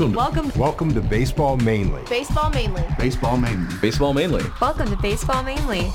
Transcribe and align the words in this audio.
Welcome. 0.00 0.16
Welcome. 0.16 0.58
Welcome 0.58 0.94
to 0.94 1.02
Baseball 1.02 1.58
Mainly. 1.58 2.02
Baseball 2.08 2.48
mainly. 2.48 2.82
Baseball 2.98 3.36
mainly. 3.36 3.66
Baseball 3.82 4.14
mainly. 4.14 4.42
Welcome 4.58 4.88
to 4.88 4.96
Baseball 4.96 5.42
Mainly. 5.42 5.90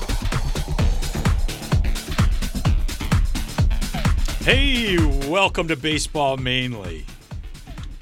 Hey, 4.44 4.96
welcome 5.28 5.66
to 5.66 5.74
Baseball 5.74 6.36
Mainly. 6.36 7.04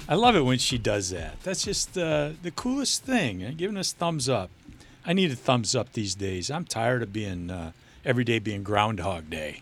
I 0.07 0.13
love 0.13 0.35
it 0.35 0.41
when 0.41 0.59
she 0.59 0.77
does 0.77 1.09
that. 1.09 1.41
That's 1.41 1.63
just 1.63 1.97
uh, 1.97 2.33
the 2.43 2.51
coolest 2.51 3.01
thing, 3.01 3.43
uh, 3.43 3.53
giving 3.57 3.75
us 3.75 3.91
thumbs 3.91 4.29
up. 4.29 4.51
I 5.07 5.13
need 5.13 5.31
a 5.31 5.35
thumbs 5.35 5.75
up 5.75 5.93
these 5.93 6.13
days. 6.13 6.51
I'm 6.51 6.65
tired 6.65 7.01
of 7.01 7.13
being 7.13 7.49
uh, 7.49 7.71
every 8.05 8.23
day 8.23 8.37
being 8.37 8.61
Groundhog 8.61 9.31
Day. 9.31 9.61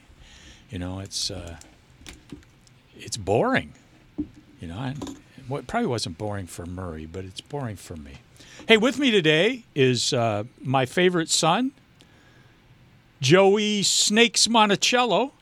You 0.69 0.79
know, 0.79 0.99
it's 0.99 1.31
uh, 1.31 1.55
it's 2.97 3.15
boring. 3.15 3.71
You 4.59 4.67
know, 4.67 4.77
I, 4.77 4.95
well, 5.49 5.59
it 5.59 5.67
probably 5.67 5.87
wasn't 5.87 6.17
boring 6.17 6.47
for 6.47 6.65
Murray, 6.65 7.05
but 7.05 7.25
it's 7.25 7.41
boring 7.41 7.75
for 7.75 7.95
me. 7.95 8.13
Hey, 8.67 8.77
with 8.77 8.97
me 8.97 9.11
today 9.11 9.63
is 9.75 10.13
uh, 10.13 10.43
my 10.61 10.85
favorite 10.85 11.29
son, 11.29 11.71
Joey 13.21 13.83
Snakes 13.83 14.47
Monticello, 14.47 15.33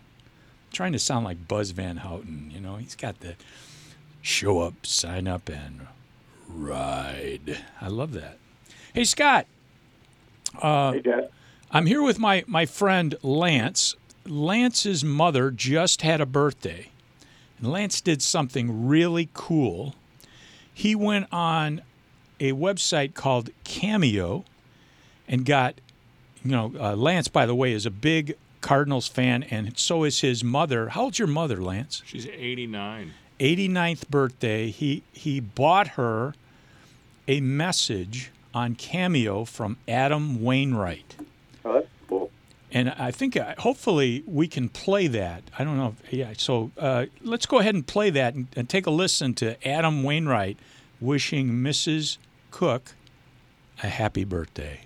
Trying 0.73 0.91
to 0.91 0.99
sound 0.99 1.23
like 1.23 1.47
Buzz 1.47 1.71
Van 1.71 1.95
Houten, 1.97 2.51
you 2.53 2.59
know, 2.59 2.75
he's 2.75 2.95
got 2.95 3.21
the 3.21 3.35
show 4.21 4.59
up, 4.59 4.85
sign 4.85 5.25
up, 5.27 5.47
and 5.47 5.87
ride. 6.49 7.59
I 7.79 7.87
love 7.87 8.11
that. 8.13 8.39
Hey, 8.93 9.05
Scott. 9.05 9.45
Uh, 10.61 10.91
hey, 10.93 11.01
Jeff. 11.01 11.25
I'm 11.75 11.87
here 11.87 12.03
with 12.03 12.19
my, 12.19 12.43
my 12.45 12.67
friend 12.67 13.15
Lance. 13.23 13.95
Lance's 14.27 15.03
mother 15.03 15.49
just 15.49 16.03
had 16.03 16.21
a 16.21 16.25
birthday. 16.27 16.89
And 17.57 17.71
Lance 17.71 17.99
did 17.99 18.21
something 18.21 18.87
really 18.87 19.29
cool. 19.33 19.95
He 20.71 20.93
went 20.93 21.25
on 21.31 21.81
a 22.39 22.51
website 22.51 23.15
called 23.15 23.49
Cameo 23.63 24.45
and 25.27 25.45
got, 25.45 25.81
you 26.43 26.51
know, 26.51 26.73
uh, 26.79 26.95
Lance, 26.95 27.27
by 27.27 27.47
the 27.47 27.55
way, 27.55 27.71
is 27.71 27.87
a 27.87 27.91
big 27.91 28.37
Cardinals 28.61 29.07
fan, 29.07 29.41
and 29.43 29.77
so 29.77 30.03
is 30.03 30.21
his 30.21 30.43
mother. 30.43 30.89
How 30.89 31.05
old's 31.05 31.17
your 31.17 31.27
mother, 31.27 31.59
Lance? 31.61 32.03
She's 32.05 32.27
89. 32.27 33.13
89th 33.39 34.09
birthday. 34.09 34.69
He 34.69 35.03
he 35.11 35.39
bought 35.39 35.89
her 35.89 36.33
a 37.27 37.41
message 37.41 38.31
on 38.53 38.75
Cameo 38.75 39.43
from 39.43 39.77
Adam 39.87 40.41
Wainwright. 40.41 41.15
That's 42.73 42.85
cool. 42.85 42.95
And 42.95 43.07
I 43.07 43.11
think 43.11 43.37
uh, 43.37 43.55
hopefully 43.59 44.23
we 44.25 44.47
can 44.47 44.69
play 44.69 45.07
that. 45.07 45.43
I 45.57 45.63
don't 45.63 45.77
know. 45.77 45.95
If, 46.03 46.13
yeah. 46.13 46.33
So 46.37 46.71
uh, 46.77 47.05
let's 47.21 47.45
go 47.45 47.59
ahead 47.59 47.75
and 47.75 47.85
play 47.85 48.09
that 48.09 48.33
and, 48.33 48.47
and 48.55 48.69
take 48.69 48.87
a 48.87 48.91
listen 48.91 49.33
to 49.35 49.67
Adam 49.67 50.03
Wainwright 50.03 50.57
wishing 50.99 51.49
Mrs. 51.49 52.17
Koch 52.51 52.93
a 53.81 53.87
happy 53.87 54.23
birthday. 54.23 54.81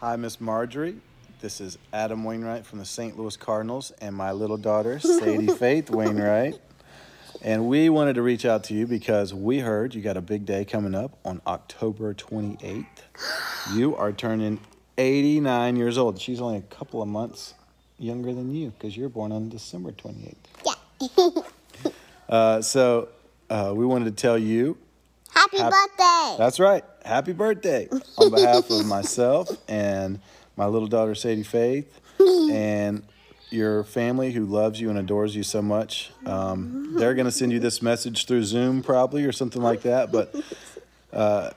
Hi, 0.00 0.16
Miss 0.16 0.40
Marjorie. 0.40 0.96
This 1.40 1.60
is 1.60 1.78
Adam 1.92 2.24
Wainwright 2.24 2.66
from 2.66 2.78
the 2.78 2.84
St. 2.84 3.18
Louis 3.18 3.36
Cardinals 3.36 3.92
and 4.00 4.14
my 4.14 4.32
little 4.32 4.56
daughter, 4.56 4.98
Sadie 4.98 5.46
Faith 5.58 5.90
Wainwright. 5.90 6.60
And 7.40 7.66
we 7.66 7.88
wanted 7.88 8.14
to 8.14 8.22
reach 8.22 8.44
out 8.44 8.64
to 8.64 8.74
you 8.74 8.86
because 8.86 9.34
we 9.34 9.60
heard 9.60 9.94
you 9.94 10.02
got 10.02 10.16
a 10.16 10.20
big 10.20 10.44
day 10.46 10.64
coming 10.64 10.94
up 10.94 11.18
on 11.24 11.40
October 11.46 12.14
28th. 12.14 12.86
You 13.74 13.96
are 13.96 14.12
turning 14.12 14.60
89 14.98 15.76
years 15.76 15.98
old. 15.98 16.20
She's 16.20 16.40
only 16.40 16.58
a 16.58 16.62
couple 16.62 17.02
of 17.02 17.08
months 17.08 17.54
younger 17.98 18.32
than 18.32 18.54
you 18.54 18.70
because 18.70 18.96
you're 18.96 19.08
born 19.08 19.32
on 19.32 19.48
December 19.48 19.92
28th. 19.92 20.34
Yeah. 20.66 21.92
uh, 22.28 22.62
so 22.62 23.08
uh, 23.50 23.72
we 23.74 23.86
wanted 23.86 24.04
to 24.06 24.22
tell 24.22 24.38
you 24.38 24.76
Happy 25.30 25.58
Hap- 25.58 25.72
birthday! 25.72 26.36
That's 26.38 26.60
right. 26.60 26.84
Happy 27.04 27.32
birthday 27.32 27.88
on 28.18 28.30
behalf 28.30 28.70
of 28.70 28.86
myself 28.86 29.48
and 29.66 30.20
my 30.56 30.66
little 30.66 30.88
daughter 30.88 31.14
Sadie 31.14 31.42
Faith 31.42 32.00
and 32.20 33.02
your 33.50 33.84
family 33.84 34.32
who 34.32 34.44
loves 34.44 34.80
you 34.80 34.90
and 34.90 34.98
adores 34.98 35.34
you 35.34 35.42
so 35.42 35.62
much. 35.62 36.10
Um, 36.26 36.94
they're 36.96 37.14
going 37.14 37.26
to 37.26 37.32
send 37.32 37.52
you 37.52 37.60
this 37.60 37.82
message 37.82 38.26
through 38.26 38.44
Zoom 38.44 38.82
probably 38.82 39.24
or 39.24 39.32
something 39.32 39.62
like 39.62 39.82
that. 39.82 40.12
But 40.12 40.34
uh, 41.12 41.50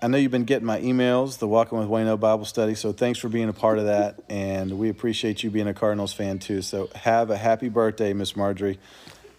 I 0.00 0.06
know 0.06 0.16
you've 0.16 0.30
been 0.30 0.44
getting 0.44 0.66
my 0.66 0.80
emails, 0.80 1.38
the 1.38 1.48
Walking 1.48 1.78
with 1.78 1.88
Wayno 1.88 2.18
Bible 2.18 2.44
study. 2.44 2.74
So 2.76 2.92
thanks 2.92 3.18
for 3.18 3.28
being 3.28 3.48
a 3.48 3.52
part 3.52 3.78
of 3.78 3.86
that. 3.86 4.20
And 4.28 4.78
we 4.78 4.90
appreciate 4.90 5.42
you 5.42 5.50
being 5.50 5.66
a 5.66 5.74
Cardinals 5.74 6.12
fan 6.12 6.38
too. 6.38 6.62
So 6.62 6.88
have 6.94 7.30
a 7.30 7.36
happy 7.36 7.68
birthday, 7.68 8.12
Miss 8.12 8.36
Marjorie. 8.36 8.78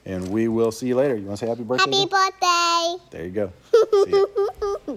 And 0.05 0.29
we 0.29 0.47
will 0.47 0.71
see 0.71 0.87
you 0.87 0.95
later. 0.95 1.15
You 1.15 1.25
want 1.27 1.39
to 1.39 1.45
say 1.45 1.49
happy 1.49 1.63
birthday? 1.63 1.83
Happy 1.85 2.03
again? 2.03 2.09
birthday! 2.09 3.05
There 3.11 3.25
you 3.25 3.31
go. 3.31 3.53
See 4.05 4.11
ya. 4.87 4.95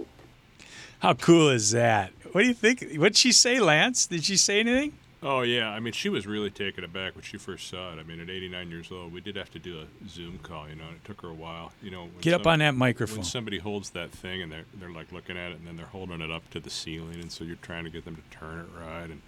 How 1.00 1.14
cool 1.14 1.50
is 1.50 1.72
that? 1.72 2.12
What 2.32 2.42
do 2.42 2.48
you 2.48 2.54
think? 2.54 2.94
What'd 2.94 3.16
she 3.16 3.32
say, 3.32 3.60
Lance? 3.60 4.06
Did 4.06 4.24
she 4.24 4.36
say 4.36 4.60
anything? 4.60 4.92
Oh 5.24 5.42
yeah, 5.42 5.68
I 5.70 5.78
mean 5.80 5.92
she 5.92 6.08
was 6.08 6.26
really 6.26 6.50
taken 6.50 6.82
aback 6.84 7.14
when 7.14 7.22
she 7.22 7.36
first 7.38 7.68
saw 7.68 7.92
it. 7.92 7.98
I 7.98 8.02
mean 8.02 8.20
at 8.20 8.28
89 8.28 8.70
years 8.70 8.90
old, 8.90 9.12
we 9.12 9.20
did 9.20 9.36
have 9.36 9.50
to 9.52 9.58
do 9.58 9.80
a 9.80 10.08
Zoom 10.08 10.38
call, 10.42 10.68
you 10.68 10.74
know, 10.74 10.84
and 10.88 10.96
it 10.96 11.04
took 11.04 11.20
her 11.22 11.28
a 11.28 11.34
while. 11.34 11.72
You 11.82 11.90
know, 11.92 12.02
when 12.04 12.20
Get 12.20 12.34
up 12.34 12.42
some- 12.44 12.52
on 12.54 12.58
that 12.60 12.74
microphone. 12.74 13.18
When 13.18 13.24
somebody 13.24 13.58
holds 13.58 13.90
that 13.90 14.10
thing 14.10 14.42
and 14.42 14.50
they're 14.50 14.64
they're 14.74 14.90
like 14.90 15.12
looking 15.12 15.36
at 15.36 15.52
it 15.52 15.58
and 15.58 15.66
then 15.66 15.76
they're 15.76 15.86
holding 15.86 16.20
it 16.20 16.30
up 16.30 16.48
to 16.50 16.60
the 16.60 16.70
ceiling, 16.70 17.20
and 17.20 17.30
so 17.30 17.44
you're 17.44 17.56
trying 17.56 17.84
to 17.84 17.90
get 17.90 18.04
them 18.04 18.16
to 18.16 18.36
turn 18.36 18.60
it 18.60 18.66
right, 18.84 19.04
and 19.10 19.20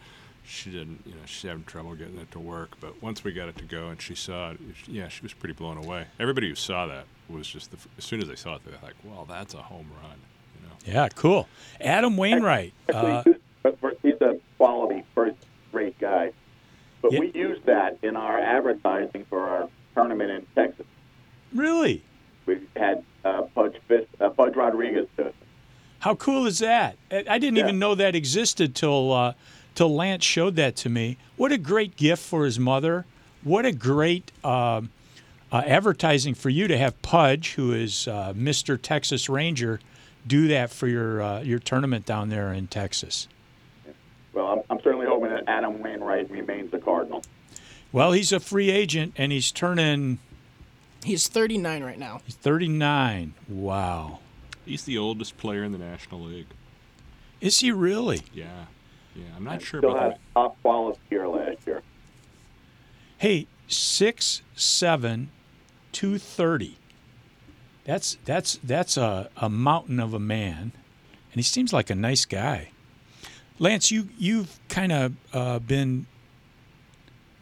she 0.46 0.70
didn't, 0.70 1.00
you 1.06 1.12
know, 1.12 1.20
she's 1.24 1.48
having 1.48 1.64
trouble 1.64 1.94
getting 1.94 2.18
it 2.18 2.30
to 2.32 2.38
work. 2.38 2.72
But 2.80 3.00
once 3.02 3.24
we 3.24 3.32
got 3.32 3.48
it 3.48 3.56
to 3.58 3.64
go 3.64 3.88
and 3.88 4.02
she 4.02 4.14
saw 4.14 4.50
it, 4.50 4.58
it- 4.60 4.88
yeah, 4.88 5.08
she 5.08 5.22
was 5.22 5.32
pretty 5.32 5.54
blown 5.54 5.78
away. 5.78 6.06
Everybody 6.18 6.48
who 6.48 6.54
saw 6.54 6.86
that 6.86 7.04
was 7.28 7.46
just 7.46 7.70
the, 7.70 7.78
as 7.98 8.04
soon 8.04 8.20
as 8.20 8.28
they 8.28 8.34
saw 8.36 8.56
it, 8.56 8.62
they're 8.64 8.74
like, 8.82 8.94
"Well, 9.04 9.26
that's 9.28 9.54
a 9.54 9.62
home 9.62 9.86
run." 10.02 10.16
You 10.60 10.68
know. 10.68 10.74
Yeah, 11.02 11.08
cool. 11.14 11.48
Adam 11.80 12.16
Wainwright. 12.16 12.72
Uh, 12.92 13.22
Actually, 13.24 13.36
but 13.80 13.98
he's 14.02 14.20
a 14.20 14.38
quality, 14.58 15.02
first 15.14 15.36
rate 15.74 15.98
guy. 15.98 16.32
But 17.02 17.12
Yeah. 17.12 17.20
we 17.20 17.32
used 17.32 17.64
that 17.66 17.98
in 18.02 18.16
our 18.16 18.38
advertising 18.38 19.26
for 19.28 19.40
our 19.40 19.68
tournament 19.94 20.30
in 20.30 20.46
Texas. 20.54 20.86
Really? 21.52 22.02
We 22.46 22.60
had 22.76 23.04
uh, 23.24 23.42
Pudge, 23.54 23.76
Fist, 23.88 24.06
uh, 24.20 24.30
Rodriguez 24.30 25.06
to 25.16 25.32
How 26.00 26.14
cool 26.14 26.46
is 26.46 26.58
that? 26.58 26.96
I 27.10 27.38
didn't 27.38 27.56
Yeah. 27.56 27.64
even 27.64 27.78
know 27.78 27.94
that 27.94 28.14
existed 28.14 28.74
till 28.74 29.12
uh, 29.12 29.32
till 29.74 29.94
Lance 29.94 30.24
showed 30.24 30.56
that 30.56 30.76
to 30.76 30.88
me. 30.88 31.16
What 31.36 31.50
a 31.52 31.58
great 31.58 31.96
gift 31.96 32.22
for 32.22 32.44
his 32.44 32.58
mother. 32.58 33.06
What 33.42 33.64
a 33.66 33.72
great 33.72 34.30
um 34.44 34.90
uh, 35.52 35.62
advertising 35.66 36.34
for 36.34 36.48
you 36.50 36.66
to 36.66 36.76
have 36.76 37.00
Pudge, 37.00 37.54
who 37.54 37.72
is 37.72 38.08
uh, 38.08 38.32
Mr. 38.36 38.76
Texas 38.80 39.28
Ranger, 39.28 39.78
do 40.26 40.48
that 40.48 40.70
for 40.70 40.88
your 40.88 41.22
uh, 41.22 41.40
your 41.42 41.58
tournament 41.60 42.04
down 42.06 42.28
there 42.28 42.52
in 42.52 42.66
Texas. 42.66 43.28
Well, 44.32 44.46
I'm, 44.48 44.60
I'm 44.68 44.82
certainly 44.82 44.93
that 45.44 45.50
Adam 45.50 45.80
Wainwright 45.80 46.30
remains 46.30 46.72
a 46.74 46.78
Cardinal. 46.78 47.22
Well, 47.92 48.12
he's 48.12 48.32
a 48.32 48.40
free 48.40 48.70
agent 48.70 49.14
and 49.16 49.32
he's 49.32 49.52
turning 49.52 50.18
He's 51.04 51.28
39 51.28 51.84
right 51.84 51.98
now. 51.98 52.22
He's 52.24 52.34
39. 52.36 53.34
Wow. 53.46 54.20
He's 54.64 54.84
the 54.84 54.96
oldest 54.96 55.36
player 55.36 55.62
in 55.62 55.72
the 55.72 55.78
National 55.78 56.20
League. 56.22 56.46
Is 57.42 57.60
he 57.60 57.70
really? 57.70 58.22
Yeah, 58.32 58.64
yeah. 59.14 59.24
I'm 59.36 59.44
not 59.44 59.60
sure 59.60 59.80
Still 59.80 59.90
about 59.90 60.12
had 60.12 60.20
top 60.34 60.62
quality 60.62 60.98
here 61.10 61.26
last 61.26 61.58
year. 61.66 61.82
Hey, 63.18 63.46
six 63.68 64.40
seven, 64.54 65.28
two 65.92 66.16
thirty. 66.16 66.78
That's 67.84 68.16
that's 68.24 68.58
that's 68.64 68.96
a, 68.96 69.28
a 69.36 69.50
mountain 69.50 70.00
of 70.00 70.14
a 70.14 70.18
man, 70.18 70.72
and 71.32 71.34
he 71.34 71.42
seems 71.42 71.70
like 71.70 71.90
a 71.90 71.94
nice 71.94 72.24
guy. 72.24 72.70
Lance, 73.58 73.90
you 73.90 74.08
you've 74.18 74.58
kind 74.68 74.92
of 74.92 75.12
uh, 75.32 75.58
been 75.60 76.06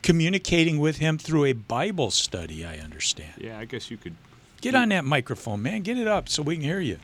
communicating 0.03 0.79
with 0.79 0.99
him 0.99 1.19
through 1.19 1.45
a 1.47 1.53
Bible 1.53 2.11
study. 2.11 2.65
I 2.65 2.79
understand. 2.79 3.35
Yeah, 3.39 3.59
I 3.59 3.65
guess 3.65 3.91
you 3.91 3.97
could 3.97 4.15
Get 4.61 4.75
on 4.77 4.91
that 4.91 5.05
microphone, 5.05 5.61
man. 5.63 5.83
Get 5.83 5.99
it 5.99 6.07
up 6.07 6.29
so 6.29 6.41
we 6.43 6.55
can 6.55 6.63
hear 6.65 6.79
you. 6.79 6.99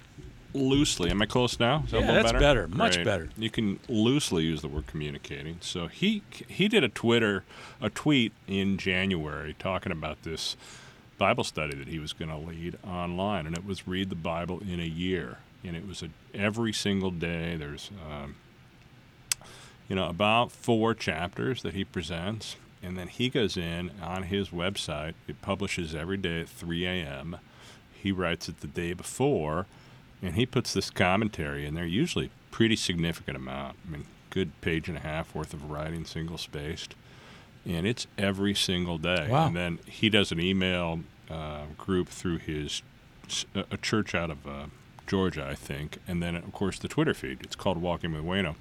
loosely. 0.54 1.10
Am 1.10 1.20
I 1.20 1.26
close 1.26 1.58
now? 1.58 1.82
Is 1.84 1.90
that 1.90 2.00
Yeah, 2.02 2.22
that's 2.22 2.32
better, 2.32 2.68
much 2.68 2.94
Great. 2.94 3.04
better. 3.04 3.28
You 3.36 3.50
can 3.50 3.80
loosely 3.88 4.44
use 4.44 4.62
the 4.62 4.68
word 4.68 4.86
communicating. 4.86 5.58
So 5.60 5.88
he 5.88 6.22
he 6.46 6.68
did 6.68 6.84
a 6.84 6.88
Twitter 6.88 7.44
a 7.80 7.90
tweet 7.90 8.32
in 8.46 8.76
January 8.78 9.56
talking 9.58 9.90
about 9.92 10.22
this 10.22 10.56
Bible 11.18 11.42
study 11.44 11.76
that 11.76 11.88
he 11.88 11.98
was 11.98 12.12
going 12.12 12.30
to 12.30 12.36
lead 12.36 12.78
online, 12.86 13.44
and 13.46 13.56
it 13.56 13.64
was 13.64 13.88
read 13.88 14.08
the 14.08 14.14
Bible 14.16 14.60
in 14.60 14.78
a 14.78 14.86
year, 14.86 15.38
and 15.64 15.76
it 15.76 15.86
was 15.86 16.02
a, 16.02 16.10
every 16.32 16.72
single 16.72 17.10
day. 17.10 17.56
There's 17.56 17.90
um, 18.08 18.36
you 19.88 19.96
know 19.96 20.08
about 20.08 20.52
four 20.52 20.94
chapters 20.94 21.62
that 21.62 21.74
he 21.74 21.84
presents, 21.84 22.56
and 22.82 22.96
then 22.96 23.08
he 23.08 23.28
goes 23.28 23.56
in 23.56 23.90
on 24.02 24.24
his 24.24 24.50
website. 24.50 25.14
It 25.26 25.40
publishes 25.42 25.94
every 25.94 26.16
day 26.16 26.42
at 26.42 26.48
3 26.48 26.86
a.m. 26.86 27.38
He 27.92 28.12
writes 28.12 28.48
it 28.48 28.60
the 28.60 28.66
day 28.66 28.92
before, 28.92 29.66
and 30.22 30.34
he 30.34 30.46
puts 30.46 30.72
this 30.72 30.90
commentary 30.90 31.66
in 31.66 31.74
there, 31.74 31.86
usually 31.86 32.30
pretty 32.50 32.76
significant 32.76 33.36
amount. 33.36 33.76
I 33.86 33.90
mean, 33.90 34.04
good 34.30 34.58
page 34.60 34.88
and 34.88 34.96
a 34.96 35.00
half 35.00 35.34
worth 35.34 35.52
of 35.52 35.70
writing, 35.70 36.04
single 36.04 36.38
spaced, 36.38 36.94
and 37.64 37.86
it's 37.86 38.06
every 38.16 38.54
single 38.54 38.98
day. 38.98 39.26
Wow. 39.28 39.48
And 39.48 39.56
then 39.56 39.78
he 39.86 40.08
does 40.08 40.30
an 40.32 40.40
email 40.40 41.00
uh, 41.30 41.64
group 41.76 42.08
through 42.08 42.38
his 42.38 42.82
a 43.54 43.76
church 43.76 44.14
out 44.14 44.30
of 44.30 44.46
uh, 44.46 44.66
Georgia, 45.08 45.46
I 45.50 45.54
think, 45.54 45.98
and 46.06 46.22
then 46.22 46.36
of 46.36 46.52
course 46.52 46.78
the 46.78 46.86
Twitter 46.86 47.14
feed. 47.14 47.38
It's 47.42 47.56
called 47.56 47.78
Walking 47.78 48.12
with 48.12 48.22
Wayno, 48.22 48.54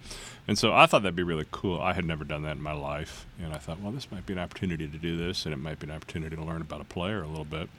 and 0.47 0.57
so 0.57 0.73
I 0.73 0.85
thought 0.85 1.03
that'd 1.03 1.15
be 1.15 1.23
really 1.23 1.45
cool. 1.51 1.79
I 1.79 1.93
had 1.93 2.05
never 2.05 2.23
done 2.23 2.41
that 2.43 2.57
in 2.57 2.63
my 2.63 2.71
life, 2.71 3.27
and 3.41 3.53
I 3.53 3.57
thought, 3.57 3.81
well, 3.81 3.91
this 3.91 4.11
might 4.11 4.25
be 4.25 4.33
an 4.33 4.39
opportunity 4.39 4.87
to 4.87 4.97
do 4.97 5.17
this, 5.17 5.45
and 5.45 5.53
it 5.53 5.57
might 5.57 5.79
be 5.79 5.87
an 5.87 5.95
opportunity 5.95 6.35
to 6.35 6.43
learn 6.43 6.61
about 6.61 6.81
a 6.81 6.85
player 6.85 7.21
a 7.21 7.27
little 7.27 7.45
bit. 7.45 7.69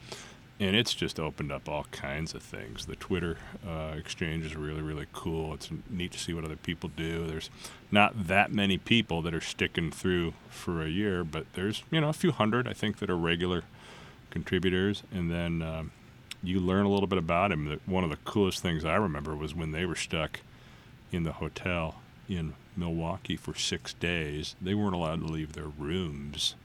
And 0.61 0.75
it's 0.75 0.93
just 0.93 1.21
opened 1.21 1.53
up 1.53 1.69
all 1.69 1.85
kinds 1.85 2.35
of 2.35 2.43
things. 2.43 2.85
The 2.85 2.97
Twitter 2.97 3.37
uh, 3.65 3.93
exchange 3.97 4.45
is 4.45 4.57
really, 4.57 4.81
really 4.81 5.07
cool. 5.13 5.53
It's 5.53 5.69
neat 5.89 6.11
to 6.11 6.19
see 6.19 6.33
what 6.33 6.43
other 6.43 6.57
people 6.57 6.91
do. 6.97 7.25
There's 7.25 7.49
not 7.91 8.27
that 8.27 8.51
many 8.51 8.77
people 8.77 9.21
that 9.21 9.33
are 9.33 9.39
sticking 9.39 9.89
through 9.89 10.33
for 10.49 10.83
a 10.83 10.89
year, 10.89 11.23
but 11.23 11.45
there's 11.53 11.83
you 11.89 12.01
know 12.01 12.09
a 12.09 12.13
few 12.13 12.33
hundred 12.33 12.67
I 12.67 12.73
think 12.73 12.99
that 12.99 13.09
are 13.09 13.15
regular 13.15 13.63
contributors, 14.31 15.03
and 15.13 15.31
then 15.31 15.61
um, 15.61 15.91
you 16.43 16.59
learn 16.59 16.85
a 16.85 16.89
little 16.89 17.07
bit 17.07 17.17
about 17.19 17.51
him. 17.51 17.79
One 17.85 18.03
of 18.03 18.09
the 18.09 18.17
coolest 18.17 18.61
things 18.61 18.85
I 18.85 18.95
remember 18.95 19.35
was 19.35 19.53
when 19.53 19.71
they 19.71 19.85
were 19.85 19.95
stuck 19.95 20.39
in 21.11 21.23
the 21.23 21.33
hotel 21.33 22.01
in 22.27 22.53
Milwaukee 22.77 23.35
for 23.35 23.55
six 23.55 23.93
days. 23.93 24.55
They 24.61 24.73
weren't 24.73 24.93
allowed 24.95 25.19
to 25.21 25.25
leave 25.27 25.53
their 25.53 25.67
rooms. 25.67 26.55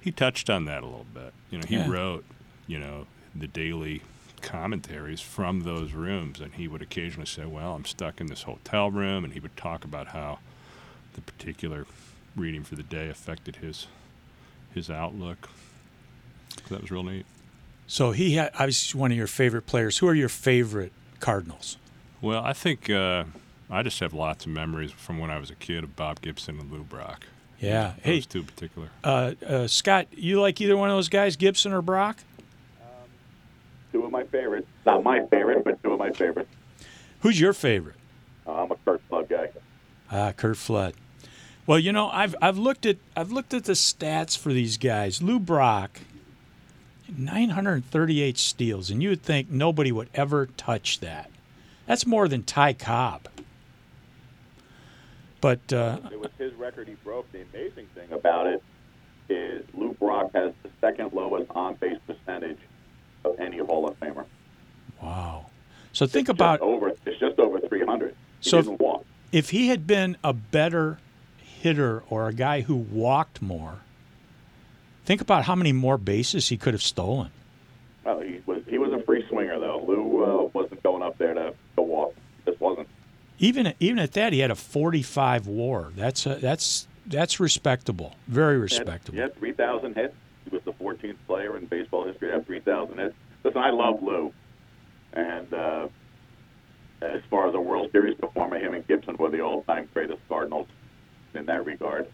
He 0.00 0.10
touched 0.12 0.50
on 0.50 0.64
that 0.66 0.82
a 0.82 0.86
little 0.86 1.06
bit. 1.14 1.32
You 1.50 1.58
know, 1.58 1.66
he 1.66 1.76
Yeah. 1.76 1.88
wrote, 1.88 2.24
you 2.66 2.78
know, 2.78 3.06
the 3.34 3.46
daily 3.48 4.02
commentaries 4.42 5.20
from 5.20 5.60
those 5.60 5.92
rooms, 5.92 6.40
and 6.40 6.54
he 6.54 6.66
would 6.66 6.80
occasionally 6.82 7.26
say, 7.26 7.44
"Well, 7.44 7.74
I'm 7.74 7.84
stuck 7.84 8.20
in 8.20 8.26
this 8.26 8.42
hotel 8.44 8.90
room," 8.90 9.22
and 9.24 9.34
he 9.34 9.40
would 9.40 9.56
talk 9.56 9.84
about 9.84 10.08
how 10.08 10.38
the 11.14 11.20
particular 11.20 11.86
reading 12.34 12.64
for 12.64 12.74
the 12.76 12.82
day 12.82 13.08
affected 13.08 13.56
his 13.56 13.86
his 14.74 14.88
outlook. 14.88 15.48
So 16.66 16.74
that 16.74 16.82
was 16.82 16.90
real 16.90 17.02
neat. 17.02 17.26
So 17.90 18.12
he 18.12 18.34
had 18.36 18.50
obviously 18.54 19.00
one 19.00 19.10
of 19.10 19.16
your 19.18 19.26
favorite 19.26 19.66
players. 19.66 19.98
Who 19.98 20.06
are 20.06 20.14
your 20.14 20.28
favorite 20.28 20.92
Cardinals? 21.18 21.76
Well, 22.22 22.40
I 22.40 22.52
think 22.52 22.88
uh, 22.88 23.24
I 23.68 23.82
just 23.82 23.98
have 23.98 24.14
lots 24.14 24.46
of 24.46 24.52
memories 24.52 24.92
from 24.92 25.18
when 25.18 25.28
I 25.28 25.38
was 25.40 25.50
a 25.50 25.56
kid 25.56 25.82
of 25.82 25.96
Bob 25.96 26.20
Gibson 26.20 26.60
and 26.60 26.70
Lou 26.70 26.84
Brock. 26.84 27.26
Yeah. 27.58 27.94
Those 27.96 28.04
Hey, 28.04 28.20
two 28.20 28.38
in 28.38 28.44
particular. 28.44 28.90
uh, 29.02 29.32
uh, 29.44 29.66
Scott, 29.66 30.06
you 30.12 30.40
like 30.40 30.60
either 30.60 30.76
one 30.76 30.88
of 30.88 30.96
those 30.96 31.08
guys, 31.08 31.34
Gibson 31.34 31.72
or 31.72 31.82
Brock? 31.82 32.18
Two 33.90 34.04
of 34.04 34.12
my 34.12 34.22
favorites. 34.22 34.68
Not 34.86 35.02
my 35.02 35.26
favorite, 35.26 35.64
but 35.64 35.82
two 35.82 35.92
of 35.92 35.98
my 35.98 36.12
favorites. 36.12 36.48
Who's 37.22 37.40
your 37.40 37.52
favorite? 37.52 37.96
Uh, 38.46 38.62
I'm 38.62 38.70
a 38.70 38.76
Curt 38.76 39.00
Flood 39.08 39.28
guy. 39.28 39.48
Ah, 40.12 40.30
Curt 40.30 40.56
Flood. 40.56 40.94
Well, 41.66 41.80
you 41.80 41.90
know, 41.90 42.08
I've 42.08 42.36
I've 42.40 42.56
looked 42.56 42.86
at 42.86 42.98
I've 43.16 43.32
looked 43.32 43.52
at 43.52 43.64
the 43.64 43.72
stats 43.72 44.38
for 44.38 44.52
these 44.52 44.76
guys. 44.76 45.20
Lou 45.20 45.40
Brock, 45.40 46.00
938 47.18 48.38
steals, 48.38 48.90
and 48.90 49.02
you 49.02 49.10
would 49.10 49.22
think 49.22 49.50
nobody 49.50 49.92
would 49.92 50.08
ever 50.14 50.46
touch 50.56 51.00
that. 51.00 51.30
That's 51.86 52.06
more 52.06 52.28
than 52.28 52.42
Ty 52.42 52.74
Cobb. 52.74 53.28
But 55.40 55.72
uh, 55.72 55.98
It 56.12 56.20
was 56.20 56.30
his 56.38 56.52
record 56.54 56.88
he 56.88 56.94
broke. 57.02 57.30
The 57.32 57.42
amazing 57.52 57.86
thing 57.94 58.12
about 58.12 58.46
it 58.46 58.62
is 59.28 59.64
Lou 59.74 59.94
Brock 59.94 60.30
has 60.34 60.52
the 60.62 60.70
second 60.80 61.12
lowest 61.12 61.50
on 61.52 61.74
base 61.74 61.98
percentage 62.06 62.58
of 63.24 63.38
any 63.40 63.58
Hall 63.58 63.88
of 63.88 63.98
Famer. 64.00 64.24
wow. 65.00 65.46
So 65.92 66.06
think 66.06 66.28
Just 66.28 66.36
about 66.36 66.60
over. 66.60 66.92
It's 67.06 67.18
just 67.18 67.38
over 67.38 67.58
300. 67.58 68.14
He 68.40 68.50
So 68.50 69.02
if 69.32 69.50
he 69.50 69.68
had 69.68 69.86
been 69.86 70.16
a 70.22 70.32
better 70.32 70.98
hitter 71.60 72.02
or 72.08 72.28
a 72.28 72.32
guy 72.32 72.62
who 72.62 72.74
walked 72.74 73.42
more. 73.42 73.80
Think 75.04 75.20
about 75.20 75.44
how 75.44 75.54
many 75.54 75.72
more 75.72 75.98
bases 75.98 76.48
he 76.48 76.56
could 76.56 76.74
have 76.74 76.82
stolen. 76.82 77.30
Well, 78.04 78.20
he 78.20 78.40
was 78.46 78.62
he 78.66 78.78
was 78.78 78.92
a 78.92 79.02
free 79.04 79.24
swinger 79.28 79.58
though. 79.58 79.84
Lou 79.86 80.24
uh, 80.24 80.50
wasn't 80.52 80.82
going 80.82 81.02
up 81.02 81.18
there 81.18 81.34
to, 81.34 81.54
to 81.76 81.82
walk. 81.82 82.14
This 82.44 82.58
wasn't. 82.60 82.88
Even 83.38 83.74
even 83.80 83.98
at 83.98 84.12
that, 84.12 84.32
he 84.32 84.40
had 84.40 84.50
a 84.50 84.54
45 84.54 85.46
WAR. 85.46 85.92
That's 85.96 86.26
a, 86.26 86.36
that's 86.36 86.86
that's 87.06 87.40
respectable. 87.40 88.14
Very 88.28 88.58
respectable. 88.58 89.16
He 89.16 89.20
had 89.20 89.36
3,000 89.36 89.94
hits. 89.94 90.14
He 90.44 90.50
was 90.50 90.62
the 90.64 90.72
14th 90.72 91.16
player 91.26 91.56
in 91.56 91.66
baseball 91.66 92.04
history 92.04 92.28
to 92.28 92.34
have 92.34 92.46
3,000 92.46 92.98
hits. 92.98 93.14
Listen, 93.42 93.60
I 93.60 93.70
love 93.70 94.02
Lou. 94.02 94.32
And 95.12 95.52
uh, 95.52 95.88
as 97.02 97.20
far 97.28 97.48
as 97.48 97.54
a 97.54 97.60
World 97.60 97.90
Series 97.90 98.16
performer, 98.16 98.58
him 98.58 98.74
and 98.74 98.86
Gibson 98.86 99.16
were 99.16 99.30
the 99.30 99.40
all-time 99.40 99.88
greatest 99.92 100.20
Cardinals 100.28 100.68
in 101.34 101.46
that 101.46 101.64
regard. 101.64 102.06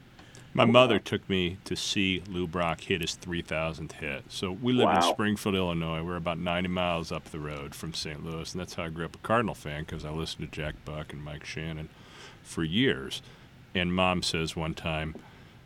My 0.57 0.65
mother 0.65 0.99
took 0.99 1.29
me 1.29 1.59
to 1.65 1.77
see 1.77 2.23
Lou 2.27 2.47
Brock 2.47 2.81
hit 2.81 3.03
his 3.03 3.15
3,000th 3.15 3.93
hit. 3.93 4.25
So 4.31 4.51
we 4.51 4.73
live 4.73 4.89
in 4.89 5.03
Springfield, 5.03 5.55
Illinois. 5.55 6.03
We're 6.03 6.17
about 6.17 6.39
90 6.39 6.71
miles 6.71 7.13
up 7.13 7.27
the 7.27 7.39
road 7.39 7.75
from 7.75 7.93
St. 7.93 8.25
Louis, 8.25 8.51
and 8.51 8.61
that's 8.63 8.73
how 8.73 8.85
I 8.85 8.89
grew 8.89 9.05
up 9.05 9.17
a 9.17 9.19
Cardinal 9.19 9.55
fan 9.55 9.85
because 9.85 10.07
I 10.07 10.11
listened 10.11 10.51
to 10.51 10.57
Jack 10.57 10.77
Buck 10.87 11.13
and 11.13 11.23
Mike 11.23 11.45
Shannon 11.45 11.91
for 12.43 12.65
years. 12.65 13.21
And 13.75 13.95
mom 13.95 14.23
says 14.23 14.57
one 14.57 14.73
time, 14.73 15.15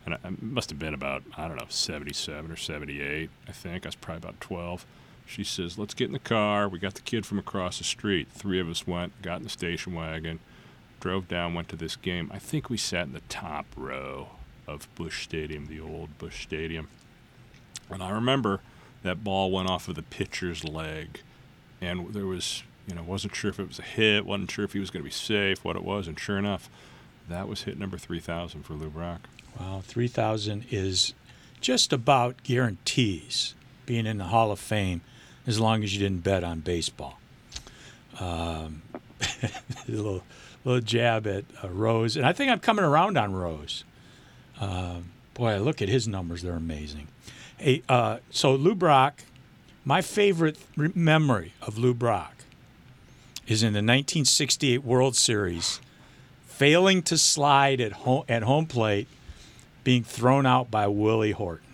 and 0.05 0.15
I 0.15 0.19
must 0.41 0.71
have 0.71 0.81
been 0.81 0.95
about, 0.95 1.23
I 1.37 1.47
don't 1.47 1.57
know, 1.57 1.67
77 1.69 2.51
or 2.51 2.57
78, 2.57 3.31
I 3.47 3.53
think. 3.53 3.87
I 3.87 3.89
was 3.91 3.95
probably 3.95 4.29
about 4.29 4.41
12. 4.41 4.87
She 5.25 5.45
says, 5.45 5.79
Let's 5.79 5.95
get 5.95 6.07
in 6.07 6.15
the 6.15 6.19
car. 6.19 6.69
We 6.69 6.81
got 6.81 6.95
the 6.95 7.01
kid 7.03 7.25
from 7.25 7.39
across 7.39 7.79
the 7.79 7.85
street. 7.85 8.27
Three 8.33 8.59
of 8.59 8.69
us 8.69 8.89
went, 8.89 9.23
got 9.23 9.37
in 9.37 9.45
the 9.45 9.51
station 9.51 9.95
wagon, 9.95 10.41
drove 10.99 11.29
down, 11.29 11.55
went 11.55 11.69
to 11.69 11.77
this 11.77 11.95
game. 11.95 12.29
I 12.35 12.41
think 12.41 12.69
we 12.69 12.77
sat 12.77 13.07
in 13.07 13.13
the 13.13 13.21
top 13.29 13.67
row 13.77 14.31
of 14.71 14.93
Busch 14.95 15.23
Stadium, 15.25 15.67
the 15.67 15.81
old 15.81 16.17
Busch 16.19 16.43
Stadium. 16.43 16.89
And 17.91 18.03
I 18.03 18.11
remember 18.11 18.61
that 19.03 19.25
ball 19.25 19.50
went 19.50 19.69
off 19.69 19.89
of 19.89 19.97
the 19.97 20.03
pitcher's 20.03 20.65
leg, 20.65 21.21
and 21.81 22.12
there 22.12 22.27
was, 22.27 22.62
you 22.87 22.95
know, 22.95 23.03
wasn't 23.03 23.35
sure 23.35 23.50
if 23.50 23.59
it 23.59 23.67
was 23.67 23.79
a 23.79 23.83
hit, 23.83 24.25
wasn't 24.25 24.50
sure 24.50 24.65
if 24.65 24.73
he 24.73 24.79
was 24.79 24.91
going 24.91 25.03
to 25.03 25.09
be 25.09 25.11
safe, 25.11 25.65
what 25.65 25.77
it 25.77 25.83
was, 25.83 26.07
and 26.07 26.19
sure 26.19 26.39
enough, 26.39 26.69
That 27.29 27.49
was 27.49 27.62
hit 27.62 27.79
number 27.79 27.97
3,000 27.97 28.62
for 28.65 28.75
Lou 28.75 28.91
Brock. 28.91 29.29
Wow, 29.59 29.83
3,000 29.85 30.67
is 30.71 31.15
just 31.61 31.93
about 31.93 32.43
guarantees 32.43 33.55
being 33.87 34.07
in 34.07 34.19
the 34.19 34.25
Hall 34.25 34.50
of 34.50 34.59
Fame 34.59 35.00
as 35.47 35.61
long 35.61 35.83
as 35.85 35.93
you 35.95 36.00
didn't 36.00 36.25
bet 36.25 36.43
on 36.45 36.61
baseball. 36.61 37.19
Um, 38.19 38.83
a 39.43 39.50
little, 39.89 40.23
little 40.65 40.81
jab 40.81 41.27
at 41.27 41.45
uh, 41.62 41.69
Rose. 41.69 42.17
And 42.17 42.27
I 42.27 42.33
think 42.33 42.50
I'm 42.50 42.61
coming 42.61 42.85
around 42.85 43.17
on 43.17 43.33
Rose. 43.33 43.85
Um, 44.61 45.11
boy, 45.35 45.59
look 45.59 45.81
at 45.81 45.88
his 45.88 46.07
numbers, 46.07 46.43
they're 46.43 46.52
amazing. 46.52 47.09
Hey, 47.59 47.83
uh, 47.88 48.19
so 48.31 48.55
Lou 48.55 48.75
Brock, 48.75 49.23
my 49.85 50.02
favorite 50.02 50.59
re- 50.76 50.93
memory 50.95 51.55
of 51.62 51.79
Lou 51.79 51.95
Brock 51.95 52.45
is 53.47 53.62
in 53.62 53.73
the 53.73 53.79
1968 53.79 54.85
World 54.85 55.17
Series, 55.17 55.81
failing 56.47 57.02
to 57.02 57.19
slide 57.19 57.81
at 57.81 57.93
home, 57.93 58.25
at 58.29 58.43
home 58.43 58.67
plate, 58.67 59.09
being 59.83 60.05
thrown 60.05 60.47
out 60.47 60.71
by 60.71 60.87
Willie 60.87 61.33
Horton. 61.33 61.67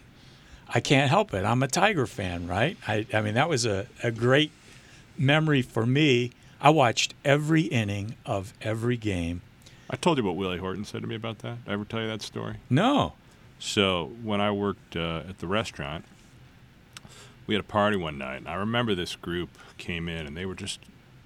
I 0.68 0.80
can't 0.80 1.10
help 1.10 1.34
it. 1.34 1.44
I'm 1.44 1.62
a 1.62 1.68
Tiger 1.68 2.06
fan, 2.06 2.46
right? 2.46 2.76
I, 2.86 3.06
I 3.12 3.20
mean, 3.20 3.34
that 3.34 3.48
was 3.48 3.66
a, 3.66 3.86
a 4.02 4.10
great 4.10 4.52
memory 5.18 5.62
for 5.62 5.86
me. 5.86 6.32
I 6.60 6.70
watched 6.70 7.14
every 7.24 7.62
inning 7.62 8.16
of 8.24 8.52
every 8.62 8.96
game. 8.96 9.42
I 9.88 9.96
told 9.96 10.18
you 10.18 10.24
what 10.24 10.36
Willie 10.36 10.58
Horton 10.58 10.84
said 10.84 11.02
to 11.02 11.06
me 11.06 11.14
about 11.14 11.40
that. 11.40 11.64
Did 11.64 11.70
I 11.70 11.74
ever 11.74 11.84
tell 11.84 12.00
you 12.00 12.08
that 12.08 12.22
story? 12.22 12.56
No. 12.68 13.14
So 13.58 14.12
when 14.22 14.40
I 14.40 14.50
worked 14.50 14.96
uh, 14.96 15.22
at 15.28 15.38
the 15.38 15.46
restaurant, 15.46 16.04
we 17.46 17.54
had 17.54 17.60
a 17.60 17.66
party 17.66 17.96
one 17.96 18.18
night, 18.18 18.38
and 18.38 18.48
I 18.48 18.54
remember 18.54 18.94
this 18.94 19.14
group 19.14 19.50
came 19.78 20.08
in, 20.08 20.26
and 20.26 20.36
they 20.36 20.44
were 20.44 20.54
just 20.54 20.80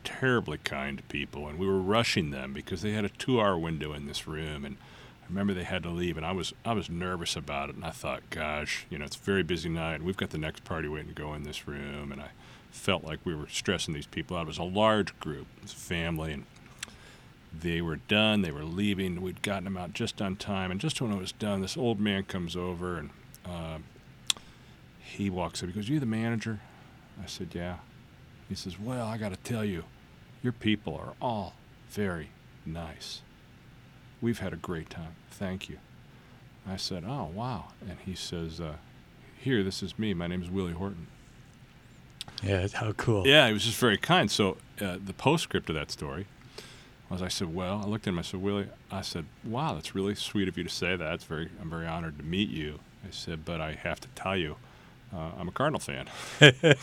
terribly 0.04 0.58
kind 0.58 0.98
to 0.98 1.04
people, 1.04 1.48
and 1.48 1.58
we 1.58 1.66
were 1.66 1.80
rushing 1.80 2.30
them 2.30 2.52
because 2.52 2.82
they 2.82 2.92
had 2.92 3.04
a 3.04 3.08
two-hour 3.08 3.58
window 3.58 3.92
in 3.92 4.06
this 4.06 4.26
room, 4.26 4.64
and 4.64 4.76
I 5.22 5.26
remember 5.28 5.54
they 5.54 5.64
had 5.64 5.82
to 5.84 5.90
leave, 5.90 6.16
and 6.16 6.26
I 6.26 6.32
was 6.32 6.52
I 6.64 6.72
was 6.72 6.90
nervous 6.90 7.36
about 7.36 7.70
it, 7.70 7.76
and 7.76 7.84
I 7.84 7.90
thought, 7.90 8.28
gosh, 8.30 8.86
you 8.90 8.98
know, 8.98 9.06
it's 9.06 9.16
a 9.16 9.20
very 9.20 9.42
busy 9.42 9.70
night, 9.70 9.96
and 9.96 10.04
we've 10.04 10.16
got 10.16 10.30
the 10.30 10.38
next 10.38 10.64
party 10.64 10.88
waiting 10.88 11.08
to 11.08 11.14
go 11.14 11.32
in 11.34 11.44
this 11.44 11.66
room, 11.66 12.12
and 12.12 12.20
I 12.20 12.30
felt 12.70 13.04
like 13.04 13.20
we 13.24 13.34
were 13.34 13.48
stressing 13.48 13.94
these 13.94 14.06
people 14.06 14.36
out. 14.36 14.42
It 14.42 14.48
was 14.48 14.58
a 14.58 14.62
large 14.62 15.18
group, 15.20 15.46
it 15.56 15.62
was 15.62 15.72
a 15.72 15.76
family, 15.76 16.32
and 16.32 16.44
they 17.52 17.80
were 17.80 17.96
done. 17.96 18.42
They 18.42 18.50
were 18.50 18.64
leaving. 18.64 19.20
We'd 19.20 19.42
gotten 19.42 19.64
them 19.64 19.76
out 19.76 19.92
just 19.92 20.22
on 20.22 20.36
time, 20.36 20.70
and 20.70 20.80
just 20.80 21.00
when 21.00 21.12
it 21.12 21.18
was 21.18 21.32
done, 21.32 21.60
this 21.60 21.76
old 21.76 22.00
man 22.00 22.24
comes 22.24 22.56
over 22.56 22.96
and 22.96 23.10
uh, 23.44 23.78
he 25.00 25.30
walks 25.30 25.62
up. 25.62 25.68
He 25.68 25.74
goes, 25.74 25.88
"You 25.88 26.00
the 26.00 26.06
manager?" 26.06 26.60
I 27.22 27.26
said, 27.26 27.48
"Yeah." 27.52 27.76
He 28.48 28.54
says, 28.54 28.78
"Well, 28.78 29.06
I 29.06 29.16
got 29.16 29.30
to 29.30 29.36
tell 29.36 29.64
you, 29.64 29.84
your 30.42 30.52
people 30.52 30.94
are 30.94 31.14
all 31.20 31.54
very 31.90 32.30
nice. 32.64 33.22
We've 34.20 34.38
had 34.38 34.52
a 34.52 34.56
great 34.56 34.90
time. 34.90 35.14
Thank 35.30 35.68
you." 35.68 35.78
I 36.68 36.76
said, 36.76 37.04
"Oh, 37.06 37.30
wow." 37.34 37.68
And 37.80 37.98
he 38.04 38.14
says, 38.14 38.60
uh, 38.60 38.74
"Here, 39.38 39.64
this 39.64 39.82
is 39.82 39.98
me. 39.98 40.14
My 40.14 40.28
name 40.28 40.42
is 40.42 40.50
Willie 40.50 40.72
Horton." 40.72 41.08
Yeah, 42.42 42.68
how 42.72 42.92
cool. 42.92 43.26
Yeah, 43.26 43.48
he 43.48 43.52
was 43.52 43.64
just 43.64 43.78
very 43.78 43.98
kind. 43.98 44.30
So 44.30 44.56
uh, 44.80 44.96
the 45.04 45.12
postscript 45.12 45.68
of 45.68 45.74
that 45.74 45.90
story 45.90 46.26
was 47.10 47.22
I 47.22 47.28
said, 47.28 47.54
well, 47.54 47.82
I 47.84 47.88
looked 47.88 48.06
at 48.06 48.12
him. 48.12 48.18
I 48.18 48.22
said, 48.22 48.40
Willie, 48.40 48.68
I 48.90 49.02
said, 49.02 49.26
wow, 49.44 49.74
that's 49.74 49.94
really 49.94 50.14
sweet 50.14 50.48
of 50.48 50.56
you 50.56 50.64
to 50.64 50.70
say 50.70 50.94
that. 50.96 51.14
It's 51.14 51.24
very, 51.24 51.50
I'm 51.60 51.68
very 51.68 51.86
honored 51.86 52.18
to 52.18 52.24
meet 52.24 52.50
you. 52.50 52.78
I 53.06 53.10
said, 53.10 53.44
but 53.44 53.60
I 53.60 53.72
have 53.72 54.00
to 54.00 54.08
tell 54.14 54.36
you, 54.36 54.56
uh, 55.12 55.30
I'm 55.38 55.48
a 55.48 55.52
Cardinal 55.52 55.80
fan. 55.80 56.08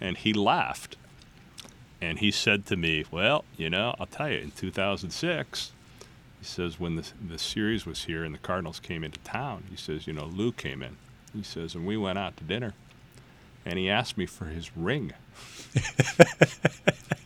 and 0.00 0.16
he 0.16 0.32
laughed. 0.32 0.96
And 2.00 2.18
he 2.18 2.30
said 2.30 2.66
to 2.66 2.76
me, 2.76 3.04
well, 3.10 3.44
you 3.56 3.70
know, 3.70 3.94
I'll 3.98 4.06
tell 4.06 4.28
you, 4.28 4.38
in 4.38 4.50
2006, 4.50 5.72
he 6.40 6.44
says, 6.44 6.80
when 6.80 6.96
the, 6.96 7.06
the 7.26 7.38
series 7.38 7.86
was 7.86 8.04
here 8.04 8.24
and 8.24 8.34
the 8.34 8.38
Cardinals 8.38 8.80
came 8.80 9.04
into 9.04 9.20
town, 9.20 9.64
he 9.70 9.76
says, 9.76 10.06
you 10.06 10.12
know, 10.12 10.26
Lou 10.26 10.50
came 10.52 10.82
in. 10.82 10.96
He 11.32 11.42
says, 11.42 11.74
and 11.74 11.86
we 11.86 11.96
went 11.96 12.18
out 12.18 12.36
to 12.38 12.44
dinner. 12.44 12.74
And 13.64 13.78
he 13.78 13.88
asked 13.88 14.18
me 14.18 14.26
for 14.26 14.46
his 14.46 14.76
ring. 14.76 15.12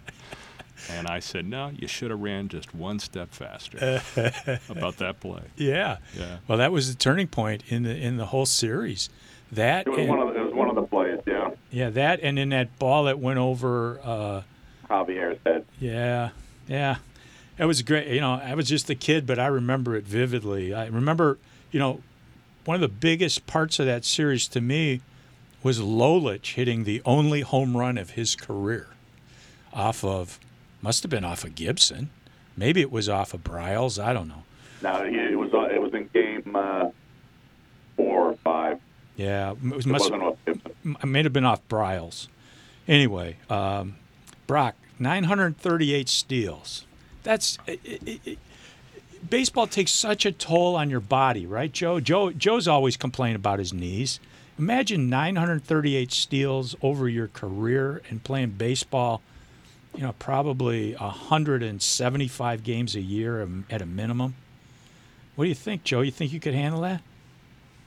And 0.99 1.07
I 1.09 1.21
said, 1.21 1.47
no, 1.47 1.71
you 1.76 1.87
should 1.87 2.11
have 2.11 2.21
ran 2.21 2.49
just 2.49 2.75
one 2.75 2.99
step 2.99 3.31
faster 3.33 3.78
about 4.69 4.97
that 4.99 5.21
play. 5.21 5.43
Yeah. 5.57 5.99
Yeah. 6.17 6.38
Well, 6.49 6.59
that 6.59 6.73
was 6.73 6.93
the 6.93 6.99
turning 6.99 7.28
point 7.28 7.62
in 7.69 7.85
the 7.85 7.97
in 7.97 8.17
the 8.17 8.26
whole 8.26 8.47
series. 8.47 9.09
That 9.52 9.87
It 9.87 9.90
was 9.90 9.99
and, 10.00 10.09
one 10.09 10.21
of 10.21 10.35
the, 10.35 10.40
it 10.40 10.45
was 10.45 10.55
one 10.55 10.69
of 10.69 10.75
the 10.75 10.83
plays, 10.83 11.21
yeah. 11.26 11.50
yeah, 11.71 11.88
that 11.90 12.21
and 12.23 12.38
in 12.38 12.50
that 12.50 12.78
ball 12.78 13.05
that 13.05 13.19
went 13.19 13.38
over. 13.38 13.99
Uh, 14.05 14.43
Javier's 14.90 15.38
head. 15.47 15.64
yeah, 15.78 16.31
yeah, 16.67 16.97
it 17.59 17.64
was 17.64 17.81
great. 17.83 18.09
You 18.09 18.21
know, 18.21 18.35
I 18.35 18.55
was 18.55 18.69
just 18.69 18.90
a 18.90 18.95
kid, 18.95 19.26
but 19.26 19.38
I 19.38 19.47
remember 19.47 19.97
it 19.97 20.05
vividly. 20.05 20.75
I 20.75 20.87
remember, 20.87 21.38
you 21.71 21.78
know, 21.78 22.02
one 22.67 22.75
of 22.75 22.81
the 22.83 22.88
biggest 22.88 23.47
parts 23.47 23.78
of 23.78 23.87
that 23.87 24.05
series 24.05 24.49
to 24.49 24.61
me 24.61 25.00
was 25.62 25.78
Lolich 25.81 26.55
hitting 26.55 26.85
the 26.85 27.00
only 27.07 27.40
home 27.40 27.76
run 27.76 27.97
of 27.99 28.11
his 28.11 28.35
career 28.37 28.88
off 29.73 30.05
of 30.05 30.38
must 30.83 31.03
have 31.03 31.11
been 31.11 31.25
off 31.25 31.45
of 31.45 31.55
Gibson. 31.55 32.11
Maybe 32.57 32.81
it 32.81 32.91
was 32.91 33.09
off 33.09 33.35
of 33.35 33.43
Briles. 33.45 34.03
I 34.03 34.13
don't 34.13 34.29
know. 34.29 34.43
No, 34.83 35.05
it 35.05 35.37
was 35.37 35.53
uh, 35.53 35.63
it 35.75 35.81
was 35.81 35.93
in 35.95 36.09
game 36.15 36.55
uh, 36.55 36.91
four 37.97 38.31
or 38.31 38.35
five. 38.45 38.79
Yeah, 39.17 39.53
it 39.53 39.63
was 39.63 39.87
It 39.87 39.91
must 39.91 40.05
wasn't 40.11 40.23
off 40.23 40.37
Gibson. 40.47 40.97
it 41.03 41.07
may 41.07 41.23
have 41.23 41.33
been 41.33 41.45
off 41.45 41.67
Briles. 41.69 42.29
Anyway, 42.87 43.37
um, 43.51 43.97
Brock, 44.47 44.77
938 44.99 46.09
steals. 46.09 46.87
That's 47.23 47.59
it, 47.67 47.81
it, 47.85 48.39
baseball 49.29 49.67
takes 49.67 49.91
such 49.91 50.25
a 50.25 50.33
toll 50.33 50.77
on 50.77 50.89
your 50.91 51.01
body, 51.01 51.47
right, 51.47 51.71
Joe? 51.73 52.01
Joe 52.01 52.31
Joe's 52.33 52.69
always 52.69 52.97
complained 52.97 53.37
about 53.37 53.59
his 53.59 53.73
knees. 53.73 54.21
Imagine 54.59 55.09
938 55.09 56.11
steals 56.11 56.75
over 56.83 57.09
your 57.09 57.29
career 57.29 58.03
and 58.11 58.23
playing 58.25 58.51
baseball. 58.51 59.23
You 59.99 60.05
know, 60.05 60.14
probably 60.21 60.95
175 60.95 62.62
games 62.62 62.95
a 62.95 63.00
year 63.00 63.49
at 63.69 63.83
a 63.83 63.87
minimum. 63.87 64.37
What 65.35 65.47
do 65.47 65.49
you 65.49 65.57
think, 65.57 65.83
Joe? 65.83 66.02
You 66.02 66.12
think 66.12 66.33
you 66.33 66.38
could 66.38 66.55
handle 66.55 66.83
that? 66.83 67.02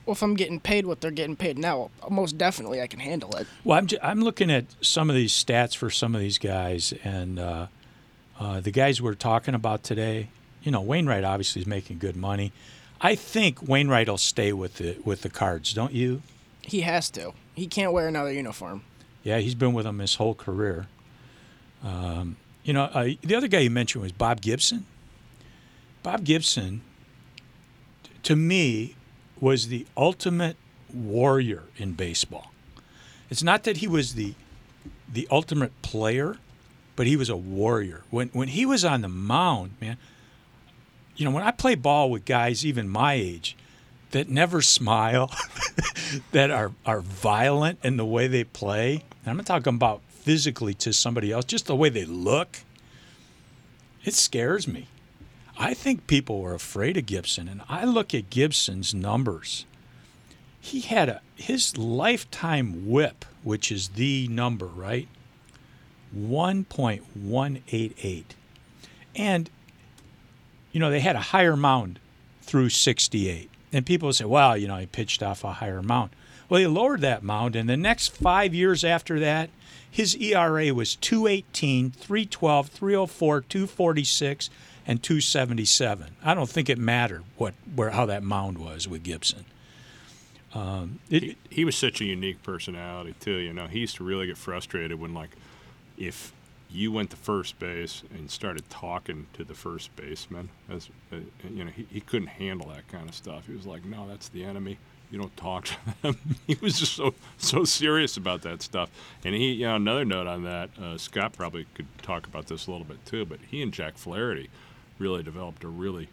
Well, 0.05 0.11
if 0.11 0.21
I'm 0.21 0.33
getting 0.33 0.59
paid 0.59 0.85
what 0.85 0.99
they're 0.99 1.09
getting 1.09 1.37
paid 1.37 1.57
now, 1.57 1.89
most 2.09 2.37
definitely 2.37 2.81
I 2.81 2.87
can 2.87 2.99
handle 2.99 3.33
it. 3.37 3.47
Well, 3.63 3.77
I'm, 3.77 3.87
ju- 3.87 3.97
I'm 4.03 4.19
looking 4.19 4.51
at 4.51 4.65
some 4.81 5.09
of 5.09 5.15
these 5.15 5.31
stats 5.31 5.73
for 5.73 5.89
some 5.89 6.13
of 6.13 6.19
these 6.19 6.37
guys, 6.37 6.93
and 7.05 7.39
uh, 7.39 7.67
uh, 8.37 8.59
the 8.59 8.71
guys 8.71 9.01
we're 9.01 9.13
talking 9.13 9.55
about 9.55 9.81
today. 9.81 10.27
You 10.63 10.71
know, 10.71 10.81
Wainwright 10.81 11.23
obviously 11.23 11.61
is 11.61 11.67
making 11.67 11.99
good 11.99 12.17
money. 12.17 12.51
I 12.99 13.15
think 13.15 13.65
Wainwright 13.65 14.09
will 14.09 14.17
stay 14.17 14.51
with 14.51 14.75
the 14.75 14.97
with 15.05 15.21
the 15.21 15.29
Cards, 15.29 15.73
don't 15.73 15.93
you? 15.93 16.23
He 16.61 16.81
has 16.81 17.09
to. 17.11 17.31
He 17.55 17.67
can't 17.67 17.93
wear 17.93 18.09
another 18.09 18.33
uniform. 18.33 18.83
Yeah, 19.23 19.37
he's 19.37 19.55
been 19.55 19.71
with 19.71 19.85
them 19.85 19.99
his 19.99 20.15
whole 20.15 20.35
career. 20.35 20.87
Um, 21.83 22.37
you 22.63 22.73
know, 22.73 22.83
uh, 22.83 23.09
the 23.21 23.35
other 23.35 23.47
guy 23.47 23.59
you 23.59 23.69
mentioned 23.69 24.03
was 24.03 24.11
Bob 24.11 24.41
Gibson. 24.41 24.85
Bob 26.03 26.23
Gibson, 26.23 26.81
to 28.23 28.35
me, 28.35 28.95
was 29.39 29.67
the 29.67 29.85
ultimate 29.97 30.57
warrior 30.93 31.63
in 31.77 31.93
baseball. 31.93 32.51
It's 33.29 33.43
not 33.43 33.63
that 33.63 33.77
he 33.77 33.87
was 33.87 34.13
the 34.15 34.35
the 35.11 35.27
ultimate 35.29 35.79
player, 35.81 36.37
but 36.95 37.07
he 37.07 37.15
was 37.15 37.29
a 37.29 37.35
warrior. 37.35 38.03
When 38.09 38.29
when 38.29 38.49
he 38.49 38.65
was 38.65 38.85
on 38.85 39.01
the 39.01 39.07
mound, 39.09 39.71
man, 39.81 39.97
you 41.15 41.25
know, 41.25 41.31
when 41.31 41.43
I 41.43 41.51
play 41.51 41.75
ball 41.75 42.09
with 42.09 42.25
guys 42.25 42.65
even 42.65 42.89
my 42.89 43.13
age 43.13 43.55
that 44.11 44.29
never 44.29 44.61
smile, 44.61 45.31
that 46.31 46.51
are 46.51 46.71
are 46.85 47.01
violent 47.01 47.79
in 47.83 47.97
the 47.97 48.05
way 48.05 48.27
they 48.27 48.43
play, 48.43 49.03
and 49.23 49.31
I'm 49.31 49.37
not 49.37 49.45
talking 49.45 49.75
about 49.75 50.01
physically 50.21 50.73
to 50.75 50.93
somebody 50.93 51.31
else, 51.31 51.45
just 51.45 51.67
the 51.67 51.75
way 51.75 51.89
they 51.89 52.05
look, 52.05 52.59
it 54.03 54.13
scares 54.13 54.67
me. 54.67 54.87
I 55.57 55.73
think 55.73 56.07
people 56.07 56.43
are 56.43 56.53
afraid 56.53 56.97
of 56.97 57.05
Gibson, 57.05 57.47
and 57.47 57.61
I 57.67 57.85
look 57.85 58.13
at 58.13 58.29
Gibson's 58.29 58.93
numbers. 58.93 59.65
He 60.59 60.81
had 60.81 61.09
a 61.09 61.21
his 61.35 61.77
lifetime 61.77 62.89
whip, 62.89 63.25
which 63.43 63.71
is 63.71 63.89
the 63.89 64.27
number, 64.27 64.67
right? 64.67 65.07
1.188. 66.15 68.23
And 69.15 69.49
you 70.71 70.79
know, 70.79 70.89
they 70.89 70.99
had 70.99 71.15
a 71.15 71.19
higher 71.19 71.57
mound 71.57 71.99
through 72.41 72.69
68. 72.69 73.49
And 73.73 73.85
people 73.85 74.11
say, 74.13 74.25
well, 74.25 74.57
you 74.57 74.67
know, 74.67 74.77
he 74.77 74.85
pitched 74.85 75.23
off 75.23 75.43
a 75.43 75.53
higher 75.53 75.81
mound. 75.81 76.11
Well, 76.51 76.59
he 76.59 76.67
lowered 76.67 76.99
that 76.99 77.23
mound, 77.23 77.55
and 77.55 77.69
the 77.69 77.77
next 77.77 78.09
five 78.09 78.53
years 78.53 78.83
after 78.83 79.21
that, 79.21 79.49
his 79.89 80.17
ERA 80.17 80.73
was 80.73 80.97
218, 80.97 81.91
312, 81.91 82.67
304, 82.67 83.41
246, 83.41 84.49
and 84.85 85.01
277. 85.01 86.07
I 86.21 86.33
don't 86.33 86.49
think 86.49 86.69
it 86.69 86.77
mattered 86.77 87.23
what 87.37 87.53
where 87.73 87.91
how 87.91 88.05
that 88.07 88.21
mound 88.21 88.57
was 88.57 88.85
with 88.85 89.01
Gibson. 89.01 89.45
Um, 90.53 90.99
it, 91.09 91.23
He, 91.23 91.37
he 91.49 91.63
was 91.63 91.77
such 91.77 92.01
a 92.01 92.03
unique 92.03 92.43
personality 92.43 93.15
too. 93.21 93.37
You 93.37 93.53
know, 93.53 93.67
he 93.67 93.79
used 93.79 93.95
to 93.95 94.03
really 94.03 94.27
get 94.27 94.37
frustrated 94.37 94.99
when 94.99 95.13
like, 95.13 95.37
if 95.97 96.33
you 96.69 96.91
went 96.91 97.11
to 97.11 97.15
first 97.15 97.59
base 97.59 98.03
and 98.13 98.29
started 98.29 98.69
talking 98.69 99.27
to 99.35 99.45
the 99.45 99.53
first 99.53 99.95
baseman. 99.95 100.49
As 100.69 100.89
uh, 101.13 101.17
you 101.49 101.63
know, 101.63 101.71
he, 101.71 101.87
he 101.89 102.01
couldn't 102.01 102.27
handle 102.27 102.67
that 102.71 102.89
kind 102.89 103.07
of 103.07 103.15
stuff. 103.15 103.47
He 103.47 103.53
was 103.53 103.65
like, 103.65 103.85
"No, 103.85 104.05
that's 104.09 104.27
the 104.27 104.43
enemy. 104.43 104.79
You 105.11 105.19
don't 105.19 105.35
talk 105.37 105.65
to 105.65 105.75
them." 106.01 106.17
he 106.47 106.57
was 106.61 106.79
just 106.79 106.93
so 106.93 107.13
so 107.37 107.63
serious 107.63 108.17
about 108.17 108.41
that 108.43 108.61
stuff. 108.61 108.89
And 109.23 109.35
he, 109.35 109.51
you 109.51 109.67
know, 109.67 109.75
another 109.75 110.05
note 110.05 110.27
on 110.27 110.43
that, 110.43 110.69
uh, 110.81 110.97
Scott 110.97 111.33
probably 111.33 111.65
could 111.73 111.87
talk 112.01 112.27
about 112.27 112.47
this 112.47 112.67
a 112.67 112.71
little 112.71 112.85
bit 112.85 113.05
too. 113.05 113.25
But 113.25 113.39
he 113.49 113.61
and 113.61 113.73
Jack 113.73 113.97
Flaherty 113.97 114.49
really 114.99 115.23
developed 115.23 115.63
a 115.63 115.67
really 115.67 116.09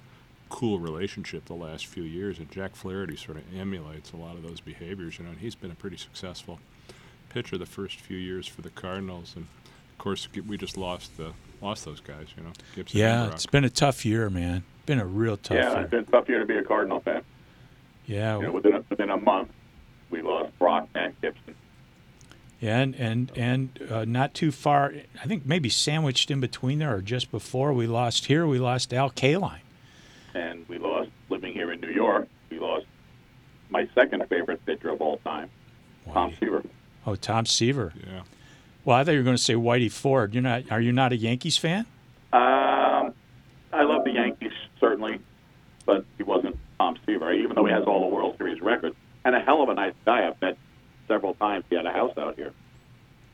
cool 0.48 0.78
relationship 0.78 1.44
the 1.44 1.54
last 1.54 1.86
few 1.86 2.02
years, 2.02 2.38
and 2.38 2.50
Jack 2.50 2.74
Flaherty 2.74 3.16
sort 3.16 3.38
of 3.38 3.44
emulates 3.56 4.12
a 4.12 4.16
lot 4.16 4.36
of 4.36 4.42
those 4.42 4.60
behaviors. 4.60 5.18
You 5.18 5.24
know, 5.24 5.30
and 5.30 5.40
he's 5.40 5.54
been 5.54 5.70
a 5.70 5.76
pretty 5.76 5.96
successful 5.96 6.60
pitcher 7.28 7.58
the 7.58 7.66
first 7.66 8.00
few 8.00 8.16
years 8.16 8.46
for 8.46 8.62
the 8.62 8.70
Cardinals, 8.70 9.34
and 9.36 9.46
of 9.92 9.98
course 9.98 10.28
we 10.46 10.56
just 10.56 10.76
lost 10.76 11.16
the 11.16 11.32
lost 11.60 11.84
those 11.84 12.00
guys. 12.00 12.26
You 12.36 12.44
know, 12.44 12.52
Gibson. 12.74 12.98
Yeah, 12.98 13.24
Brock. 13.24 13.34
it's 13.34 13.46
been 13.46 13.64
a 13.64 13.70
tough 13.70 14.04
year, 14.04 14.30
man. 14.30 14.64
Been 14.86 15.00
a 15.00 15.06
real 15.06 15.36
tough 15.36 15.56
yeah, 15.56 15.72
year. 15.72 15.80
it's 15.82 15.90
been 15.90 16.00
a 16.00 16.04
tough 16.04 16.28
year 16.28 16.38
to 16.38 16.46
be 16.46 16.56
a 16.56 16.62
Cardinal 16.62 17.00
fan. 17.00 17.22
Yeah, 18.08 18.36
You 18.38 18.42
know, 18.44 18.52
within 18.52 18.74
a, 18.74 18.84
within 18.90 19.10
a 19.10 19.16
month, 19.18 19.50
we 20.10 20.22
lost 20.22 20.58
Brock 20.58 20.88
and 20.94 21.14
Gibson. 21.20 21.54
Yeah, 22.60 22.78
and 22.80 22.94
and 22.96 23.30
and 23.36 23.78
uh, 23.88 24.04
not 24.04 24.34
too 24.34 24.50
far. 24.50 24.92
I 25.22 25.26
think 25.28 25.46
maybe 25.46 25.68
sandwiched 25.68 26.30
in 26.30 26.40
between 26.40 26.80
there, 26.80 26.96
or 26.96 27.00
just 27.02 27.30
before 27.30 27.72
we 27.72 27.86
lost 27.86 28.26
here, 28.26 28.46
we 28.46 28.58
lost 28.58 28.92
Al 28.92 29.10
Kaline. 29.10 29.60
and 30.34 30.66
we 30.68 30.78
lost 30.78 31.10
living 31.28 31.52
here 31.52 31.70
in 31.70 31.80
New 31.80 31.90
York. 31.92 32.26
We 32.50 32.58
lost 32.58 32.86
my 33.70 33.86
second 33.94 34.26
favorite 34.28 34.64
pitcher 34.66 34.88
of 34.88 35.00
all 35.02 35.18
time, 35.18 35.50
Tom 36.12 36.34
Seaver. 36.40 36.64
Oh, 37.06 37.14
Tom 37.14 37.44
Seaver. 37.46 37.92
yeah. 38.04 38.22
Well, 38.84 38.96
I 38.96 39.04
thought 39.04 39.12
you 39.12 39.18
were 39.18 39.24
going 39.24 39.36
to 39.36 39.42
say 39.42 39.54
Whitey 39.54 39.92
Ford. 39.92 40.32
You're 40.34 40.42
not. 40.42 40.64
Are 40.72 40.80
you 40.80 40.92
not 40.92 41.12
a 41.12 41.16
Yankees 41.16 41.58
fan? 41.58 41.84
Um, 42.32 43.12
I 43.72 43.82
love 43.82 44.04
the 44.04 44.12
Yankees 44.12 44.52
certainly, 44.80 45.20
but 45.86 46.04
he 46.16 46.22
wasn't 46.24 46.56
Seaver, 47.28 47.42
even 47.42 47.56
though 47.56 47.64
he 47.66 47.72
has 47.72 47.84
all 47.84 48.00
the 48.08 48.14
World 48.14 48.36
Series 48.38 48.60
records 48.60 48.96
and 49.24 49.34
a 49.34 49.40
hell 49.40 49.62
of 49.62 49.68
a 49.68 49.74
nice 49.74 49.94
guy. 50.04 50.26
I've 50.26 50.40
met 50.40 50.56
several 51.06 51.34
times. 51.34 51.64
He 51.70 51.76
had 51.76 51.86
a 51.86 51.92
house 51.92 52.16
out 52.16 52.36
here, 52.36 52.52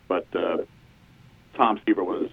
but 0.08 0.26
uh, 0.34 0.58
Tom 1.56 1.80
Seaver 1.86 2.04
was 2.04 2.30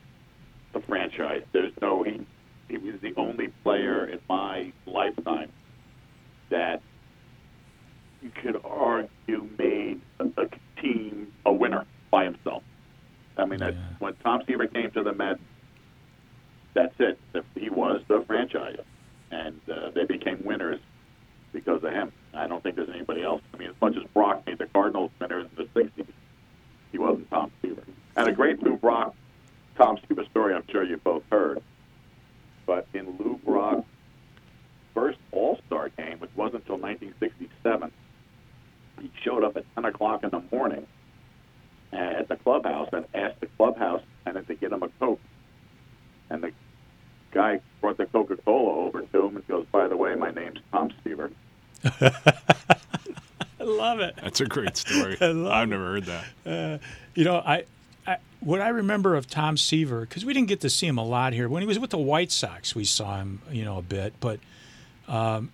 the 0.74 0.80
franchise. 0.82 1.44
There's 1.52 1.74
no 1.82 2.04
he. 2.04 2.26
He 2.70 2.78
was 2.78 2.96
the 3.02 3.14
only 3.18 3.50
player 3.64 4.06
in 4.06 4.20
my 4.30 4.72
lifetime 4.86 5.52
that 6.50 6.82
you 8.22 8.30
could 8.42 8.62
argue 8.64 9.50
made 9.58 10.00
a, 10.20 10.26
a 10.42 10.82
team 10.82 11.34
a 11.46 11.52
winner 11.52 11.86
by 12.12 12.24
himself. 12.24 12.64
I 13.38 13.46
mean, 13.46 13.60
that, 13.60 13.74
Yeah. 13.74 13.80
when 14.00 14.14
Tom 14.24 14.42
Seaver 14.48 14.68
came 14.68 14.90
to 14.92 15.04
the 15.04 15.14
Mets, 15.14 15.40
that's 16.74 16.94
it. 17.00 17.20
He 17.56 17.70
was 17.70 18.02
the 18.08 18.24
franchise, 18.26 18.80
and 19.32 19.60
uh, 19.70 19.90
they 19.94 20.06
became 20.06 20.42
winners 20.46 20.80
because 21.52 21.84
of 21.84 21.92
him. 21.92 22.12
I 22.34 22.48
don't 22.48 22.62
think 22.64 22.76
there's 22.76 22.90
anybody 22.90 23.24
else. 23.24 23.42
I 23.54 23.58
mean, 23.58 23.70
as 23.70 23.76
much 23.82 23.96
as 23.98 24.04
Brock 24.14 24.44
made 24.46 24.58
the 24.58 24.68
Cardinals 24.68 25.12
winners 25.20 25.48
in 25.58 25.66
the 25.66 25.82
'60s, 25.82 26.08
he 26.92 26.98
wasn't 26.98 27.30
Tom 27.30 27.52
Seaver. 27.62 27.84
And 28.16 28.28
a 28.28 28.32
great 28.32 28.62
Lou 28.62 28.78
Brock, 28.78 29.16
Tom 29.78 29.98
Seaver 30.08 30.26
story. 30.26 30.54
I'm 30.54 30.66
sure 30.70 30.84
you 30.84 30.98
both 30.98 31.24
heard. 31.32 31.62
But 32.66 32.88
in 32.94 33.18
Lou 33.18 33.40
Brock's 33.44 33.88
first 34.94 35.18
All-Star 35.32 35.90
game, 35.90 36.20
which 36.20 36.32
wasn't 36.36 36.64
until 36.64 36.78
1967, 36.78 37.92
he 39.02 39.12
showed 39.24 39.44
up 39.44 39.58
at 39.58 39.66
10 39.76 39.86
o'clock 39.86 40.24
in 40.24 40.30
the 40.30 40.44
morning 40.52 40.86
at 41.92 42.28
the 42.28 42.36
clubhouse 42.36 42.90
and 42.94 43.06
asked 43.14 43.40
the 43.40 43.48
clubhouse 43.58 44.02
attendant 44.22 44.48
to 44.48 44.56
get 44.56 44.72
him 44.72 44.84
a 44.84 44.90
Coke. 45.00 45.20
And 46.30 46.44
the 46.44 46.52
guy 47.32 47.62
brought 47.82 47.98
the 47.98 48.06
Coca 48.06 48.38
Cola 48.38 48.86
over 48.86 49.02
to 49.02 49.26
him 49.26 49.36
and 49.36 49.48
goes, 49.48 49.66
By 49.72 49.88
the 49.88 49.98
way, 49.98 50.16
my 50.16 50.32
name's 50.32 50.60
Tom 50.72 50.92
Seaver. 51.04 51.32
I 51.84 53.64
love 53.64 54.00
it. 54.00 54.16
That's 54.22 54.42
a 54.42 54.46
great 54.46 54.78
story. 54.78 55.18
I 55.22 55.28
love 55.28 55.52
I've 55.52 55.68
it. 55.68 55.72
never 55.72 55.86
heard 55.86 56.06
that. 56.06 56.80
You 57.16 57.24
know, 57.26 57.36
I, 57.38 57.66
I 58.08 58.18
what 58.40 58.62
I 58.62 58.70
remember 58.70 59.16
of 59.16 59.28
Tom 59.30 59.58
Seaver 59.58 60.02
because 60.02 60.26
we 60.26 60.34
didn't 60.34 60.48
get 60.48 60.62
to 60.62 60.70
see 60.70 60.88
him 60.88 60.98
a 60.98 61.06
lot 61.06 61.34
here. 61.34 61.48
When 61.50 61.62
he 61.62 61.68
was 61.68 61.80
with 61.80 61.92
the 61.92 61.98
White 61.98 62.32
Sox, 62.32 62.76
we 62.76 62.86
saw 62.86 63.18
him, 63.18 63.42
you 63.52 63.64
know, 63.66 63.78
a 63.78 63.82
bit, 63.82 64.14
but 64.20 64.40
um, 65.08 65.52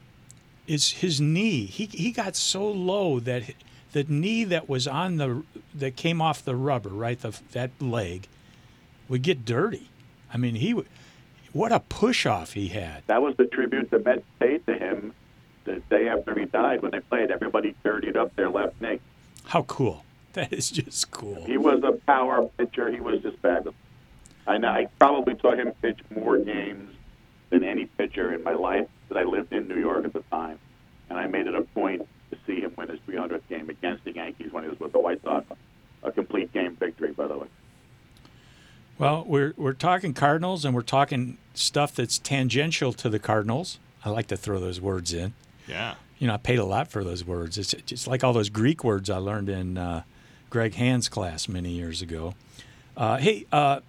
is 0.68 0.92
his 0.92 1.20
knee. 1.20 1.66
He 1.66 1.86
he 1.86 2.12
got 2.12 2.36
so 2.36 2.68
low 2.70 3.20
that 3.22 3.50
h- 3.50 3.56
the 3.92 4.04
knee 4.04 4.44
that 4.46 4.70
was 4.70 4.88
on 4.88 5.18
the 5.18 5.44
that 5.76 5.96
came 5.96 6.22
off 6.22 6.44
the 6.44 6.56
rubber, 6.56 6.90
right, 6.90 7.20
the 7.20 7.38
that 7.52 7.72
leg, 7.82 8.28
would 9.10 9.22
get 9.22 9.46
dirty. 9.46 9.90
I 10.34 10.38
mean, 10.38 10.56
he 10.56 10.74
would. 10.74 10.88
What 11.54 11.72
a 11.72 11.80
push 11.80 12.26
off 12.26 12.54
he 12.54 12.68
had. 12.68 13.04
That 13.08 13.22
was 13.22 13.36
the 13.38 13.46
tribute 13.46 13.90
the 13.90 14.00
Mets 14.00 14.22
paid 14.40 14.66
to 14.68 14.76
him 14.76 15.14
the 15.68 15.82
day 15.90 16.08
after 16.08 16.38
he 16.38 16.46
died 16.46 16.82
when 16.82 16.92
they 16.92 17.00
played. 17.02 17.30
Everybody 17.30 17.76
dirtied 17.84 18.18
up 18.18 18.36
their 18.36 18.50
left 18.50 18.82
knee. 18.82 19.00
How 19.46 19.64
cool! 19.64 20.04
That 20.34 20.54
is 20.54 20.70
just 20.70 21.10
cool. 21.10 21.44
He 21.46 21.58
was 21.58 21.82
a 21.84 21.94
power 21.94 22.48
pitcher. 22.60 22.92
He 22.92 23.00
was 23.00 23.22
just 23.24 23.38
fabulous. 23.40 23.76
I 24.46 24.60
know. 24.60 24.68
I 24.68 24.88
probably 25.00 25.36
saw 25.40 25.56
him 25.56 25.72
pitch 25.82 25.98
more 26.16 26.38
games 26.38 26.94
than 27.50 27.64
any 27.64 27.86
pitcher 27.86 28.32
in 28.34 28.44
my 28.44 28.54
life 28.54 28.88
that 29.10 29.18
I 29.18 29.24
lived 29.24 29.52
in 29.52 29.68
New 29.68 29.80
York 29.80 30.06
at 30.06 30.14
the 30.14 30.22
time, 30.30 30.60
and 31.10 31.18
I 31.18 31.26
made 31.26 31.48
it 31.48 31.56
a 31.56 31.64
point 31.64 32.08
to 32.30 32.38
see 32.46 32.62
him 32.62 32.72
win 32.78 32.90
his 32.90 33.00
300th 33.08 33.48
game 33.50 33.72
against 33.72 34.04
the 34.04 34.14
Yankees 34.14 34.52
when 34.52 34.64
he 34.64 34.70
was 34.70 34.80
with 34.80 34.92
the 34.92 35.00
White 35.00 35.24
Sox. 35.24 35.46
A 36.04 36.12
complete 36.12 36.54
game 36.54 36.76
victory, 36.76 37.14
by 37.14 37.26
the 37.26 37.38
way. 37.40 37.48
Well, 39.00 39.24
we're 39.26 39.54
we're 39.58 39.74
talking 39.74 40.14
Cardinals 40.14 40.66
and 40.66 40.76
we're 40.76 40.82
talking 40.82 41.40
stuff 41.56 41.96
that's 41.96 42.20
tangential 42.20 42.94
to 42.94 43.10
the 43.10 43.20
Cardinals. 43.20 43.80
I 44.06 44.10
like 44.10 44.28
to 44.28 44.38
throw 44.38 44.60
those 44.60 44.80
words 44.80 45.14
in. 45.14 45.34
Yeah. 45.68 45.96
You 46.20 46.28
know, 46.28 46.34
I 46.34 46.38
paid 46.38 46.60
a 46.60 46.66
lot 46.66 46.88
for 46.88 47.04
those 47.04 47.24
words. 47.24 47.58
It's 47.58 47.74
just 47.86 48.08
like 48.08 48.24
all 48.24 48.34
those 48.34 48.50
Greek 48.50 48.84
words 48.84 49.10
I 49.10 49.18
learned 49.18 49.50
in 49.50 49.78
uh, 49.78 50.04
Greg 50.50 50.74
Hand's 50.76 51.10
class 51.10 51.48
many 51.48 51.72
years 51.72 52.02
ago. 52.02 52.34
Uh, 52.96 53.18
hey, 53.18 53.46
uh, 53.52 53.82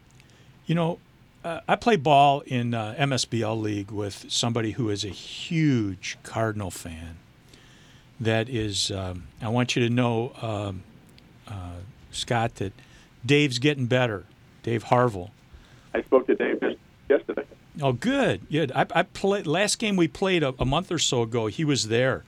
you 0.67 0.75
know, 0.75 0.99
uh, 1.45 1.61
I 1.67 1.77
play 1.77 1.97
ball 1.97 2.41
in 2.41 2.75
uh, 2.75 2.95
MSBL 2.99 3.61
league 3.61 3.91
with 3.91 4.27
somebody 4.29 4.73
who 4.73 4.91
is 4.91 5.05
a 5.05 5.09
huge 5.09 6.19
Cardinal 6.23 6.71
fan. 6.71 7.17
That 8.21 8.49
is, 8.49 8.91
um, 8.91 9.29
I 9.41 9.49
want 9.49 9.77
you 9.77 9.83
to 9.89 9.91
know, 9.91 10.33
um, 10.43 10.83
uh, 11.47 11.77
Scott, 12.11 12.57
that 12.57 12.73
Dave's 13.25 13.59
getting 13.59 13.87
better. 13.87 14.25
Dave 14.63 14.85
Harville. 14.85 15.31
I 15.95 16.03
spoke 16.03 16.27
to 16.27 16.35
Dave 16.35 16.61
just 16.61 16.77
yesterday. 17.09 17.45
Oh, 17.81 17.93
good, 17.93 18.49
good. 18.51 18.73
I, 18.75 18.87
I 18.95 19.03
played 19.03 19.47
last 19.47 19.79
game 19.79 19.97
we 19.97 20.09
played 20.09 20.43
a, 20.43 20.55
a 20.59 20.65
month 20.65 20.91
or 20.91 20.99
so 20.99 21.23
ago. 21.23 21.47
He 21.47 21.65
was 21.65 21.89
there, 21.89 22.25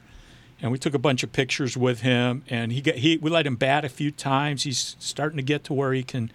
and 0.61 0.71
we 0.71 0.79
took 0.79 0.95
a 0.95 0.99
bunch 0.99 1.23
of 1.23 1.33
pictures 1.33 1.77
with 1.77 2.01
him. 2.01 2.45
And 2.49 2.73
he 2.73 2.81
got 2.81 2.97
he 2.97 3.17
we 3.17 3.31
let 3.31 3.47
him 3.47 3.57
bat 3.57 3.85
a 3.85 3.89
few 3.89 4.11
times. 4.11 4.63
He's 4.63 4.97
starting 4.99 5.37
to 5.39 5.43
get 5.43 5.65
to 5.65 5.73
where 5.73 5.93
he 5.93 6.03
can 6.03 6.31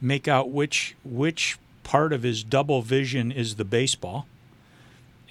make 0.00 0.28
out 0.28 0.50
which 0.50 0.94
which 1.04 1.58
part 1.84 2.12
of 2.12 2.22
his 2.22 2.44
double 2.44 2.82
vision 2.82 3.32
is 3.32 3.56
the 3.56 3.64
baseball. 3.64 4.26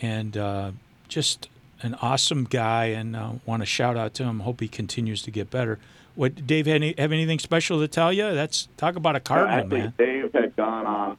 And 0.01 0.37
uh, 0.37 0.71
just 1.07 1.49
an 1.81 1.95
awesome 2.01 2.45
guy, 2.45 2.85
and 2.85 3.15
uh, 3.15 3.33
want 3.45 3.61
to 3.61 3.65
shout 3.65 3.97
out 3.97 4.13
to 4.15 4.23
him. 4.23 4.41
Hope 4.41 4.59
he 4.59 4.67
continues 4.67 5.21
to 5.23 5.31
get 5.31 5.49
better. 5.49 5.79
What 6.15 6.47
Dave 6.47 6.67
any, 6.67 6.95
have 6.97 7.11
anything 7.11 7.37
special 7.37 7.79
to 7.79 7.87
tell 7.87 8.11
you? 8.11 8.33
That's 8.33 8.67
talk 8.77 8.95
about 8.95 9.15
a 9.15 9.19
cardinal, 9.19 9.59
Actually, 9.59 9.79
man. 9.81 9.93
Dave 9.97 10.33
had 10.33 10.55
gone 10.55 10.85
on 10.87 11.17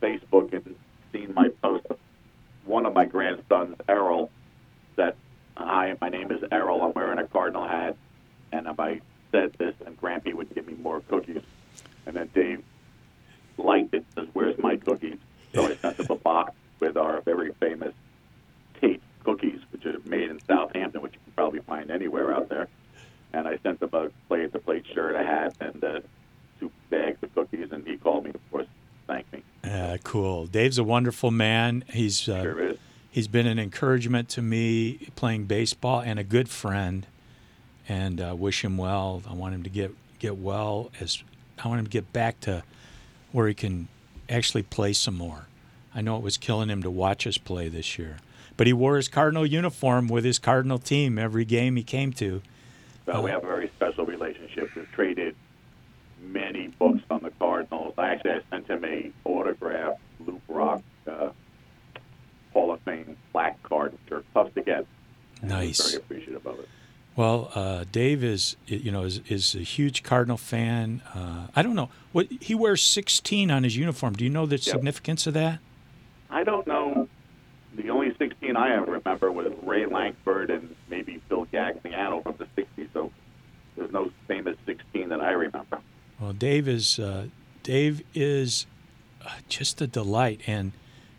Facebook 0.00 0.52
and 0.54 0.74
seen 1.12 1.34
my 1.34 1.48
post. 1.62 1.86
One 2.64 2.86
of 2.86 2.94
my 2.94 3.04
grandsons, 3.06 3.76
Errol, 3.88 4.30
said, 4.96 5.14
"Hi, 5.56 5.96
my 6.00 6.08
name 6.08 6.30
is 6.30 6.42
Errol. 6.50 6.82
I'm 6.82 6.92
wearing 6.92 7.18
a 7.18 7.26
cardinal 7.26 7.66
hat, 7.66 7.96
and 8.52 8.66
if 8.66 8.78
I 8.78 9.00
said 9.32 9.52
this, 9.54 9.74
and 9.84 10.00
Grampy 10.00 10.34
would 10.34 10.54
give 10.54 10.66
me 10.66 10.74
more 10.74 11.00
cookies." 11.00 11.42
And 12.06 12.16
then 12.16 12.30
Dave 12.34 12.62
liked 13.56 13.94
it. 13.94 14.04
Says, 14.14 14.28
"Where's 14.32 14.58
my 14.58 14.76
cookies?" 14.76 15.18
So 15.54 15.64
I 15.66 15.74
sent 15.76 15.98
him 15.98 16.06
a 16.10 16.16
box 16.16 16.52
with 16.80 16.96
our 16.96 17.20
very 17.22 17.52
famous 17.54 17.94
Tate 18.80 19.02
cookies, 19.24 19.60
which 19.72 19.84
are 19.86 19.98
made 20.04 20.30
in 20.30 20.40
Southampton, 20.40 21.02
which 21.02 21.14
you 21.14 21.20
can 21.24 21.32
probably 21.32 21.60
find 21.60 21.90
anywhere 21.90 22.34
out 22.34 22.48
there. 22.48 22.68
And 23.32 23.48
I 23.48 23.58
sent 23.58 23.82
him 23.82 23.90
a 23.92 24.10
play 24.28 24.44
at 24.44 24.52
the 24.52 24.58
plate 24.58 24.86
shirt, 24.86 25.14
a 25.16 25.24
hat, 25.24 25.54
and 25.60 25.82
uh, 25.82 26.00
two 26.60 26.70
bags 26.90 27.22
of 27.22 27.34
cookies. 27.34 27.72
And 27.72 27.86
he 27.86 27.96
called 27.96 28.24
me, 28.24 28.30
of 28.30 28.50
course, 28.50 28.66
thank 29.08 29.26
me. 29.32 29.42
Uh, 29.64 29.96
cool. 30.04 30.46
Dave's 30.46 30.78
a 30.78 30.84
wonderful 30.84 31.32
man. 31.32 31.82
He's 31.90 32.28
uh, 32.28 32.42
Sure 32.42 32.74
he's 33.10 33.26
been 33.26 33.48
an 33.48 33.58
encouragement 33.58 34.28
to 34.28 34.40
me 34.40 35.08
playing 35.16 35.44
baseball 35.44 36.00
and 36.00 36.20
a 36.20 36.24
good 36.24 36.48
friend. 36.48 37.04
And 37.88 38.20
uh, 38.20 38.36
wish 38.36 38.62
him 38.64 38.76
well. 38.76 39.22
I 39.28 39.32
want 39.32 39.54
him 39.54 39.64
to 39.64 39.70
get 39.70 39.92
get 40.20 40.36
well 40.36 40.90
as 41.00 41.22
I 41.58 41.66
want 41.66 41.80
him 41.80 41.86
to 41.86 41.90
get 41.90 42.12
back 42.12 42.38
to 42.40 42.62
where 43.32 43.48
he 43.48 43.54
can 43.54 43.88
actually 44.28 44.62
play 44.62 44.92
some 44.92 45.16
more. 45.16 45.46
I 45.94 46.00
know 46.00 46.16
it 46.16 46.22
was 46.22 46.36
killing 46.36 46.68
him 46.68 46.82
to 46.82 46.90
watch 46.90 47.26
us 47.26 47.38
play 47.38 47.68
this 47.68 47.98
year, 47.98 48.18
but 48.56 48.66
he 48.66 48.72
wore 48.72 48.96
his 48.96 49.08
Cardinal 49.08 49.46
uniform 49.46 50.06
with 50.06 50.24
his 50.24 50.38
Cardinal 50.38 50.78
team 50.78 51.18
every 51.18 51.44
game 51.44 51.76
he 51.76 51.82
came 51.82 52.12
to. 52.14 52.42
So 53.06 53.22
we 53.22 53.30
have 53.30 53.42
a 53.42 53.46
very 53.46 53.70
special 53.74 54.04
relationship. 54.04 54.70
We've 54.76 54.90
traded 54.92 55.34
many 56.52 56.68
books 56.78 57.02
on 57.10 57.20
the 57.22 57.30
Cardinals. 57.38 57.94
I 57.98 58.08
actually 58.10 58.32
I 58.32 58.40
sent 58.50 58.68
him 58.68 58.84
a 58.84 59.12
autographed 59.24 60.00
Lou 60.20 60.40
Brock 60.48 60.82
uh, 61.06 61.30
Hall 62.52 62.72
of 62.72 62.80
Fame 62.82 63.16
black 63.32 63.62
card, 63.62 63.92
which 63.92 64.12
are 64.12 64.24
tough 64.34 64.54
to 64.54 64.62
get. 64.62 64.86
And 65.42 65.52
he 65.52 65.68
was 65.68 65.78
Nice. 65.78 65.90
Very 65.90 66.02
appreciative 66.02 66.46
of 66.46 66.58
it. 66.60 66.68
Well, 67.16 67.50
uh, 67.54 67.84
Dave 67.90 68.22
is 68.22 68.56
you 68.66 68.90
know 68.92 69.02
is, 69.02 69.20
is 69.28 69.54
a 69.54 69.60
huge 69.60 70.02
Cardinal 70.02 70.36
fan. 70.36 71.02
Uh, 71.14 71.48
I 71.54 71.62
don't 71.62 71.74
know 71.74 71.90
what 72.12 72.28
he 72.40 72.54
wears 72.54 72.82
16 72.82 73.50
on 73.50 73.64
his 73.64 73.76
uniform. 73.76 74.14
Do 74.14 74.24
you 74.24 74.30
know 74.30 74.46
the 74.46 74.58
significance 74.58 75.26
of 75.26 75.34
that? 75.34 75.58
I 76.30 76.44
don't 76.44 76.66
know. 76.66 77.08
The 77.74 77.90
only 77.90 78.14
16 78.18 78.56
I 78.56 78.76
ever 78.76 78.92
remember 78.92 79.30
was 79.30 79.52
Ray 79.62 79.86
Lankford 79.86 80.50
and 80.50 80.74
maybe 80.88 81.20
Phil 81.28 81.46
Gagliano 81.46 82.22
from 82.22 82.36
the 82.38 82.46
60s. 82.60 82.88
So 82.92 83.12
there's 83.76 83.92
no 83.92 84.10
famous 84.26 84.56
16 84.66 85.10
that 85.10 85.20
I 85.20 85.30
remember. 85.32 85.80
Well, 86.20 86.27
Dave 86.38 86.68
is 86.68 86.98
uh, 86.98 87.26
Dave 87.62 88.02
is 88.14 88.66
uh, 89.24 89.30
just 89.48 89.80
a 89.80 89.86
delight, 89.86 90.40
and 90.46 90.72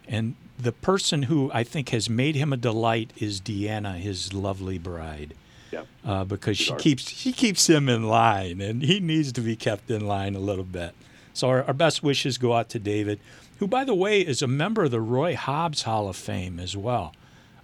and 0.08 0.36
the 0.58 0.72
person 0.72 1.24
who 1.24 1.50
I 1.54 1.64
think 1.64 1.90
has 1.90 2.10
made 2.10 2.36
him 2.36 2.52
a 2.52 2.58
delight 2.58 3.12
is 3.18 3.40
Deanna, 3.40 3.98
his 3.98 4.34
lovely 4.34 4.78
bride, 4.78 5.34
Yeah. 5.72 5.84
uh, 6.06 6.24
because 6.26 6.58
she 6.58 6.74
keeps 6.76 7.10
she 7.10 7.32
keeps 7.32 7.68
him 7.70 7.88
in 7.90 8.04
line, 8.04 8.62
and 8.62 8.82
he 8.82 9.00
needs 9.00 9.32
to 9.34 9.42
be 9.42 9.56
kept 9.56 9.90
in 9.92 10.06
line 10.08 10.36
a 10.36 10.40
little 10.40 10.64
bit. 10.66 10.94
So 11.34 11.48
our, 11.48 11.64
our 11.64 11.74
best 11.74 12.04
wishes 12.04 12.38
go 12.38 12.54
out 12.54 12.70
to 12.70 12.80
David, 12.80 13.20
who, 13.60 13.68
by 13.68 13.84
the 13.86 13.96
way, 13.96 14.20
is 14.22 14.42
a 14.42 14.48
member 14.48 14.84
of 14.84 14.92
the 14.92 15.00
Roy 15.02 15.36
Hobbs 15.36 15.84
Hall 15.84 16.10
of 16.10 16.16
Fame 16.18 16.60
as 16.60 16.76
well, 16.76 17.14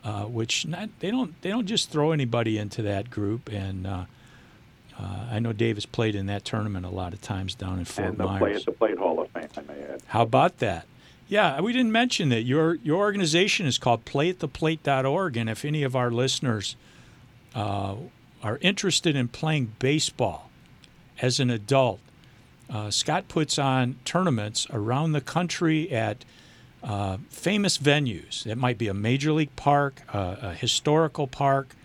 uh, 0.04 0.24
which 0.24 0.65
not, 0.65 0.89
they 1.00 1.12
don't 1.12 1.39
they 1.41 1.50
don't 1.50 1.65
just 1.65 1.89
throw 1.89 2.12
anybody 2.12 2.58
into 2.58 2.82
that 2.84 3.10
group, 3.10 3.50
and. 3.52 3.88
Uh, 3.88 4.06
uh, 4.99 5.27
I 5.31 5.39
know 5.39 5.53
Dave 5.53 5.75
has 5.75 5.86
played 5.86 6.15
in 6.15 6.25
that 6.27 6.45
tournament 6.45 6.86
a 6.86 6.89
lot 6.89 7.13
of 7.13 7.21
times 7.21 7.55
down 7.55 7.79
in 7.79 7.86
Fort 7.86 8.10
and 8.10 8.17
the 8.17 8.25
Myers. 8.25 8.39
play 8.39 8.53
at 8.53 8.65
the 8.65 8.71
Plate 8.71 8.97
Hall 8.97 9.19
of 9.19 9.29
Fame, 9.31 9.49
I 9.58 9.62
may 9.62 9.81
add. 9.84 10.01
How 10.08 10.21
about 10.21 10.60
that? 10.60 10.86
Yeah, 11.27 11.60
we 11.60 11.73
didn't 11.73 11.91
mention 11.91 12.29
that 12.29 12.43
your 12.43 12.75
your 12.75 12.97
organization 12.97 13.65
is 13.65 13.77
called 13.77 14.05
playattheplate.org, 14.05 15.38
and 15.38 15.49
if 15.49 15.65
any 15.65 15.84
of 15.84 15.95
our 15.95 16.12
listeners 16.12 16.75
uh, 17.55 17.95
are 18.43 18.60
interested 18.62 19.15
in 19.15 19.27
playing 19.27 19.73
baseball 19.79 20.49
as 21.19 21.39
an 21.39 21.49
adult, 21.49 21.99
uh, 22.69 22.91
Scott 22.91 23.27
puts 23.27 23.58
on 23.58 23.97
tournaments 24.05 24.67
around 24.71 25.13
the 25.13 25.21
country 25.21 25.91
at 25.91 26.23
uh, 26.84 27.17
famous 27.29 27.79
venues. 27.79 28.45
It 28.45 28.58
might 28.58 28.77
be 28.77 28.88
a 28.88 28.93
major 28.93 29.31
league 29.31 29.55
park, 29.55 30.01
uh, 30.13 30.36
a 30.41 30.53
historical 30.53 31.25
park, 31.25 31.75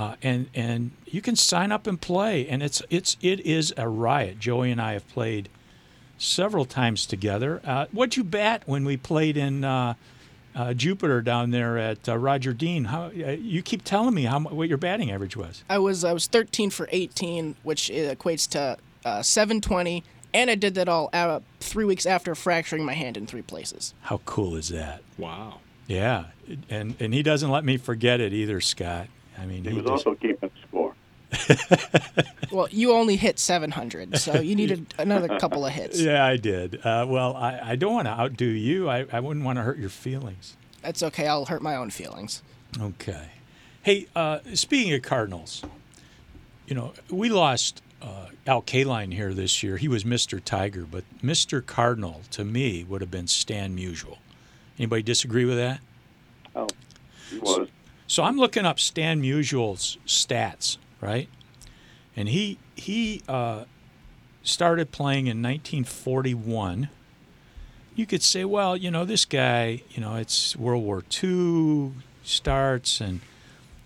uh, 0.00 0.14
and 0.22 0.48
and 0.54 0.92
you 1.04 1.20
can 1.20 1.36
sign 1.36 1.70
up 1.70 1.86
and 1.86 2.00
play, 2.00 2.48
and 2.48 2.62
it's 2.62 2.82
it's 2.88 3.18
it 3.20 3.38
is 3.40 3.74
a 3.76 3.86
riot. 3.86 4.38
Joey 4.38 4.70
and 4.70 4.80
I 4.80 4.94
have 4.94 5.06
played 5.08 5.50
several 6.16 6.64
times 6.64 7.04
together. 7.04 7.60
Uh, 7.64 7.84
what'd 7.92 8.16
you 8.16 8.24
bat 8.24 8.62
when 8.64 8.86
we 8.86 8.96
played 8.96 9.36
in 9.36 9.62
uh, 9.62 9.92
uh, 10.54 10.72
Jupiter 10.72 11.20
down 11.20 11.50
there 11.50 11.76
at 11.76 12.08
uh, 12.08 12.16
Roger 12.16 12.54
Dean? 12.54 12.84
How 12.84 13.08
uh, 13.08 13.32
you 13.32 13.60
keep 13.60 13.84
telling 13.84 14.14
me 14.14 14.22
how 14.22 14.40
what 14.40 14.70
your 14.70 14.78
batting 14.78 15.10
average 15.10 15.36
was? 15.36 15.64
I 15.68 15.76
was 15.76 16.02
I 16.02 16.14
was 16.14 16.26
13 16.26 16.70
for 16.70 16.88
18, 16.90 17.56
which 17.62 17.90
equates 17.90 18.48
to 18.52 18.78
uh, 19.04 19.20
720, 19.20 20.02
and 20.32 20.48
I 20.48 20.54
did 20.54 20.76
that 20.76 20.88
all 20.88 21.10
uh, 21.12 21.40
three 21.60 21.84
weeks 21.84 22.06
after 22.06 22.34
fracturing 22.34 22.86
my 22.86 22.94
hand 22.94 23.18
in 23.18 23.26
three 23.26 23.42
places. 23.42 23.92
How 24.00 24.22
cool 24.24 24.56
is 24.56 24.70
that? 24.70 25.02
Wow. 25.18 25.58
Yeah, 25.86 26.26
and 26.70 26.94
and 26.98 27.12
he 27.12 27.22
doesn't 27.22 27.50
let 27.50 27.66
me 27.66 27.76
forget 27.76 28.18
it 28.18 28.32
either, 28.32 28.62
Scott. 28.62 29.08
I 29.40 29.46
mean, 29.46 29.64
He 29.64 29.70
he 29.70 29.76
was 29.76 29.84
just, 29.84 30.06
also 30.06 30.14
keeping 30.16 30.50
score. 30.68 30.94
Well, 32.50 32.66
you 32.72 32.92
only 32.92 33.14
hit 33.14 33.38
700, 33.38 34.18
so 34.18 34.40
you 34.40 34.56
needed 34.56 34.92
another 34.98 35.38
couple 35.38 35.64
of 35.64 35.72
hits. 35.72 36.00
yeah, 36.00 36.24
I 36.24 36.36
did. 36.36 36.84
Uh, 36.84 37.06
well, 37.08 37.36
I, 37.36 37.60
I 37.62 37.76
don't 37.76 37.92
want 37.94 38.06
to 38.08 38.12
outdo 38.12 38.44
you. 38.44 38.88
I, 38.90 39.06
I 39.12 39.20
wouldn't 39.20 39.46
want 39.46 39.58
to 39.58 39.62
hurt 39.62 39.78
your 39.78 39.88
feelings. 39.88 40.56
That's 40.82 41.00
okay. 41.04 41.28
I'll 41.28 41.44
hurt 41.44 41.62
my 41.62 41.76
own 41.76 41.90
feelings. 41.90 42.42
Okay. 42.80 43.28
Hey, 43.82 44.08
uh, 44.16 44.40
speaking 44.54 44.92
of 44.94 45.02
Cardinals, 45.02 45.62
you 46.66 46.74
know, 46.74 46.92
we 47.08 47.28
lost 47.28 47.82
uh, 48.02 48.26
Al 48.48 48.62
Kaline 48.62 49.14
here 49.14 49.32
this 49.32 49.62
year. 49.62 49.76
He 49.76 49.86
was 49.86 50.02
Mr. 50.02 50.42
Tiger, 50.44 50.84
but 50.90 51.04
Mr. 51.22 51.64
Cardinal 51.64 52.22
to 52.32 52.44
me 52.44 52.82
would 52.82 53.00
have 53.00 53.12
been 53.12 53.28
Stan 53.28 53.76
Musial. 53.76 54.18
Anybody 54.76 55.02
disagree 55.02 55.44
with 55.44 55.56
that? 55.56 55.78
Oh, 56.56 56.66
he 57.30 57.38
was. 57.38 57.68
So 58.10 58.24
I'm 58.24 58.38
looking 58.38 58.66
up 58.66 58.80
Stan 58.80 59.20
Musial's 59.20 59.96
stats, 60.04 60.78
right? 61.00 61.28
And 62.16 62.28
he 62.28 62.58
he 62.74 63.22
uh, 63.28 63.66
started 64.42 64.90
playing 64.90 65.28
in 65.28 65.40
1941. 65.40 66.88
You 67.94 68.06
could 68.06 68.24
say, 68.24 68.44
well, 68.44 68.76
you 68.76 68.90
know, 68.90 69.04
this 69.04 69.24
guy, 69.24 69.82
you 69.90 70.00
know, 70.00 70.16
it's 70.16 70.56
World 70.56 70.82
War 70.82 71.04
II 71.22 71.92
starts, 72.24 73.00
and 73.00 73.20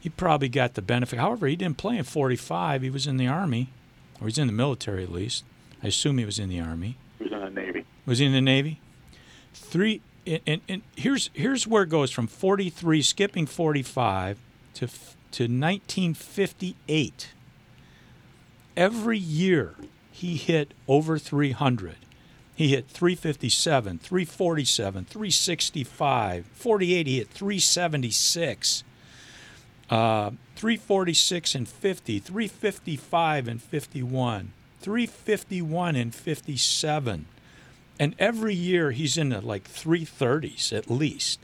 he 0.00 0.08
probably 0.08 0.48
got 0.48 0.72
the 0.72 0.80
benefit. 0.80 1.18
However, 1.18 1.46
he 1.46 1.54
didn't 1.54 1.76
play 1.76 1.98
in 1.98 2.04
45. 2.04 2.80
He 2.80 2.88
was 2.88 3.06
in 3.06 3.18
the 3.18 3.26
army, 3.26 3.68
or 4.22 4.26
he's 4.26 4.38
in 4.38 4.46
the 4.46 4.54
military 4.54 5.02
at 5.02 5.12
least. 5.12 5.44
I 5.82 5.88
assume 5.88 6.16
he 6.16 6.24
was 6.24 6.38
in 6.38 6.48
the 6.48 6.60
army. 6.60 6.96
He 7.18 7.24
was 7.24 7.32
in 7.34 7.40
the 7.40 7.50
Navy. 7.50 7.84
Was 8.06 8.20
he 8.20 8.24
in 8.24 8.32
the 8.32 8.40
Navy? 8.40 8.80
Three, 9.52 10.00
and, 10.26 10.60
and, 10.68 10.82
here's 10.96 11.30
here's 11.32 11.66
where 11.66 11.82
it 11.82 11.88
goes 11.88 12.10
from 12.10 12.26
43, 12.26 13.02
skipping 13.02 13.46
45 13.46 14.38
to 14.74 14.86
to 14.86 15.44
1958. 15.44 17.30
Every 18.76 19.18
year 19.18 19.74
he 20.10 20.36
hit 20.36 20.74
over 20.88 21.18
300. 21.18 21.96
He 22.56 22.68
hit 22.68 22.86
357, 22.88 23.98
347, 23.98 25.04
365, 25.06 26.46
48. 26.46 27.06
He 27.06 27.18
hit 27.18 27.28
376. 27.28 28.84
Uh, 29.90 30.30
346 30.56 31.54
and 31.56 31.68
50, 31.68 32.18
355 32.20 33.48
and 33.48 33.60
51, 33.62 34.52
351 34.80 35.96
and 35.96 36.14
57. 36.14 37.26
And 37.98 38.14
every 38.18 38.54
year 38.54 38.90
he's 38.90 39.16
in 39.16 39.28
the 39.28 39.40
like 39.40 39.68
330s 39.68 40.72
at 40.72 40.90
least. 40.90 41.40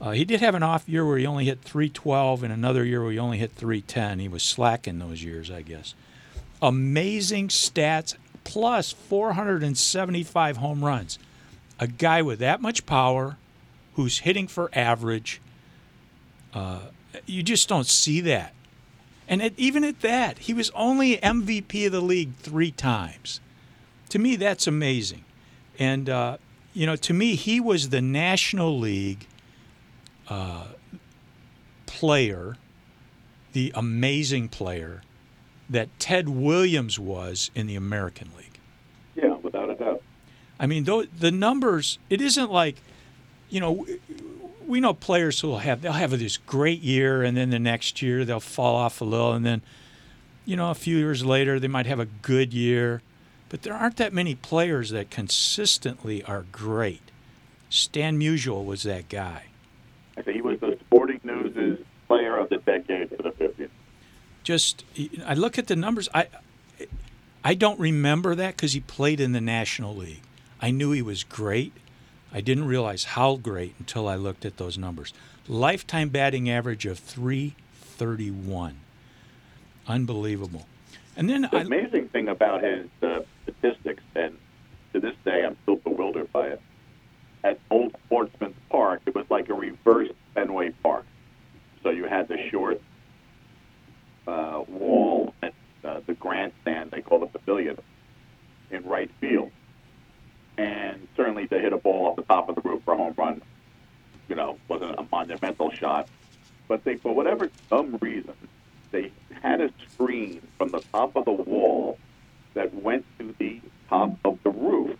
Uh, 0.00 0.10
he 0.10 0.24
did 0.24 0.40
have 0.40 0.56
an 0.56 0.62
off 0.62 0.88
year 0.88 1.06
where 1.06 1.18
he 1.18 1.26
only 1.26 1.44
hit 1.44 1.62
312 1.62 2.42
and 2.42 2.52
another 2.52 2.84
year 2.84 3.02
where 3.02 3.12
he 3.12 3.18
only 3.18 3.38
hit 3.38 3.52
310. 3.52 4.18
He 4.18 4.28
was 4.28 4.42
slacking 4.42 4.98
those 4.98 5.22
years, 5.22 5.50
I 5.50 5.62
guess. 5.62 5.94
Amazing 6.60 7.48
stats, 7.48 8.16
plus 8.42 8.92
475 8.92 10.56
home 10.56 10.84
runs. 10.84 11.18
A 11.78 11.86
guy 11.86 12.20
with 12.22 12.40
that 12.40 12.60
much 12.60 12.84
power 12.84 13.36
who's 13.94 14.20
hitting 14.20 14.48
for 14.48 14.70
average. 14.72 15.40
Uh, 16.52 16.80
you 17.26 17.42
just 17.42 17.68
don't 17.68 17.86
see 17.86 18.20
that. 18.22 18.54
And 19.28 19.52
even 19.56 19.84
at 19.84 20.00
that, 20.00 20.38
he 20.38 20.52
was 20.52 20.70
only 20.74 21.16
MVP 21.18 21.86
of 21.86 21.92
the 21.92 22.00
league 22.00 22.34
three 22.36 22.72
times. 22.72 23.40
To 24.08 24.18
me, 24.18 24.36
that's 24.36 24.66
amazing. 24.66 25.24
And, 25.78 26.08
uh, 26.08 26.38
you 26.74 26.86
know, 26.86 26.96
to 26.96 27.12
me, 27.12 27.34
he 27.34 27.60
was 27.60 27.88
the 27.88 28.00
National 28.02 28.78
League 28.78 29.26
uh, 30.28 30.66
player, 31.86 32.56
the 33.52 33.72
amazing 33.74 34.48
player 34.48 35.02
that 35.68 35.88
Ted 35.98 36.28
Williams 36.28 36.98
was 36.98 37.50
in 37.54 37.66
the 37.66 37.76
American 37.76 38.30
League. 38.36 38.58
Yeah, 39.14 39.34
without 39.36 39.70
a 39.70 39.74
doubt. 39.74 40.02
I 40.58 40.66
mean, 40.66 40.84
though, 40.84 41.02
the 41.04 41.30
numbers, 41.30 41.98
it 42.08 42.20
isn't 42.20 42.50
like, 42.50 42.76
you 43.50 43.60
know, 43.60 43.86
we 44.66 44.80
know 44.80 44.94
players 44.94 45.40
who 45.40 45.48
will 45.48 45.58
have, 45.58 45.82
they'll 45.82 45.92
have 45.92 46.18
this 46.18 46.36
great 46.36 46.80
year 46.80 47.22
and 47.22 47.36
then 47.36 47.50
the 47.50 47.58
next 47.58 48.00
year 48.00 48.24
they'll 48.24 48.40
fall 48.40 48.76
off 48.76 49.00
a 49.00 49.04
little 49.04 49.32
and 49.32 49.44
then, 49.44 49.62
you 50.44 50.56
know, 50.56 50.70
a 50.70 50.74
few 50.74 50.96
years 50.96 51.24
later 51.24 51.58
they 51.58 51.68
might 51.68 51.86
have 51.86 52.00
a 52.00 52.06
good 52.06 52.54
year. 52.54 53.02
But 53.52 53.62
there 53.62 53.74
aren't 53.74 53.98
that 53.98 54.14
many 54.14 54.34
players 54.34 54.88
that 54.90 55.10
consistently 55.10 56.24
are 56.24 56.46
great. 56.50 57.02
Stan 57.68 58.18
Musial 58.18 58.64
was 58.64 58.82
that 58.84 59.10
guy. 59.10 59.44
He 60.26 60.40
was 60.40 60.58
the 60.60 60.78
Sporting 60.80 61.20
News' 61.22 61.78
player 62.08 62.38
of 62.38 62.48
the 62.48 62.56
decade 62.56 63.10
for 63.10 63.22
the 63.22 63.30
50s. 63.30 63.68
Just, 64.42 64.86
I 65.26 65.34
look 65.34 65.58
at 65.58 65.66
the 65.66 65.76
numbers. 65.76 66.08
I, 66.14 66.28
I 67.44 67.52
don't 67.52 67.78
remember 67.78 68.34
that 68.34 68.56
because 68.56 68.72
he 68.72 68.80
played 68.80 69.20
in 69.20 69.32
the 69.32 69.40
National 69.40 69.94
League. 69.94 70.22
I 70.62 70.70
knew 70.70 70.92
he 70.92 71.02
was 71.02 71.22
great. 71.22 71.74
I 72.32 72.40
didn't 72.40 72.66
realize 72.66 73.04
how 73.04 73.36
great 73.36 73.74
until 73.78 74.08
I 74.08 74.14
looked 74.14 74.46
at 74.46 74.56
those 74.56 74.78
numbers. 74.78 75.12
Lifetime 75.46 76.08
batting 76.08 76.48
average 76.48 76.86
of 76.86 76.98
331. 76.98 78.78
Unbelievable. 79.86 80.66
And 81.18 81.28
then 81.28 81.42
The 81.42 81.58
I, 81.58 81.60
amazing 81.60 82.08
thing 82.08 82.28
about 82.28 82.62
his 82.62 82.86
uh, 83.02 83.20
statistics, 83.62 84.02
and 84.14 84.36
to 84.92 85.00
this 85.00 85.14
day 85.24 85.44
I'm 85.44 85.56
still 85.62 85.76
bewildered 85.76 86.32
by 86.32 86.48
it, 86.48 86.60
at 87.44 87.58
Old 87.70 87.94
Sportsman's 88.06 88.56
Park, 88.70 89.02
it 89.06 89.14
was 89.14 89.26
like 89.30 89.48
a 89.48 89.54
reverse 89.54 90.10
Fenway 90.34 90.70
Park. 90.82 91.04
So 91.82 91.90
you 91.90 92.04
had 92.04 92.28
the 92.28 92.38
short 92.50 92.80
uh, 94.26 94.62
wall 94.68 95.34
and 95.42 95.52
uh, 95.84 96.00
the 96.06 96.14
grandstand, 96.14 96.90
they 96.92 97.00
call 97.02 97.18
the 97.18 97.26
pavilion, 97.26 97.78
in 98.70 98.78
in 98.78 98.84
right 98.88 99.10
field. 99.20 99.50
And 100.56 101.08
certainly 101.16 101.48
to 101.48 101.58
hit 101.58 101.72
a 101.72 101.78
ball 101.78 102.06
off 102.06 102.16
the 102.16 102.22
top 102.22 102.48
of 102.48 102.54
the 102.54 102.60
roof 102.60 102.82
for 102.84 102.94
a 102.94 102.96
home 102.96 103.14
run, 103.16 103.42
you 104.28 104.36
know, 104.36 104.58
wasn't 104.68 104.98
a 104.98 105.06
monumental 105.10 105.70
shot. 105.70 106.08
But 106.68 106.84
they, 106.84 106.96
for 106.96 107.14
whatever 107.14 107.50
dumb 107.70 107.98
reason, 108.00 108.34
they 108.92 109.10
had 109.42 109.60
a 109.60 109.70
screen 109.92 110.42
from 110.58 110.70
the 110.70 110.80
top 110.92 111.16
of 111.16 111.24
the 111.24 111.32
wall 111.32 111.98
that 112.54 112.74
went 112.74 113.04
to 113.18 113.34
the 113.38 113.60
top 113.88 114.16
of 114.24 114.38
the 114.44 114.50
roof. 114.50 114.98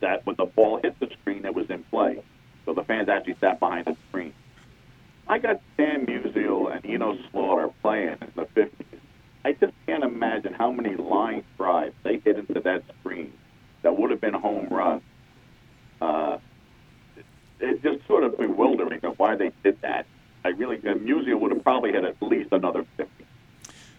That 0.00 0.26
when 0.26 0.36
the 0.36 0.46
ball 0.46 0.80
hit 0.82 0.98
the 0.98 1.08
screen, 1.20 1.44
it 1.44 1.54
was 1.54 1.70
in 1.70 1.84
play. 1.84 2.22
So 2.64 2.74
the 2.74 2.84
fans 2.84 3.08
actually 3.08 3.36
sat 3.40 3.60
behind 3.60 3.86
the 3.86 3.96
screen. 4.08 4.32
I 5.28 5.38
got 5.38 5.60
Stan 5.74 6.06
Musial 6.06 6.74
and 6.74 6.84
Enos 6.84 7.18
Slaughter 7.30 7.70
playing 7.82 8.16
in 8.20 8.32
the 8.34 8.46
50s. 8.46 8.70
I 9.44 9.52
just 9.52 9.72
can't 9.86 10.04
imagine 10.04 10.52
how 10.52 10.70
many 10.70 10.96
line 10.96 11.44
drives 11.56 11.94
they 12.02 12.18
hit 12.18 12.38
into 12.38 12.60
that 12.60 12.82
screen 13.00 13.32
that 13.82 13.96
would 13.96 14.10
have 14.10 14.20
been 14.20 14.34
home 14.34 14.68
runs. 14.68 15.02
Uh, 16.00 16.38
it, 17.16 17.24
it's 17.60 17.82
just 17.82 18.06
sort 18.06 18.24
of 18.24 18.36
bewildering 18.36 19.00
of 19.04 19.18
why 19.18 19.36
they 19.36 19.50
did 19.62 19.80
that. 19.82 20.06
I 20.44 20.48
really, 20.48 20.78
Musial 20.78 21.38
would 21.40 21.52
have 21.52 21.62
probably 21.62 21.92
hit 21.92 22.04
at 22.04 22.20
least 22.20 22.50
another 22.52 22.84
50. 22.96 23.12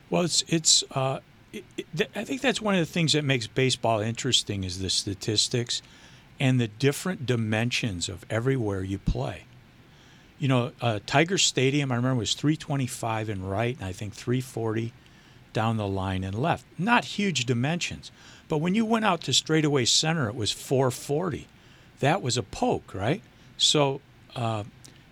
Well, 0.09 0.23
it's 0.23 0.43
it's. 0.47 0.83
Uh, 0.91 1.19
it, 1.53 2.09
I 2.15 2.23
think 2.23 2.41
that's 2.41 2.61
one 2.61 2.75
of 2.75 2.79
the 2.79 2.91
things 2.91 3.13
that 3.13 3.23
makes 3.23 3.47
baseball 3.47 3.99
interesting 3.99 4.63
is 4.63 4.79
the 4.79 4.89
statistics 4.89 5.81
and 6.39 6.59
the 6.59 6.67
different 6.67 7.25
dimensions 7.25 8.09
of 8.09 8.25
everywhere 8.29 8.83
you 8.83 8.97
play. 8.97 9.45
You 10.39 10.47
know, 10.47 10.71
uh, 10.81 10.99
Tiger 11.05 11.37
Stadium, 11.37 11.91
I 11.91 11.95
remember 11.95 12.19
was 12.19 12.33
325 12.33 13.29
in 13.29 13.45
right, 13.45 13.77
and 13.77 13.85
I 13.85 13.91
think 13.91 14.13
340 14.13 14.91
down 15.53 15.77
the 15.77 15.87
line 15.87 16.23
and 16.23 16.35
left. 16.35 16.65
Not 16.77 17.05
huge 17.05 17.45
dimensions, 17.45 18.11
but 18.49 18.57
when 18.57 18.75
you 18.75 18.83
went 18.83 19.05
out 19.05 19.21
to 19.21 19.33
straightaway 19.33 19.85
center, 19.85 20.27
it 20.27 20.35
was 20.35 20.51
440. 20.51 21.47
That 21.99 22.21
was 22.21 22.37
a 22.37 22.43
poke, 22.43 22.93
right? 22.93 23.21
So 23.55 24.01
uh, 24.35 24.63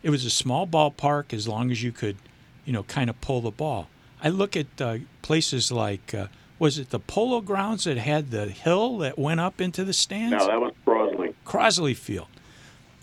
it 0.04 0.10
was 0.10 0.26
a 0.26 0.30
small 0.30 0.68
ballpark 0.68 1.32
as 1.32 1.48
long 1.48 1.72
as 1.72 1.84
you 1.84 1.92
could, 1.92 2.18
you 2.66 2.74
know, 2.74 2.84
kind 2.84 3.10
of 3.10 3.22
pull 3.22 3.42
the 3.42 3.52
ball. 3.52 3.88
I 4.24 4.30
look 4.30 4.56
at 4.56 4.80
uh, 4.80 4.98
places 5.22 5.72
like, 5.72 6.14
uh, 6.14 6.28
was 6.60 6.78
it 6.78 6.92
the 6.92 7.00
Polo 7.00 7.42
Grounds 7.42 7.86
that 7.86 7.98
had 7.98 8.32
the 8.32 8.48
hill 8.48 9.00
that 9.00 9.18
went 9.18 9.40
up 9.40 9.60
into 9.60 9.84
the 9.84 9.94
stands? 9.94 10.32
No, 10.32 10.48
that 10.48 10.62
was 10.62 10.74
Crosley. 10.86 11.34
Crosley 11.46 11.96
Field. 11.96 12.28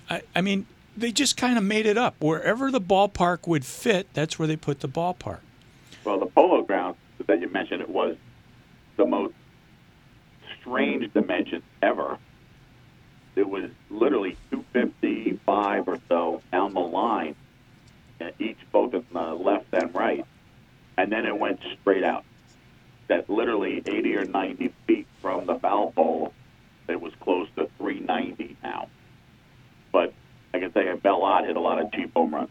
I, 0.08 0.22
I 0.34 0.40
mean, 0.40 0.66
they 0.96 1.12
just 1.12 1.36
kind 1.36 1.58
of 1.58 1.64
made 1.64 1.86
it 1.86 1.98
up. 1.98 2.14
Wherever 2.20 2.70
the 2.70 2.80
ballpark 2.80 3.46
would 3.46 3.64
fit, 3.64 4.08
that's 4.14 4.38
where 4.38 4.46
they 4.46 4.56
put 4.56 4.80
the 4.80 4.88
ballpark. 4.88 5.40
Well, 6.04 6.18
the 6.18 6.26
Polo 6.26 6.62
Grounds 6.62 6.96
that 7.26 7.40
you 7.40 7.48
mentioned, 7.48 7.82
it 7.82 7.88
was 7.88 8.16
the 8.96 9.06
most 9.06 9.34
strange 10.60 11.12
dimension 11.12 11.62
ever. 11.82 12.18
It 13.36 13.48
was 13.48 13.70
literally 13.90 14.36
255 14.50 15.88
or 15.88 15.98
so 16.08 16.42
down 16.50 16.74
the 16.74 16.80
line, 16.80 17.34
each 18.38 18.58
both 18.72 18.94
in 18.94 19.04
the 19.12 19.34
left 19.34 19.66
and 19.72 19.94
right, 19.94 20.24
and 20.98 21.12
then 21.12 21.24
it 21.24 21.38
went 21.38 21.60
straight 21.80 22.02
out. 22.02 22.24
That 23.06 23.30
literally 23.30 23.82
80 23.86 24.16
or 24.16 24.24
90 24.26 24.74
feet 24.86 25.06
from 25.22 25.46
the 25.46 25.54
foul 25.54 25.92
pole, 25.92 26.34
it 26.88 27.00
was 27.00 27.14
close 27.20 27.48
to 27.56 27.70
390 27.78 28.56
now. 28.62 28.88
But 29.92 30.12
I 30.52 30.58
can 30.58 30.72
say 30.74 30.92
Mel 31.02 31.22
Ott 31.22 31.46
hit 31.46 31.56
a 31.56 31.60
lot 31.60 31.80
of 31.80 31.90
cheap 31.92 32.12
home 32.12 32.34
runs. 32.34 32.50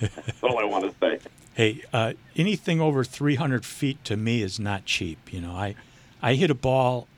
That's 0.00 0.42
all 0.42 0.58
I 0.58 0.64
want 0.64 0.84
to 0.84 0.94
say. 1.00 1.20
Hey, 1.56 1.82
uh, 1.90 2.12
anything 2.36 2.82
over 2.82 3.02
300 3.02 3.64
feet 3.64 4.04
to 4.04 4.14
me 4.18 4.42
is 4.42 4.60
not 4.60 4.84
cheap. 4.84 5.32
You 5.32 5.40
know, 5.40 5.52
I, 5.52 5.74
I 6.20 6.34
hit 6.34 6.50
a 6.50 6.54
ball 6.54 7.08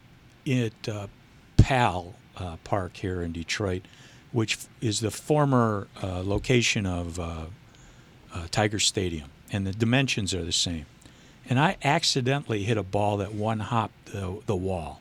at 0.46 0.88
uh, 0.88 1.08
Pal 1.56 2.14
uh, 2.36 2.54
Park 2.62 2.98
here 2.98 3.20
in 3.20 3.32
Detroit, 3.32 3.82
which 4.30 4.56
is 4.80 5.00
the 5.00 5.10
former 5.10 5.88
uh, 6.00 6.22
location 6.24 6.86
of 6.86 7.18
uh, 7.18 7.46
uh, 8.32 8.46
Tiger 8.52 8.78
Stadium, 8.78 9.28
and 9.52 9.66
the 9.66 9.72
dimensions 9.72 10.34
are 10.34 10.44
the 10.44 10.52
same. 10.52 10.86
And 11.48 11.58
I 11.58 11.76
accidentally 11.82 12.64
hit 12.64 12.76
a 12.76 12.82
ball 12.82 13.16
that 13.18 13.32
one 13.32 13.60
hopped 13.60 14.06
the, 14.06 14.40
the 14.46 14.56
wall, 14.56 15.00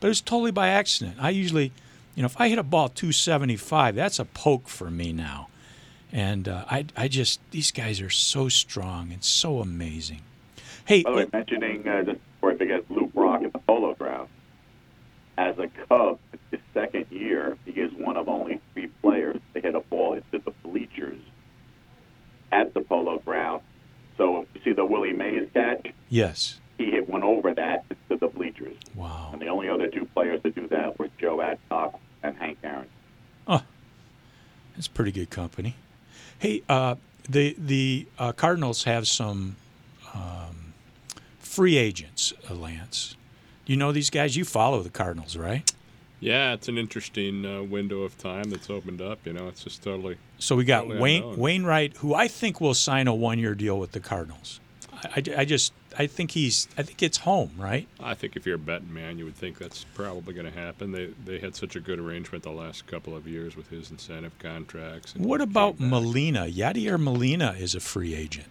but 0.00 0.06
it 0.06 0.10
was 0.10 0.20
totally 0.20 0.52
by 0.52 0.68
accident. 0.68 1.16
I 1.20 1.30
usually, 1.30 1.72
you 2.14 2.22
know, 2.22 2.26
if 2.26 2.40
I 2.40 2.48
hit 2.48 2.58
a 2.58 2.62
ball 2.62 2.88
275, 2.88 3.96
that's 3.96 4.18
a 4.18 4.24
poke 4.24 4.68
for 4.68 4.90
me 4.90 5.12
now. 5.12 5.48
And 6.12 6.48
uh, 6.48 6.64
I, 6.70 6.86
I 6.96 7.08
just 7.08 7.40
these 7.50 7.70
guys 7.70 8.00
are 8.00 8.10
so 8.10 8.48
strong 8.48 9.12
and 9.12 9.22
so 9.22 9.60
amazing. 9.60 10.22
Hey, 10.86 11.02
By 11.02 11.10
the 11.10 11.16
way, 11.18 11.26
mentioning 11.32 11.86
uh, 11.86 12.02
just 12.02 12.20
before 12.34 12.52
I 12.52 12.56
forget, 12.56 12.90
Lou 12.90 13.08
Brock 13.08 13.42
at 13.42 13.52
the 13.52 13.58
Polo 13.58 13.94
Ground. 13.94 14.28
As 15.36 15.58
a 15.58 15.68
Cub, 15.86 16.18
his 16.50 16.60
second 16.72 17.06
year, 17.10 17.58
he 17.64 17.72
is 17.72 17.92
one 17.92 18.16
of 18.16 18.28
only 18.28 18.60
three 18.72 18.88
players 19.02 19.36
to 19.54 19.60
hit 19.60 19.74
a 19.74 19.80
ball 19.80 20.14
into 20.14 20.44
the 20.44 20.50
bleachers 20.62 21.20
at 22.50 22.72
the 22.74 22.80
Polo 22.80 23.18
Ground. 23.18 23.62
So 24.18 24.46
you 24.54 24.60
see 24.64 24.72
the 24.72 24.84
Willie 24.84 25.12
Mays 25.14 25.48
catch? 25.54 25.86
yes, 26.10 26.58
He 26.76 26.90
hit 26.90 27.08
one 27.08 27.22
over 27.22 27.54
that 27.54 27.84
to 28.10 28.16
the 28.16 28.26
bleachers. 28.28 28.76
wow. 28.94 29.30
And 29.32 29.40
the 29.40 29.46
only 29.46 29.68
other 29.70 29.86
two 29.88 30.04
players 30.14 30.42
to 30.42 30.50
do 30.50 30.66
that 30.68 30.98
were 30.98 31.08
Joe 31.18 31.40
Adcock 31.40 31.98
and 32.22 32.36
Hank 32.36 32.58
Aaron. 32.62 32.86
Oh, 33.46 33.62
that's 34.74 34.88
pretty 34.88 35.12
good 35.12 35.30
company. 35.30 35.74
Hey, 36.38 36.62
uh, 36.68 36.96
the 37.28 37.54
the 37.58 38.06
uh, 38.18 38.32
Cardinals 38.32 38.84
have 38.84 39.06
some 39.08 39.56
um, 40.14 40.74
free 41.38 41.76
agents, 41.76 42.32
uh, 42.50 42.54
Lance. 42.54 43.16
You 43.66 43.76
know 43.76 43.92
these 43.92 44.10
guys. 44.10 44.36
You 44.36 44.44
follow 44.44 44.82
the 44.82 44.90
Cardinals, 44.90 45.36
right? 45.36 45.70
Yeah, 46.20 46.52
it's 46.52 46.68
an 46.68 46.78
interesting 46.78 47.46
uh, 47.46 47.62
window 47.62 48.02
of 48.02 48.18
time 48.18 48.50
that's 48.50 48.68
opened 48.70 49.00
up. 49.00 49.20
You 49.24 49.32
know, 49.32 49.46
it's 49.48 49.62
just 49.64 49.82
totally. 49.82 50.16
So 50.38 50.56
we 50.56 50.64
got 50.64 50.82
Totally 50.82 51.00
Wayne 51.00 51.22
unknown. 51.22 51.38
Wainwright, 51.38 51.96
who 51.98 52.14
I 52.14 52.26
think 52.28 52.60
will 52.60 52.74
sign 52.74 53.06
a 53.06 53.14
one-year 53.14 53.54
deal 53.54 53.78
with 53.78 53.92
the 53.92 54.00
Cardinals. 54.00 54.60
I, 54.92 55.08
I, 55.16 55.22
I 55.38 55.44
just 55.44 55.72
I 55.96 56.06
think 56.08 56.32
he's 56.32 56.66
I 56.76 56.82
think 56.82 57.02
it's 57.02 57.18
home, 57.18 57.52
right? 57.56 57.86
I 58.00 58.14
think 58.14 58.34
if 58.36 58.46
you're 58.46 58.56
a 58.56 58.58
betting 58.58 58.92
man, 58.92 59.18
you 59.18 59.24
would 59.26 59.36
think 59.36 59.58
that's 59.58 59.84
probably 59.94 60.34
going 60.34 60.50
to 60.52 60.58
happen. 60.58 60.90
They 60.92 61.10
they 61.24 61.38
had 61.38 61.54
such 61.54 61.76
a 61.76 61.80
good 61.80 62.00
arrangement 62.00 62.42
the 62.42 62.50
last 62.50 62.86
couple 62.88 63.16
of 63.16 63.28
years 63.28 63.56
with 63.56 63.68
his 63.70 63.90
incentive 63.92 64.36
contracts. 64.40 65.14
and 65.14 65.24
What 65.24 65.40
about. 65.40 65.78
Molina? 65.78 66.46
Yadier 66.46 67.00
Molina 67.00 67.54
is 67.58 67.74
a 67.76 67.80
free 67.80 68.14
agent. 68.16 68.48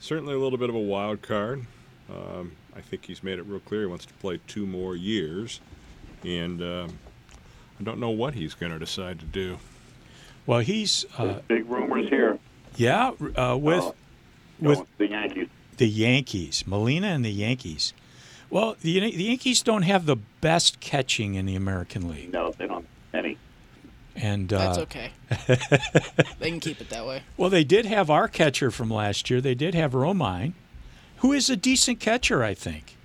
Certainly 0.00 0.32
a 0.34 0.38
little 0.38 0.58
bit 0.58 0.70
of 0.70 0.74
a 0.74 0.80
wild 0.80 1.20
card. 1.20 1.66
Um, 2.08 2.52
I 2.74 2.80
think 2.80 3.04
he's 3.04 3.22
made 3.22 3.38
it 3.38 3.42
real 3.46 3.60
clear 3.60 3.82
he 3.82 3.86
wants 3.86 4.06
to 4.06 4.14
play 4.14 4.40
two 4.46 4.66
more 4.66 4.96
years, 4.96 5.60
and 6.24 6.60
um, 6.62 6.98
I 7.78 7.82
don't 7.84 7.98
know 7.98 8.10
what 8.10 8.34
he's 8.34 8.54
going 8.54 8.72
to 8.72 8.78
decide 8.78 9.18
to 9.20 9.26
do. 9.26 9.58
Well, 10.46 10.60
he's 10.60 11.04
uh, 11.18 11.40
big 11.48 11.68
rumors 11.68 12.08
here. 12.08 12.38
yeah 12.76 13.12
uh, 13.36 13.56
with 13.56 13.82
Oh, 13.84 13.94
with 14.60 14.80
the 14.98 15.08
Yankees. 15.08 15.48
the 15.78 15.88
Yankees, 15.88 16.64
Molina 16.66 17.06
and 17.08 17.24
the 17.24 17.30
Yankees. 17.32 17.92
Well, 18.50 18.76
the, 18.82 18.98
the 19.00 19.22
Yankees 19.24 19.62
don't 19.62 19.82
have 19.82 20.06
the 20.06 20.16
best 20.16 20.80
catching 20.80 21.34
in 21.36 21.46
the 21.46 21.54
American 21.54 22.08
League, 22.08 22.32
No, 22.32 22.50
they 22.52 22.66
don't 22.66 22.86
any. 23.14 23.38
and 24.16 24.48
That's 24.48 24.76
uh, 24.78 24.82
okay. 24.82 25.12
they 26.38 26.50
can 26.50 26.60
keep 26.60 26.80
it 26.80 26.90
that 26.90 27.06
way. 27.06 27.22
well, 27.36 27.48
they 27.48 27.64
did 27.64 27.86
have 27.86 28.10
our 28.10 28.28
catcher 28.28 28.70
from 28.70 28.90
last 28.90 29.30
year. 29.30 29.40
They 29.40 29.54
did 29.54 29.74
have 29.74 29.92
Romine, 29.92 30.52
who 31.18 31.32
is 31.32 31.48
a 31.48 31.56
decent 31.56 32.00
catcher, 32.00 32.42
I 32.44 32.54
think, 32.54 32.96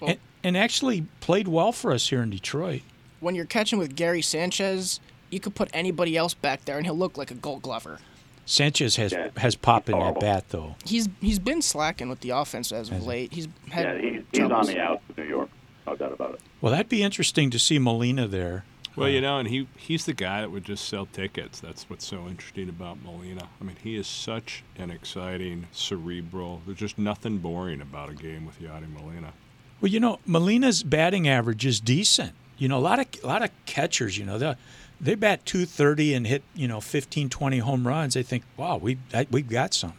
Well- 0.00 0.10
and, 0.10 0.18
and 0.42 0.56
actually 0.56 1.06
played 1.20 1.48
well 1.48 1.72
for 1.72 1.92
us 1.92 2.08
here 2.08 2.22
in 2.22 2.30
Detroit. 2.30 2.82
When 3.20 3.34
you're 3.34 3.44
catching 3.44 3.78
with 3.78 3.94
Gary 3.96 4.22
Sanchez, 4.22 5.00
you 5.30 5.40
could 5.40 5.54
put 5.54 5.68
anybody 5.72 6.16
else 6.16 6.34
back 6.34 6.64
there 6.64 6.76
and 6.76 6.86
he'll 6.86 6.96
look 6.96 7.16
like 7.18 7.30
a 7.30 7.34
Gold 7.34 7.62
Glover. 7.62 7.98
Sanchez 8.46 8.96
has 8.96 9.12
Yeah, 9.12 9.28
has 9.36 9.54
pop 9.54 9.88
in 9.88 9.98
that 9.98 10.18
bat 10.18 10.44
though. 10.48 10.74
He's 10.84 11.08
he's 11.20 11.38
been 11.38 11.62
slacking 11.62 12.08
with 12.08 12.20
the 12.20 12.30
offense 12.30 12.72
as 12.72 12.88
of 12.88 12.94
Has 12.94 13.02
he? 13.04 13.08
late. 13.08 13.32
He's 13.32 13.48
had 13.70 14.02
Yeah, 14.02 14.10
he's, 14.10 14.22
he's 14.32 14.50
on 14.50 14.66
the 14.66 14.80
out 14.80 15.00
to 15.14 15.22
New 15.22 15.28
York. 15.28 15.50
No 15.86 15.94
doubt 15.94 16.12
about 16.12 16.34
it. 16.34 16.40
Well, 16.60 16.72
that'd 16.72 16.88
be 16.88 17.02
interesting 17.02 17.50
to 17.50 17.58
see 17.58 17.78
Molina 17.78 18.26
there. 18.26 18.64
Well, 18.96 19.06
uh, 19.06 19.10
you 19.12 19.20
know, 19.20 19.38
and 19.38 19.48
he 19.48 19.68
he's 19.76 20.04
the 20.04 20.14
guy 20.14 20.40
that 20.40 20.50
would 20.50 20.64
just 20.64 20.88
sell 20.88 21.06
tickets. 21.06 21.60
That's 21.60 21.88
what's 21.88 22.04
so 22.06 22.26
interesting 22.26 22.68
about 22.68 23.00
Molina. 23.04 23.48
I 23.60 23.64
mean, 23.64 23.76
he 23.82 23.96
is 23.96 24.08
such 24.08 24.64
an 24.76 24.90
exciting, 24.90 25.68
cerebral. 25.70 26.60
There's 26.66 26.78
just 26.78 26.98
nothing 26.98 27.38
boring 27.38 27.80
about 27.80 28.10
a 28.10 28.14
game 28.14 28.46
with 28.46 28.60
Yadi 28.60 28.92
Molina. 28.92 29.32
Well, 29.80 29.90
you 29.90 30.00
know, 30.00 30.18
Molina's 30.26 30.82
batting 30.82 31.28
average 31.28 31.64
is 31.64 31.80
decent. 31.80 32.32
You 32.58 32.68
know, 32.68 32.76
a 32.76 32.80
lot 32.80 32.98
of 32.98 33.06
a 33.22 33.26
lot 33.26 33.42
of 33.42 33.50
catchers, 33.64 34.18
you 34.18 34.26
know, 34.26 34.36
they 34.38 34.54
they 35.00 35.14
bat 35.14 35.46
230 35.46 36.14
and 36.14 36.26
hit, 36.26 36.42
you 36.54 36.68
know, 36.68 36.80
15, 36.80 37.30
20 37.30 37.58
home 37.58 37.86
runs. 37.86 38.14
They 38.14 38.22
think, 38.22 38.44
wow, 38.56 38.76
we 38.76 38.98
that, 39.10 39.30
we've 39.30 39.48
got 39.48 39.72
some. 39.72 39.94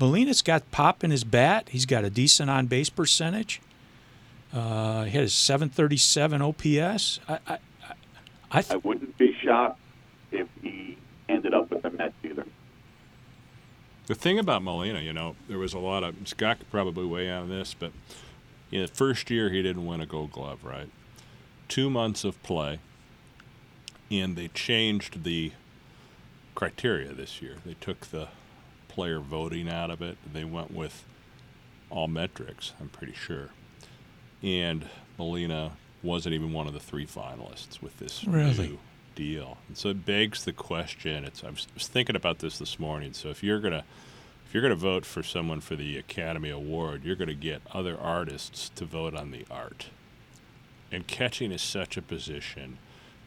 Molina's 0.00 0.40
got 0.42 0.68
pop 0.70 1.04
in 1.04 1.10
his 1.10 1.22
bat. 1.22 1.68
He's 1.68 1.86
got 1.86 2.04
a 2.04 2.10
decent 2.10 2.48
on 2.48 2.66
base 2.66 2.88
percentage. 2.88 3.60
Uh, 4.52 5.04
he 5.04 5.16
has 5.18 5.32
737 5.34 6.42
OPS. 6.42 7.20
I, 7.28 7.32
I, 7.32 7.38
I, 7.48 7.58
I 8.50 8.64
I 8.70 8.76
wouldn't 8.76 9.16
be 9.18 9.36
shocked 9.42 9.78
if 10.30 10.48
he 10.62 10.96
ended 11.28 11.54
up 11.54 11.70
with 11.70 11.82
the 11.82 11.90
Mets 11.90 12.14
either. 12.24 12.46
The 14.06 14.14
thing 14.14 14.38
about 14.38 14.62
Molina, 14.62 15.00
you 15.00 15.12
know, 15.12 15.36
there 15.48 15.58
was 15.58 15.74
a 15.74 15.78
lot 15.78 16.02
of 16.02 16.16
Scott 16.24 16.58
could 16.58 16.70
probably 16.70 17.06
weigh 17.06 17.28
in 17.28 17.34
on 17.34 17.48
this, 17.48 17.74
but 17.74 17.92
In 18.72 18.80
the 18.80 18.88
first 18.88 19.30
year, 19.30 19.50
he 19.50 19.62
didn't 19.62 19.84
win 19.86 20.00
a 20.00 20.06
Gold 20.06 20.32
Glove, 20.32 20.64
right? 20.64 20.88
Two 21.68 21.90
months 21.90 22.24
of 22.24 22.42
play, 22.42 22.80
and 24.10 24.34
they 24.34 24.48
changed 24.48 25.24
the 25.24 25.52
criteria 26.54 27.12
this 27.12 27.40
year. 27.42 27.56
They 27.64 27.74
took 27.74 28.00
the 28.06 28.28
player 28.88 29.20
voting 29.20 29.68
out 29.68 29.90
of 29.90 30.00
it. 30.02 30.16
They 30.32 30.44
went 30.44 30.70
with 30.72 31.04
all 31.90 32.08
metrics, 32.08 32.72
I'm 32.80 32.88
pretty 32.88 33.14
sure. 33.14 33.50
And 34.42 34.86
Molina 35.18 35.72
wasn't 36.02 36.34
even 36.34 36.52
one 36.52 36.66
of 36.66 36.72
the 36.72 36.80
three 36.80 37.06
finalists 37.06 37.80
with 37.82 37.98
this 37.98 38.24
Really? 38.24 38.68
new 38.68 38.78
deal. 39.14 39.58
And 39.68 39.76
so 39.76 39.90
it 39.90 40.04
begs 40.06 40.44
the 40.44 40.52
question. 40.52 41.24
It's 41.24 41.44
I 41.44 41.50
was, 41.50 41.66
was 41.74 41.86
thinking 41.86 42.16
about 42.16 42.38
this 42.38 42.58
this 42.58 42.78
morning. 42.78 43.12
So 43.12 43.28
if 43.28 43.42
you're 43.44 43.60
gonna 43.60 43.84
if 44.52 44.54
you're 44.54 44.62
gonna 44.62 44.74
vote 44.74 45.06
for 45.06 45.22
someone 45.22 45.62
for 45.62 45.76
the 45.76 45.96
Academy 45.96 46.50
Award, 46.50 47.04
you're 47.04 47.16
gonna 47.16 47.32
get 47.32 47.62
other 47.72 47.98
artists 47.98 48.68
to 48.74 48.84
vote 48.84 49.14
on 49.14 49.30
the 49.30 49.46
art. 49.50 49.86
And 50.90 51.06
catching 51.06 51.52
is 51.52 51.62
such 51.62 51.96
a 51.96 52.02
position 52.02 52.76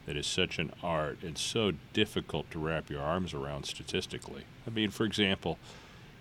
that 0.06 0.16
is 0.16 0.24
such 0.24 0.60
an 0.60 0.72
art 0.84 1.24
and 1.24 1.36
so 1.36 1.72
difficult 1.92 2.48
to 2.52 2.60
wrap 2.60 2.88
your 2.88 3.02
arms 3.02 3.34
around 3.34 3.64
statistically. 3.64 4.44
I 4.68 4.70
mean, 4.70 4.92
for 4.92 5.02
example, 5.02 5.58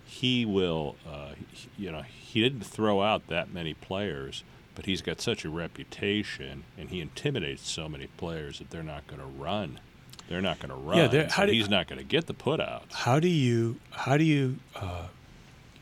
he 0.04 0.44
will, 0.44 0.96
uh, 1.08 1.34
you 1.78 1.92
know, 1.92 2.02
he 2.02 2.42
didn't 2.42 2.66
throw 2.66 3.04
out 3.04 3.28
that 3.28 3.54
many 3.54 3.76
players, 3.76 4.44
but 4.74 4.88
he's 4.88 5.04
got 5.04 5.22
such 5.22 5.46
a 5.46 5.50
reputation 5.50 6.64
and 6.80 6.90
he 6.90 7.00
intimidates 7.00 7.70
so 7.70 7.88
many 7.88 8.08
players 8.18 8.58
that 8.58 8.72
they're 8.72 8.82
not 8.82 9.06
going 9.06 9.22
to 9.22 9.28
run. 9.28 9.80
They're 10.28 10.42
not 10.42 10.60
going 10.60 10.70
to 10.70 10.76
run. 10.76 11.10
they're- 11.12 11.30
so 11.30 11.46
do- 11.46 11.52
he's 11.54 11.70
not 11.70 11.88
going 11.88 12.00
to 12.00 12.04
get 12.06 12.26
the 12.28 12.34
putouts, 12.34 12.92
How 12.94 13.20
do 13.20 13.28
you 13.28 13.78
how 13.92 14.18
do 14.18 14.24
you 14.24 14.58
uh, 14.76 15.08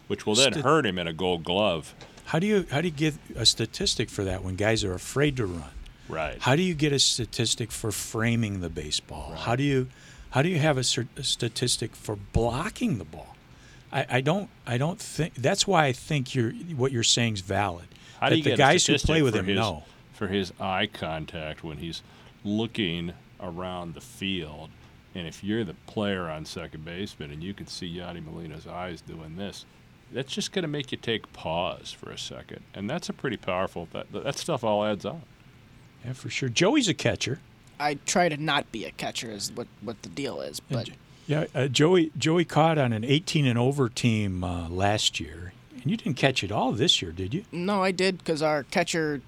which 0.08 0.26
will 0.26 0.36
then 0.36 0.52
Sti- 0.54 0.62
hurt 0.62 0.86
him 0.86 0.98
in 1.00 1.08
a 1.08 1.14
Gold 1.14 1.44
Glove. 1.44 1.94
how 2.26 2.40
do 2.40 2.48
you 2.48 2.66
how 2.72 2.82
do 2.82 2.88
you 2.88 2.94
get 2.94 3.14
a 3.36 3.46
statistic 3.46 4.10
for 4.10 4.24
that 4.24 4.44
when 4.44 4.56
guys 4.56 4.84
are 4.84 4.94
afraid 4.94 5.38
to 5.38 5.46
run? 5.46 5.72
Right. 6.10 6.38
How 6.42 6.56
do 6.58 6.62
you 6.62 6.74
get 6.74 6.92
a 6.92 7.00
statistic 7.00 7.72
for 7.72 7.92
framing 7.92 8.60
the 8.60 8.70
baseball? 8.70 9.34
How 9.36 9.56
do 9.56 9.64
you 9.64 9.88
how 10.32 10.42
do 10.42 10.50
you 10.50 10.60
have 10.60 10.78
a, 10.78 10.82
a 11.18 11.24
statistic 11.24 11.96
for 11.96 12.16
blocking 12.18 12.98
the 12.98 13.06
ball? 13.06 13.36
I, 13.92 14.06
I 14.10 14.22
don't 14.22 14.50
I 14.68 14.78
don't 14.78 15.00
think 15.00 15.36
that's 15.36 15.66
why 15.66 15.86
I 15.86 15.94
think 15.94 16.36
you're 16.36 16.52
what 16.76 16.92
you're 16.92 17.04
saying 17.04 17.36
is 17.36 17.42
valid. 17.42 17.86
How 18.20 18.28
that 18.28 18.32
do 18.36 18.38
you 18.38 18.44
the 18.44 18.50
get 18.52 18.54
a 18.56 18.58
guys 18.58 18.86
who 18.86 18.98
play 18.98 19.22
with 19.22 19.36
him 19.36 19.46
his, 19.46 19.56
know. 19.58 19.84
for 20.14 20.28
his 20.28 20.52
eye 20.60 20.88
contact 20.88 21.64
when 21.64 21.78
he's 21.78 22.02
looking 22.44 23.14
around 23.44 23.94
the 23.94 24.02
field? 24.02 24.70
And 25.16 25.28
if 25.28 25.44
you're 25.44 25.64
the 25.64 25.76
player 25.86 26.30
on 26.30 26.46
second 26.46 26.86
baseman 26.86 27.30
and 27.30 27.44
you 27.44 27.54
can 27.54 27.68
see 27.68 27.98
Yadi 27.98 28.24
Molina's 28.26 28.66
eyes 28.66 29.02
doing 29.02 29.36
this, 29.36 29.66
that's 30.12 30.32
just 30.32 30.52
going 30.52 30.64
to 30.64 30.68
make 30.68 30.92
you 30.92 30.98
take 30.98 31.32
pause 31.34 31.92
for 31.92 32.12
a 32.12 32.18
second, 32.18 32.62
and 32.74 32.90
that's 32.90 33.10
a 33.10 33.14
pretty 33.14 33.38
powerful. 33.38 33.88
That 33.92 34.12
that 34.12 34.38
stuff 34.38 34.64
all 34.64 34.86
adds 34.86 35.06
up. 35.06 35.22
Yeah, 36.06 36.14
for 36.14 36.30
sure. 36.30 36.50
Joey's 36.50 36.88
a 36.88 36.94
catcher. 36.94 37.40
I 37.80 37.96
try 38.06 38.30
to 38.30 38.38
not 38.38 38.72
be 38.72 38.86
a 38.86 38.92
catcher 38.92 39.32
is 39.32 39.52
what, 39.52 39.68
what 39.82 40.02
the 40.04 40.10
deal 40.10 40.42
is. 40.42 40.60
But 40.60 40.90
Yeah, 41.28 41.46
uh, 41.56 41.68
Joey 41.68 42.12
Joey 42.18 42.46
caught 42.46 42.78
on 42.78 42.94
an 42.94 43.04
18 43.04 43.46
and 43.46 43.58
over 43.58 43.90
team 43.90 44.44
uh, 44.44 44.70
last 44.70 45.20
year, 45.20 45.54
and 45.82 45.90
you 45.90 45.98
didn't 45.98 46.18
catch 46.18 46.44
it 46.44 46.52
all 46.52 46.72
this 46.72 47.02
year, 47.02 47.12
did 47.12 47.34
you? 47.34 47.46
no, 47.52 47.84
I 47.84 47.92
did 47.92 48.18
because 48.20 48.42
our 48.42 48.64
catcher 48.64 49.22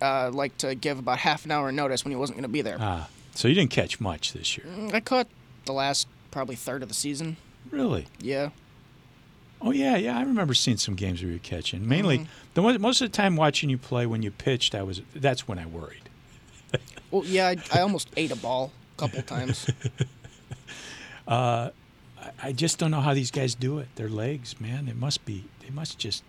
uh, 0.00 0.30
liked 0.32 0.58
to 0.60 0.74
give 0.74 0.98
about 0.98 1.18
half 1.18 1.44
an 1.44 1.50
hour 1.52 1.70
notice 1.70 2.04
when 2.04 2.10
he 2.10 2.16
wasn't 2.16 2.36
going 2.36 2.42
to 2.42 2.48
be 2.48 2.62
there. 2.62 2.78
Ah, 2.80 3.08
so 3.34 3.48
you 3.48 3.54
didn't 3.54 3.70
catch 3.70 4.00
much 4.00 4.32
this 4.32 4.56
year, 4.56 4.66
mm, 4.66 4.92
I 4.94 5.00
caught 5.00 5.28
the 5.64 5.72
last 5.72 6.08
probably 6.30 6.56
third 6.56 6.82
of 6.82 6.88
the 6.88 6.94
season. 6.94 7.36
really? 7.70 8.06
Yeah. 8.20 8.50
Oh 9.60 9.70
yeah, 9.70 9.96
yeah. 9.96 10.18
I 10.18 10.22
remember 10.22 10.54
seeing 10.54 10.76
some 10.76 10.96
games 10.96 11.22
where 11.22 11.28
you 11.28 11.36
were 11.36 11.42
catching. 11.42 11.86
Mainly, 11.88 12.18
mm-hmm. 12.18 12.30
the 12.54 12.62
one, 12.62 12.80
most 12.80 13.00
of 13.00 13.10
the 13.10 13.16
time 13.16 13.36
watching 13.36 13.70
you 13.70 13.78
play 13.78 14.06
when 14.06 14.22
you 14.22 14.30
pitched, 14.32 14.74
I 14.74 14.82
was 14.82 15.02
that's 15.14 15.46
when 15.46 15.58
I 15.58 15.66
worried. 15.66 16.08
Well, 17.10 17.24
yeah, 17.26 17.48
I, 17.48 17.56
I 17.78 17.82
almost 17.82 18.08
ate 18.16 18.30
a 18.32 18.36
ball 18.36 18.72
a 18.96 19.00
couple 19.00 19.20
times. 19.22 19.66
Uh, 21.26 21.70
I, 22.20 22.30
I 22.48 22.52
just 22.52 22.78
don't 22.78 22.90
know 22.90 23.00
how 23.00 23.14
these 23.14 23.30
guys 23.30 23.54
do 23.54 23.78
it. 23.78 23.88
Their 23.94 24.08
legs, 24.08 24.60
man, 24.60 24.86
they 24.86 24.92
must 24.92 25.24
be 25.24 25.44
they 25.60 25.70
must 25.70 25.98
just 25.98 26.24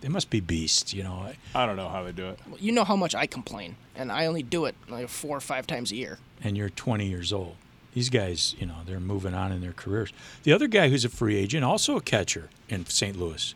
they 0.00 0.08
must 0.08 0.30
be 0.30 0.40
beasts, 0.40 0.92
you 0.94 1.02
know. 1.02 1.30
I 1.54 1.66
don't 1.66 1.76
know 1.76 1.88
how 1.88 2.02
they 2.04 2.12
do 2.12 2.28
it. 2.28 2.38
you 2.58 2.72
know 2.72 2.84
how 2.84 2.96
much 2.96 3.14
I 3.14 3.26
complain, 3.26 3.76
and 3.94 4.12
I 4.12 4.26
only 4.26 4.42
do 4.42 4.66
it 4.66 4.74
like 4.88 5.08
four 5.08 5.36
or 5.36 5.40
five 5.40 5.66
times 5.66 5.92
a 5.92 5.96
year. 5.96 6.18
And 6.42 6.56
you're 6.56 6.70
20 6.70 7.06
years 7.06 7.32
old. 7.32 7.56
These 7.94 8.10
guys, 8.10 8.54
you 8.58 8.66
know, 8.66 8.76
they're 8.84 9.00
moving 9.00 9.32
on 9.32 9.52
in 9.52 9.62
their 9.62 9.72
careers. 9.72 10.12
The 10.42 10.52
other 10.52 10.68
guy 10.68 10.90
who's 10.90 11.04
a 11.04 11.08
free 11.08 11.36
agent, 11.36 11.64
also 11.64 11.96
a 11.96 12.00
catcher 12.02 12.50
in 12.68 12.84
St. 12.86 13.18
Louis, 13.18 13.54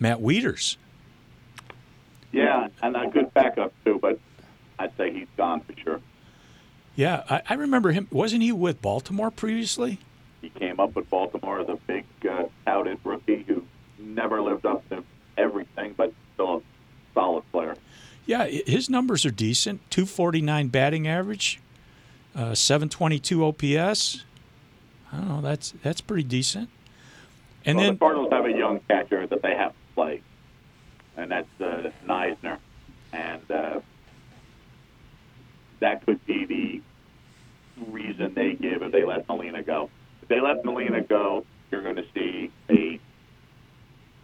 Matt 0.00 0.18
Wieters. 0.18 0.76
Yeah, 2.32 2.68
and 2.82 2.96
a 2.96 3.06
good 3.08 3.32
backup 3.32 3.72
too, 3.84 3.98
but 4.02 4.18
I'd 4.78 4.96
say 4.96 5.12
he's 5.12 5.28
gone 5.36 5.60
for 5.60 5.74
sure. 5.80 6.00
Yeah, 6.96 7.22
I, 7.30 7.42
I 7.48 7.54
remember 7.54 7.92
him. 7.92 8.08
Wasn't 8.10 8.42
he 8.42 8.50
with 8.52 8.82
Baltimore 8.82 9.30
previously? 9.30 9.98
He 10.42 10.48
came 10.50 10.80
up 10.80 10.96
with 10.96 11.08
Baltimore 11.08 11.60
as 11.60 11.68
a 11.68 11.76
big 11.86 12.04
uh, 12.28 12.44
touted 12.64 12.98
rookie 13.04 13.44
who 13.46 13.64
never 13.98 14.42
lived 14.42 14.66
up 14.66 14.88
to 14.88 15.04
everything, 15.36 15.94
but 15.96 16.12
still 16.34 16.56
a 16.56 16.62
solid 17.14 17.50
player. 17.52 17.76
Yeah, 18.26 18.46
his 18.46 18.90
numbers 18.90 19.24
are 19.24 19.30
decent. 19.30 19.88
249 19.90 20.68
batting 20.68 21.06
average, 21.06 21.60
uh, 22.34 22.54
722 22.54 23.44
OPS. 23.44 24.24
I 25.12 25.16
don't 25.16 25.28
know. 25.28 25.40
That's 25.40 25.74
that's 25.82 26.00
pretty 26.00 26.24
decent. 26.24 26.68
And 27.64 27.76
well, 27.76 27.86
then 27.86 27.94
the 27.94 27.98
Cardinals 27.98 28.32
have 28.32 28.44
a 28.44 28.52
young 28.52 28.80
catcher 28.88 29.26
that 29.26 29.42
they 29.42 29.54
have 29.54 29.70
to 29.72 29.94
play, 29.94 30.22
and 31.16 31.30
that's 31.30 31.48
uh, 31.60 31.90
Knizner, 32.06 32.58
and 33.12 33.50
uh, 33.50 33.80
that 35.80 36.04
could 36.04 36.24
be 36.26 36.44
the 36.44 36.82
reason 37.90 38.34
they 38.34 38.54
give 38.54 38.82
if 38.82 38.92
they 38.92 39.04
let 39.04 39.28
Molina 39.28 39.62
go. 39.62 39.90
If 40.22 40.28
they 40.28 40.40
let 40.40 40.64
Molina 40.64 41.02
go, 41.02 41.44
you're 41.70 41.82
going 41.82 41.96
to 41.96 42.06
see 42.14 42.50
a 42.70 43.00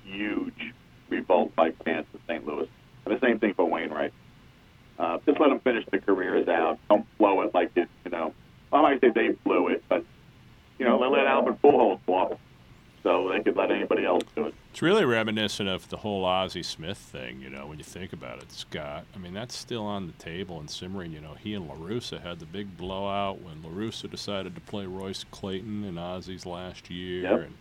huge 0.05 0.75
revolt 1.13 1.55
by 1.55 1.71
fans 1.85 2.07
in 2.13 2.21
St. 2.27 2.47
Louis. 2.47 2.69
And 3.05 3.17
the 3.17 3.21
same 3.21 3.39
thing 3.39 3.55
for 3.55 3.65
Wainwright. 3.65 4.13
Uh, 4.99 5.19
just 5.27 5.41
let 5.41 5.49
them 5.49 5.61
finish 5.61 5.85
the 5.91 5.99
careers 5.99 6.49
out. 6.49 6.79
Don't 6.89 7.07
blow 7.19 7.41
it 7.43 7.55
like 7.55 7.73
it, 7.77 7.89
you 8.05 8.11
know. 8.11 8.35
I 8.73 8.81
might 8.83 9.01
say 9.01 9.11
they 9.11 9.31
blew 9.45 9.69
it, 9.69 9.85
but 9.89 10.05
you 10.79 10.87
know, 10.87 10.99
they 10.99 11.07
let 11.07 11.27
Albert 11.27 11.61
Pujols 11.63 12.01
walk, 12.07 12.39
so 13.03 13.31
they 13.31 13.43
could 13.43 13.57
let 13.57 13.71
anybody 13.71 14.05
else 14.05 14.23
do 14.35 14.47
it. 14.47 14.55
It's 14.71 14.81
really 14.81 15.05
reminiscent 15.05 15.69
of 15.69 15.89
the 15.91 15.99
whole 15.99 16.25
Ozzie 16.25 16.63
Smith 16.63 16.99
thing, 16.99 17.41
you 17.41 17.51
know, 17.51 17.67
when 17.67 17.79
you 17.79 17.85
think 17.85 18.13
about 18.13 18.43
it, 18.43 18.51
Scott. 18.51 19.05
I 19.15 19.19
mean, 19.19 19.35
that's 19.35 19.57
still 19.57 19.85
on 19.85 20.07
the 20.07 20.13
table 20.15 20.61
and 20.61 20.71
simmering. 20.71 21.13
You 21.13 21.21
know, 21.21 21.35
he 21.35 21.55
and 21.55 21.69
LaRussa 21.69 22.23
had 22.23 22.39
the 22.39 22.47
big 22.47 22.77
blowout 22.77 23.43
when 23.43 23.63
LaRussa 23.63 24.11
decided 24.11 24.55
to 24.55 24.61
play 24.63 24.87
Royce 24.87 25.25
Clayton 25.31 25.85
in 25.85 25.99
Ozzie's 25.99 26.47
last 26.47 26.91
year. 26.91 27.23
Yep. 27.23 27.41
And 27.41 27.55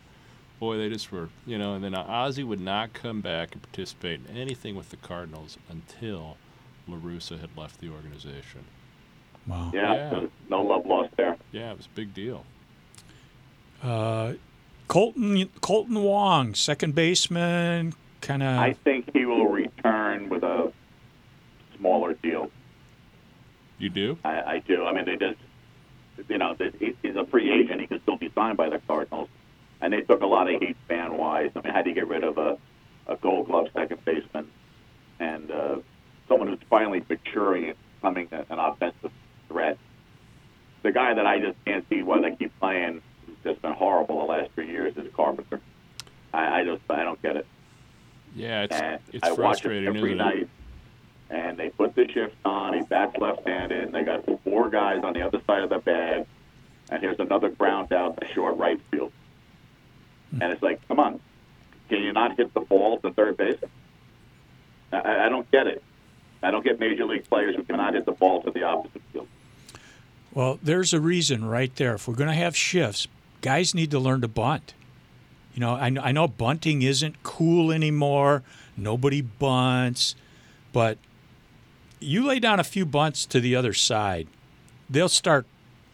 boy, 0.62 0.78
they 0.78 0.88
just 0.90 1.12
were, 1.12 1.28
you 1.46 1.58
know, 1.58 1.74
and 1.74 1.84
then 1.84 1.96
Ozzie 1.96 2.44
would 2.44 2.62
not 2.62 2.94
come 2.94 3.20
back 3.20 3.52
and 3.54 3.62
participate 3.64 4.22
in 4.30 4.38
anything 4.38 4.76
with 4.76 4.92
the 4.92 4.96
Cardinals 4.96 5.58
until 5.70 6.38
LaRussa 6.88 7.42
had 7.42 7.50
left 7.58 7.82
the 7.82 7.90
organization. 7.90 8.64
wow. 9.48 9.72
Yeah, 9.74 9.94
Yeah. 10.22 10.28
no 10.50 10.62
love 10.62 10.86
lost 10.86 11.18
there. 11.18 11.36
Yeah, 11.52 11.72
it 11.72 11.78
was 11.78 11.88
a 11.88 11.96
big 11.96 12.14
deal. 12.14 12.46
Uh, 13.82 14.34
Kolten 14.88 15.50
Kolten 15.62 16.04
Wong, 16.04 16.54
second 16.54 16.94
baseman, 16.94 17.94
kind 18.22 18.44
of. 18.44 18.60
I 18.60 18.74
think 18.74 19.10
he 19.14 19.26
will 19.26 19.48
return 19.48 20.30
with 20.30 20.44
a 20.44 20.72
smaller 21.78 22.14
deal. 22.14 22.52
You 23.80 23.90
do? 23.90 24.20
I, 24.24 24.42
I 24.42 24.60
do. 24.60 24.86
I 24.86 24.94
mean, 24.94 25.06
they 25.06 25.16
just, 25.16 25.40
you 26.30 26.38
know, 26.38 26.56
he's 27.02 27.16
a 27.16 27.26
free 27.26 27.52
agent. 27.52 27.82
He 27.82 27.88
can 27.88 28.00
still 28.04 28.18
be 28.18 28.30
signed 28.36 28.58
by 28.58 28.70
the 28.70 28.78
Cardinals, 28.88 29.30
and 29.82 29.92
they 29.92 30.02
took 30.02 30.22
a 30.22 30.26
lot 30.26 30.54
of 30.54 30.62
heat 30.62 30.78
fan 30.88 31.18
wise. 31.18 31.52
I 31.56 31.62
mean, 31.62 31.74
how 31.74 31.82
do 31.82 31.90
you 31.90 31.96
get 31.96 32.08
rid 32.08 32.24
of 32.24 32.38
a, 32.38 32.58
a 33.08 33.16
Gold 33.18 33.48
Glove 33.48 33.68
second 33.74 34.04
baseman 34.06 34.50
and 35.20 35.52
uh, 35.52 35.76
someone 36.28 36.48
who's 36.48 36.60
finally 36.70 37.04
maturing 37.10 37.70
and 37.70 37.78
becoming 37.96 38.28
an 38.32 38.60
offensive 38.60 39.12
threat? 39.48 39.78
The 40.84 40.92
guy 40.92 41.14
that 41.14 41.26
I 41.26 41.40
just 41.40 41.58
can't 41.66 41.86
see 41.90 42.02
why 42.02 42.22
they 42.22 42.36
keep 42.36 42.58
playing, 42.60 43.02
who's 43.26 43.36
just 43.44 43.62
been 43.62 43.74
horrible 43.74 44.20
the 44.20 44.26
last 44.26 44.52
three 44.56 44.70
years, 44.70 44.96
is 44.98 45.12
Carpenter. 45.14 45.60
I, 46.34 46.62
I 46.62 46.64
just, 46.64 46.82
I 46.90 47.04
don't 47.04 47.22
get 47.22 47.36
it. 47.36 47.46
Yeah, 48.36 48.64
it's 48.64 48.76
and 48.76 49.00
it's 49.12 49.24
I 49.24 49.30
watch 49.32 49.38
frustrating, 49.38 49.88
every 49.88 50.12
isn't 50.12 50.18
night. 50.18 50.38
it? 50.44 50.50
And 51.30 51.58
they 51.58 51.70
put 51.70 51.96
the 51.96 52.08
shift 52.12 52.36
on. 52.44 52.74
He 52.74 52.82
bats 52.82 53.16
left-handed. 53.18 53.84
And 53.86 53.94
they 53.94 54.04
got 54.04 54.26
four 54.44 54.70
guys 54.70 55.02
on 55.04 55.14
the 55.14 55.22
other 55.22 55.42
side 55.48 55.64
of 55.64 55.70
the 55.70 55.80
bag. 55.80 56.26
And 56.90 57.02
here's 57.02 57.20
another 57.20 57.50
ground 57.50 57.94
out 57.94 58.20
to 58.20 58.28
short 58.34 58.58
right 58.58 58.80
field. 58.90 59.12
And 60.40 60.44
it's 60.54 60.62
like, 60.62 60.86
come 60.88 61.00
on, 61.00 61.20
can 61.90 62.02
you 62.02 62.14
not 62.14 62.38
hit 62.38 62.54
the 62.54 62.62
ball 62.62 63.00
to 63.00 63.12
third 63.12 63.38
base? 63.38 63.58
I, 64.92 65.26
I 65.26 65.30
don't 65.30 65.50
get 65.52 65.68
it. 65.68 65.84
I 66.44 66.52
don't 66.52 66.64
get 66.64 66.80
major 66.80 67.06
league 67.06 67.28
players 67.30 67.56
who 67.56 67.64
cannot 67.64 67.94
hit 67.94 68.06
the 68.06 68.14
ball 68.14 68.42
to 68.44 68.52
the 68.52 68.64
opposite 68.64 69.02
field. 69.12 69.28
Well, 70.34 70.58
there's 70.64 70.94
a 70.94 71.00
reason 71.00 71.46
right 71.46 71.76
there. 71.76 71.96
If 71.96 72.08
we're 72.08 72.16
going 72.16 72.30
to 72.30 72.36
have 72.36 72.56
shifts, 72.56 73.08
guys 73.42 73.76
need 73.76 73.92
to 73.92 74.00
learn 74.00 74.22
to 74.22 74.28
bunt. 74.28 74.74
You 75.54 75.60
know, 75.60 75.72
I, 75.72 75.94
I 76.02 76.12
know 76.14 76.28
bunting 76.28 76.82
isn't 76.82 77.22
cool 77.24 77.72
anymore. 77.72 78.44
Nobody 78.78 79.22
bunts. 79.22 80.16
but 80.72 80.98
you 82.00 82.26
lay 82.26 82.40
down 82.40 82.60
a 82.60 82.64
few 82.64 82.86
bunts 82.86 83.26
to 83.28 83.40
the 83.40 83.56
other 83.56 83.74
side, 83.74 84.28
they'll 84.90 85.10
start. 85.10 85.46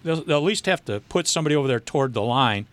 They'll, 0.04 0.24
they'll 0.24 0.38
at 0.38 0.44
least 0.44 0.68
have 0.68 0.86
to 0.86 1.02
put 1.02 1.28
somebody 1.28 1.56
over 1.56 1.68
there 1.68 1.80
toward 1.80 2.14
the 2.14 2.22
line, 2.22 2.68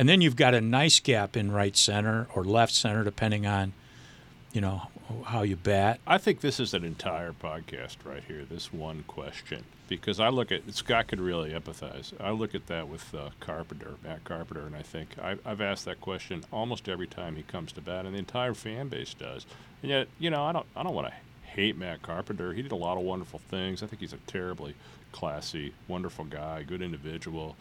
and 0.00 0.08
then 0.08 0.22
you've 0.22 0.34
got 0.34 0.54
a 0.54 0.62
nice 0.62 0.98
gap 0.98 1.36
in 1.36 1.52
right 1.52 1.76
center 1.76 2.26
or 2.34 2.42
left 2.42 2.72
center, 2.72 3.04
depending 3.04 3.46
on, 3.46 3.74
you 4.50 4.62
know, 4.62 4.84
how 5.26 5.42
you 5.42 5.56
bat. 5.56 6.00
I 6.06 6.16
think 6.16 6.40
this 6.40 6.58
is 6.58 6.72
an 6.72 6.84
entire 6.84 7.34
podcast 7.34 7.96
right 8.02 8.22
here. 8.26 8.46
This 8.48 8.72
one 8.72 9.04
question, 9.06 9.62
because 9.88 10.18
I 10.18 10.30
look 10.30 10.50
at 10.52 10.62
Scott 10.72 11.08
could 11.08 11.20
really 11.20 11.50
empathize. 11.50 12.14
I 12.18 12.30
look 12.30 12.54
at 12.54 12.66
that 12.68 12.88
with 12.88 13.14
uh, 13.14 13.28
Carpenter, 13.40 13.96
Matt 14.02 14.24
Carpenter, 14.24 14.62
and 14.62 14.74
I 14.74 14.80
think 14.80 15.18
I, 15.22 15.36
I've 15.44 15.60
asked 15.60 15.84
that 15.84 16.00
question 16.00 16.44
almost 16.50 16.88
every 16.88 17.06
time 17.06 17.36
he 17.36 17.42
comes 17.42 17.70
to 17.72 17.82
bat, 17.82 18.06
and 18.06 18.14
the 18.14 18.20
entire 18.20 18.54
fan 18.54 18.88
base 18.88 19.12
does. 19.12 19.44
And 19.82 19.90
yet, 19.90 20.08
you 20.18 20.30
know, 20.30 20.42
I 20.42 20.52
don't, 20.52 20.66
I 20.74 20.82
don't 20.82 20.94
want 20.94 21.08
to 21.08 21.14
hate 21.46 21.76
Matt 21.76 22.00
Carpenter. 22.00 22.54
He 22.54 22.62
did 22.62 22.72
a 22.72 22.76
lot 22.76 22.96
of 22.96 23.02
wonderful 23.02 23.40
things. 23.50 23.82
I 23.82 23.86
think 23.86 24.00
he's 24.00 24.14
a 24.14 24.18
terribly 24.26 24.76
classy, 25.12 25.74
wonderful 25.88 26.24
guy, 26.24 26.62
good 26.62 26.80
individual. 26.80 27.54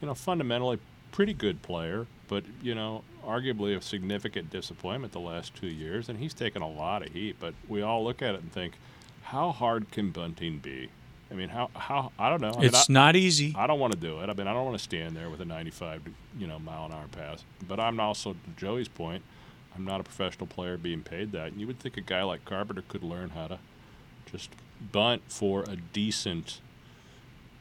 You 0.00 0.08
know, 0.08 0.14
fundamentally 0.14 0.80
pretty 1.14 1.32
good 1.32 1.62
player, 1.62 2.06
but 2.26 2.42
you 2.60 2.74
know, 2.74 3.04
arguably 3.24 3.76
a 3.76 3.80
significant 3.80 4.50
disappointment 4.50 5.12
the 5.12 5.20
last 5.20 5.54
two 5.54 5.68
years, 5.68 6.08
and 6.08 6.18
he's 6.18 6.34
taken 6.34 6.60
a 6.60 6.68
lot 6.68 7.06
of 7.06 7.12
heat. 7.12 7.36
But 7.38 7.54
we 7.68 7.82
all 7.82 8.02
look 8.02 8.20
at 8.20 8.34
it 8.34 8.40
and 8.42 8.50
think, 8.52 8.74
how 9.22 9.52
hard 9.52 9.92
can 9.92 10.10
bunting 10.10 10.58
be? 10.58 10.88
I 11.30 11.34
mean, 11.34 11.50
how 11.50 11.70
how 11.74 12.10
I 12.18 12.30
don't 12.30 12.40
know. 12.42 12.50
I 12.50 12.56
mean, 12.56 12.64
It's 12.66 12.90
I- 12.90 12.92
not 12.92 13.14
easy. 13.16 13.54
I 13.56 13.68
don't 13.68 13.78
want 13.78 13.92
to 13.92 13.98
do 13.98 14.20
it. 14.20 14.28
I 14.28 14.32
mean, 14.34 14.48
I 14.48 14.52
don't 14.52 14.64
want 14.64 14.76
to 14.76 14.82
stand 14.82 15.16
there 15.16 15.30
with 15.30 15.40
a 15.40 15.44
95, 15.44 16.02
you 16.36 16.46
know, 16.48 16.58
mile 16.58 16.86
an 16.86 16.92
hour 16.92 17.06
pass. 17.12 17.44
But 17.66 17.78
I'm 17.78 18.00
also, 18.00 18.32
to 18.32 18.38
Joey's 18.56 18.88
point, 18.88 19.22
I'm 19.76 19.84
not 19.84 20.00
a 20.00 20.02
professional 20.02 20.48
player 20.48 20.76
being 20.76 21.02
paid 21.02 21.30
that. 21.32 21.52
And 21.52 21.60
you 21.60 21.66
would 21.68 21.78
think 21.78 21.96
a 21.96 22.00
guy 22.00 22.22
like 22.24 22.44
Carpenter 22.44 22.82
could 22.88 23.02
learn 23.04 23.30
how 23.30 23.46
to 23.46 23.58
just 24.30 24.50
bunt 24.92 25.22
for 25.28 25.62
a 25.62 25.76
decent, 25.76 26.60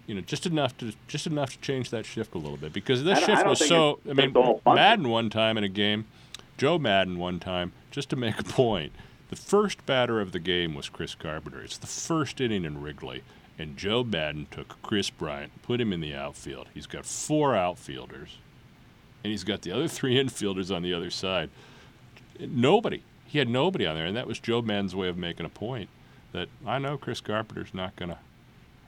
you 0.08 0.16
know, 0.16 0.22
just 0.22 0.46
enough 0.46 0.78
to 0.80 0.94
just 1.08 1.28
enough 1.28 1.52
to 1.52 1.60
change 1.60 1.90
that 1.92 2.06
shift 2.06 2.36
a 2.36 2.38
little 2.38 2.58
bit 2.58 2.74
because 2.74 3.04
this 3.04 3.18
I 3.18 3.22
don't- 3.22 3.30
I 3.30 3.36
shift 3.36 3.48
was 3.50 3.68
so. 3.68 4.00
I 4.10 4.14
mean, 4.14 4.28
it's 4.30 4.36
all 4.36 4.62
bunting. 4.64 4.76
Maddon 4.84 5.10
one 5.10 5.30
time 5.30 5.58
in 5.58 5.64
a 5.64 5.70
game, 5.70 6.06
Joe 6.58 6.78
Maddon 6.78 7.18
one 7.20 7.40
time, 7.40 7.72
just 7.92 8.10
to 8.10 8.16
make 8.16 8.40
a 8.40 8.44
point. 8.44 8.92
The 9.30 9.36
first 9.36 9.86
batter 9.86 10.20
of 10.22 10.32
the 10.32 10.40
game 10.40 10.76
was 10.76 10.90
Chris 10.90 11.16
Carpenter. 11.16 11.62
It's 11.62 11.78
the 11.78 11.88
first 11.88 12.40
inning 12.42 12.66
in 12.66 12.82
Wrigley, 12.82 13.24
and 13.58 13.78
Joe 13.78 14.04
Maddon 14.04 14.48
took 14.52 14.80
Kris 14.84 15.10
Bryant, 15.10 15.62
put 15.64 15.82
him 15.82 15.92
in 15.92 16.02
the 16.02 16.14
outfield. 16.14 16.68
He's 16.74 16.86
got 16.86 17.06
four 17.06 17.56
outfielders, 17.56 18.38
and 19.24 19.32
he's 19.32 19.44
got 19.44 19.62
the 19.64 19.72
other 19.72 19.88
three 19.88 20.16
infielders 20.24 20.76
on 20.76 20.84
the 20.84 20.94
other 20.94 21.10
side. 21.10 21.50
Nobody. 22.40 23.04
He 23.26 23.40
had 23.40 23.50
nobody 23.50 23.86
on 23.88 23.96
there, 23.96 24.06
and 24.06 24.16
that 24.16 24.28
was 24.28 24.38
Joe 24.40 24.62
Maddon's 24.62 24.96
way 24.96 25.08
of 25.08 25.18
making 25.18 25.46
a 25.46 25.50
point 25.50 25.90
that 26.34 26.50
I 26.66 26.78
know 26.78 26.98
Chris 26.98 27.22
Carpenter's 27.22 27.74
not 27.74 27.96
gonna. 27.96 28.20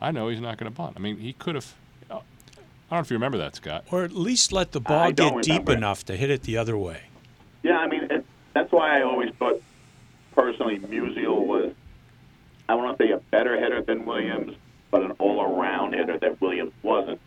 I 0.01 0.11
know 0.11 0.27
he's 0.29 0.41
not 0.41 0.57
gonna 0.57 0.71
bunt. 0.71 0.93
I 0.95 0.99
mean, 0.99 1.17
he 1.17 1.33
could 1.33 1.55
have. 1.55 1.73
Uh, 2.09 2.15
I 2.15 2.17
don't 2.17 2.23
know 2.91 2.99
if 2.99 3.09
you 3.11 3.15
remember 3.15 3.37
that, 3.39 3.55
Scott. 3.55 3.85
Or 3.91 4.03
at 4.03 4.11
least 4.11 4.51
let 4.51 4.71
the 4.71 4.79
ball 4.79 5.11
get 5.11 5.41
deep 5.41 5.69
it. 5.69 5.77
enough 5.77 6.05
to 6.05 6.15
hit 6.15 6.29
it 6.29 6.43
the 6.43 6.57
other 6.57 6.77
way. 6.77 7.01
Yeah, 7.63 7.77
I 7.79 7.87
mean, 7.87 8.03
it, 8.11 8.25
that's 8.53 8.71
why 8.71 8.99
I 8.99 9.03
always 9.03 9.33
thought, 9.39 9.61
personally, 10.33 10.77
Musial 10.79 11.45
was, 11.45 11.73
I 12.69 12.75
want 12.75 12.97
to 12.97 13.03
say 13.03 13.11
a 13.11 13.17
better 13.17 13.59
hitter 13.59 13.81
than 13.81 14.05
Williams, 14.05 14.55
but 14.91 15.01
an 15.01 15.11
all-around 15.13 15.93
hitter 15.93 16.19
that 16.19 16.39
Williams 16.41 16.73
wasn't. 16.83 17.19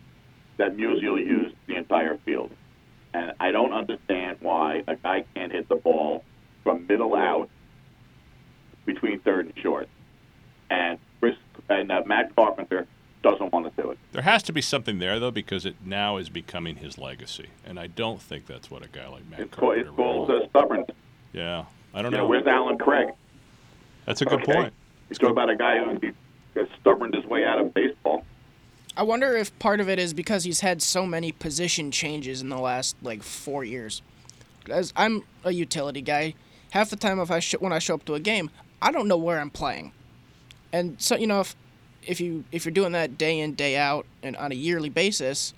That 0.57 0.77
Musial 0.77 1.17
used 1.17 1.55
the 1.67 1.75
entire 1.75 2.17
field, 2.19 2.51
and 3.13 3.33
I 3.39 3.51
don't 3.51 3.73
understand 3.73 4.37
why 4.41 4.83
a 4.87 4.95
guy 4.95 5.25
can't 5.35 5.51
hit 5.51 5.67
the 5.67 5.75
ball 5.75 6.23
from 6.63 6.85
middle 6.87 7.15
out 7.15 7.49
between 8.85 9.19
third 9.19 9.45
and 9.47 9.57
short, 9.59 9.87
and 10.69 10.97
Chris 10.97 11.08
and 11.69 11.91
uh, 11.91 12.01
Matt 12.05 12.35
Carpenter 12.35 12.87
doesn't 13.21 13.51
want 13.51 13.73
to 13.75 13.81
do 13.81 13.91
it. 13.91 13.97
There 14.13 14.21
has 14.21 14.43
to 14.43 14.53
be 14.53 14.61
something 14.61 14.99
there 14.99 15.19
though, 15.19 15.31
because 15.31 15.65
it 15.65 15.75
now 15.85 16.17
is 16.17 16.29
becoming 16.29 16.77
his 16.77 16.97
legacy, 16.97 17.47
and 17.65 17.79
I 17.79 17.87
don't 17.87 18.21
think 18.21 18.45
that's 18.47 18.71
what 18.71 18.83
a 18.83 18.87
guy 18.87 19.07
like 19.07 19.29
Matt 19.29 19.39
It's 19.41 19.55
called, 19.55 19.75
Carpenter 19.75 19.89
it's 19.89 19.95
called 19.95 20.27
would 20.29 20.35
uh, 20.35 20.39
want. 20.39 20.49
stubbornness. 20.49 20.95
Yeah, 21.33 21.65
I 21.93 22.01
don't 22.01 22.11
You 22.11 22.17
know, 22.17 22.23
know. 22.23 22.29
where's 22.29 22.47
Allen 22.47 22.77
Craig? 22.77 23.09
That's 24.05 24.21
a 24.21 24.25
good 24.25 24.41
Okay. 24.41 24.53
point. 24.53 24.73
You 25.09 25.15
talk 25.15 25.31
about 25.31 25.49
a 25.49 25.55
guy 25.55 25.77
who 25.83 25.99
who 26.55 26.67
stubborned 26.79 27.13
his 27.15 27.25
way 27.25 27.45
out 27.45 27.59
of 27.59 27.73
baseball. 27.73 28.23
I 28.97 29.03
wonder 29.03 29.35
if 29.37 29.57
part 29.59 29.79
of 29.79 29.87
it 29.87 29.99
is 29.99 30.13
because 30.13 30.43
he's 30.43 30.61
had 30.61 30.81
so 30.81 31.05
many 31.05 31.31
position 31.31 31.91
changes 31.91 32.41
in 32.41 32.49
the 32.49 32.57
last 32.57 32.95
like 33.01 33.21
four 33.23 33.63
years. 33.63 34.01
As 34.69 34.91
I'm 34.95 35.23
a 35.43 35.51
utility 35.51 36.01
guy, 36.01 36.33
half 36.71 36.89
the 36.89 36.95
time 36.95 37.19
if 37.19 37.31
I 37.31 37.39
sh- 37.39 37.55
when 37.59 37.71
I 37.71 37.79
show 37.79 37.95
up 37.95 38.05
to 38.05 38.15
a 38.15 38.19
game, 38.19 38.49
I 38.81 38.91
don't 38.91 39.07
know 39.07 39.17
where 39.17 39.39
I'm 39.39 39.49
playing, 39.51 39.93
and 40.71 41.01
so 41.01 41.15
you 41.15 41.27
know 41.27 41.41
if 41.41 41.55
if 42.03 42.19
you 42.21 42.43
if 42.51 42.65
you're 42.65 42.71
doing 42.73 42.93
that 42.93 43.17
day 43.17 43.39
in 43.39 43.53
day 43.53 43.77
out 43.77 44.05
and 44.23 44.35
on 44.37 44.51
a 44.51 44.55
yearly 44.55 44.89
basis, 44.89 45.53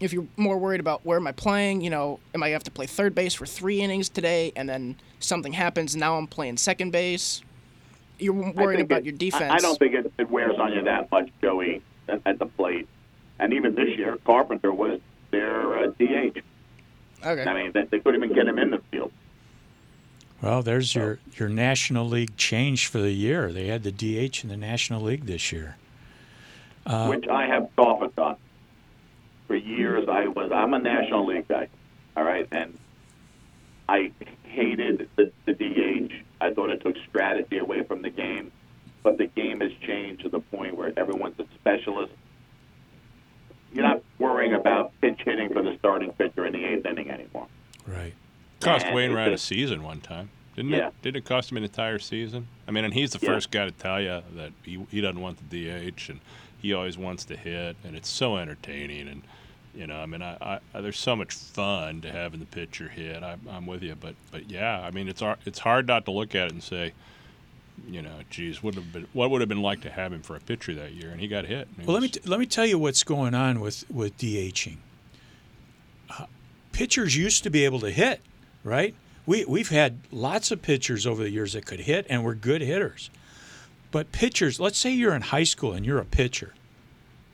if 0.00 0.12
you're 0.12 0.26
more 0.36 0.58
worried 0.58 0.80
about 0.80 1.04
where 1.04 1.18
am 1.18 1.26
I 1.26 1.32
playing, 1.32 1.80
you 1.80 1.90
know, 1.90 2.18
am 2.34 2.42
I 2.42 2.50
have 2.50 2.64
to 2.64 2.70
play 2.70 2.86
third 2.86 3.14
base 3.14 3.34
for 3.34 3.46
three 3.46 3.80
innings 3.80 4.08
today, 4.08 4.52
and 4.56 4.68
then 4.68 4.96
something 5.20 5.52
happens, 5.52 5.96
now 5.96 6.16
I'm 6.16 6.26
playing 6.26 6.56
second 6.56 6.90
base. 6.90 7.42
You're 8.18 8.34
worried 8.34 8.80
about 8.80 9.00
it- 9.00 9.06
your 9.06 9.14
defense. 9.14 9.52
I, 9.52 9.56
I 9.56 9.58
don't 9.58 9.78
think 9.78 9.94
it, 9.94 10.12
it 10.18 10.30
wears 10.30 10.58
on 10.58 10.72
you 10.72 10.82
that 10.84 11.10
much, 11.10 11.30
Joey, 11.40 11.82
at, 12.08 12.20
at 12.26 12.38
the 12.38 12.46
plate. 12.46 12.88
And 13.38 13.52
even 13.52 13.74
this 13.74 13.96
year, 13.96 14.16
Carpenter 14.24 14.72
was 14.72 15.00
their 15.30 15.78
uh, 15.78 15.86
DH. 15.98 16.38
Okay. 17.24 17.44
I 17.44 17.54
mean, 17.54 17.72
they, 17.72 17.84
they 17.84 17.98
couldn't 17.98 18.22
even 18.22 18.34
get 18.34 18.46
him 18.46 18.58
in 18.58 18.70
the 18.70 18.78
field. 18.90 19.10
Well, 20.42 20.62
there's 20.62 20.94
your, 20.94 21.20
your 21.36 21.48
National 21.48 22.04
League 22.04 22.36
change 22.36 22.88
for 22.88 22.98
the 22.98 23.12
year. 23.12 23.52
They 23.52 23.68
had 23.68 23.84
the 23.84 23.92
DH 23.92 24.42
in 24.42 24.48
the 24.48 24.56
National 24.56 25.00
League 25.00 25.26
this 25.26 25.52
year. 25.52 25.76
Uh, 26.84 27.06
which 27.06 27.28
I 27.28 27.46
have 27.46 27.68
scoffed 27.74 28.18
on. 28.18 28.36
For 29.46 29.54
years, 29.54 30.08
I 30.08 30.26
was 30.26 30.50
I'm 30.52 30.74
a 30.74 30.80
National 30.80 31.26
League 31.26 31.46
guy, 31.46 31.68
all 32.16 32.24
right, 32.24 32.48
and 32.50 32.76
I 33.88 34.10
hated 34.42 35.08
the, 35.16 35.30
the 35.46 35.52
DH. 35.54 36.12
I 36.40 36.52
thought 36.52 36.70
it 36.70 36.80
took 36.80 36.96
strategy 37.08 37.58
away 37.58 37.84
from 37.84 38.02
the 38.02 38.10
game, 38.10 38.50
but 39.04 39.18
the 39.18 39.26
game 39.26 39.60
has 39.60 39.70
changed 39.86 40.22
to 40.22 40.28
the 40.28 40.40
point 40.40 40.76
where 40.76 40.92
everyone's 40.96 41.38
a 41.38 41.44
specialist. 41.54 42.12
You're 43.72 43.84
not 43.84 44.02
worrying 44.18 44.54
about 44.54 44.92
pitch 45.00 45.20
hitting 45.24 45.52
for 45.52 45.62
the 45.62 45.76
starting 45.78 46.12
pitcher 46.12 46.46
in 46.46 46.52
the 46.52 46.64
eighth 46.64 46.84
inning 46.84 47.10
anymore. 47.10 47.46
Right. 47.86 48.14
Cost 48.62 48.86
And 48.86 48.94
Wainwright 48.94 49.32
a 49.32 49.38
season 49.38 49.82
one 49.82 50.00
time, 50.00 50.30
didn't 50.56 50.70
Yeah. 50.72 50.88
it? 50.88 50.94
Did 51.02 51.16
it 51.16 51.24
cost 51.24 51.50
him 51.50 51.56
an 51.58 51.64
entire 51.64 51.98
season? 51.98 52.46
I 52.66 52.70
mean, 52.70 52.84
and 52.84 52.94
he's 52.94 53.12
the 53.12 53.18
Yeah. 53.20 53.32
first 53.34 53.50
guy 53.50 53.64
to 53.64 53.70
tell 53.72 54.00
you 54.00 54.22
that 54.34 54.52
he 54.64 54.84
he 54.90 55.00
doesn't 55.00 55.20
want 55.20 55.38
the 55.38 55.44
DH 55.66 56.08
and 56.08 56.20
he 56.60 56.72
always 56.72 56.96
wants 56.96 57.24
to 57.26 57.36
hit, 57.36 57.76
and 57.84 57.96
it's 57.96 58.08
so 58.08 58.36
entertaining. 58.36 59.08
And 59.08 59.22
you 59.74 59.86
know, 59.86 59.96
I 60.00 60.06
mean, 60.06 60.22
I, 60.22 60.60
I 60.74 60.80
there's 60.80 60.98
so 60.98 61.16
much 61.16 61.32
fun 61.34 62.00
to 62.02 62.12
having 62.12 62.40
the 62.40 62.46
pitcher 62.46 62.88
hit. 62.88 63.22
I, 63.22 63.36
I'm 63.50 63.66
with 63.66 63.82
you, 63.82 63.94
but 63.98 64.14
but 64.30 64.50
yeah, 64.50 64.80
I 64.80 64.90
mean, 64.90 65.08
it's 65.08 65.22
it's 65.46 65.58
hard 65.60 65.86
not 65.86 66.04
to 66.06 66.10
look 66.10 66.34
at 66.34 66.46
it 66.46 66.52
and 66.52 66.62
say. 66.62 66.92
You 67.90 68.02
know, 68.02 68.20
geez, 68.28 68.62
would 68.62 68.74
have 68.74 68.92
been 68.92 69.06
what 69.14 69.30
would 69.30 69.40
have 69.40 69.48
been 69.48 69.62
like 69.62 69.80
to 69.80 69.90
have 69.90 70.12
him 70.12 70.20
for 70.20 70.36
a 70.36 70.40
pitcher 70.40 70.74
that 70.74 70.92
year, 70.92 71.08
and 71.10 71.18
he 71.20 71.26
got 71.26 71.46
hit. 71.46 71.66
He 71.80 71.86
Well, 71.86 71.94
let 71.94 72.02
me 72.02 72.10
t- 72.10 72.20
let 72.26 72.38
me 72.38 72.44
tell 72.44 72.66
you 72.66 72.78
what's 72.78 73.02
going 73.02 73.34
on 73.34 73.60
with 73.60 73.90
with 73.90 74.16
DHing. 74.18 74.76
Uh, 76.10 76.26
pitchers 76.72 77.16
used 77.16 77.42
to 77.44 77.50
be 77.50 77.64
able 77.64 77.80
to 77.80 77.90
hit, 77.90 78.20
right? 78.64 78.94
We 79.26 79.44
we've 79.44 79.68
had 79.68 79.98
lots 80.10 80.50
of 80.50 80.62
pitchers 80.62 81.06
over 81.06 81.22
the 81.22 81.30
years 81.30 81.52
that 81.52 81.66
could 81.66 81.80
hit 81.80 82.06
and 82.08 82.24
were 82.24 82.34
good 82.34 82.60
hitters. 82.60 83.10
But 83.90 84.10
pitchers, 84.10 84.58
let's 84.58 84.78
say 84.78 84.90
you're 84.90 85.14
in 85.14 85.22
high 85.22 85.44
school 85.44 85.72
and 85.72 85.84
you're 85.84 85.98
a 85.98 86.04
pitcher. 86.04 86.54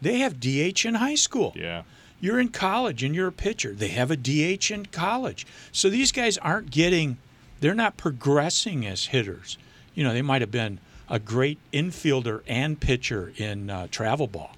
They 0.00 0.18
have 0.18 0.40
DH 0.40 0.84
in 0.84 0.96
high 0.96 1.14
school. 1.14 1.52
yeah, 1.56 1.82
You're 2.20 2.40
in 2.40 2.48
college 2.48 3.02
and 3.02 3.14
you're 3.14 3.28
a 3.28 3.32
pitcher. 3.32 3.72
They 3.72 3.88
have 3.88 4.10
a 4.10 4.16
DH 4.16 4.70
in 4.70 4.86
college. 4.86 5.46
So 5.72 5.88
these 5.88 6.12
guys 6.12 6.36
aren't 6.38 6.70
getting, 6.70 7.18
they're 7.60 7.74
not 7.74 7.96
progressing 7.96 8.86
as 8.86 9.06
hitters. 9.06 9.56
You 9.94 10.04
know, 10.04 10.12
they 10.12 10.22
might 10.22 10.40
have 10.42 10.50
been 10.50 10.78
a 11.08 11.18
great 11.18 11.58
infielder 11.72 12.42
and 12.46 12.78
pitcher 12.80 13.32
in 13.36 13.70
uh, 13.70 13.86
travel 13.90 14.26
ball, 14.26 14.54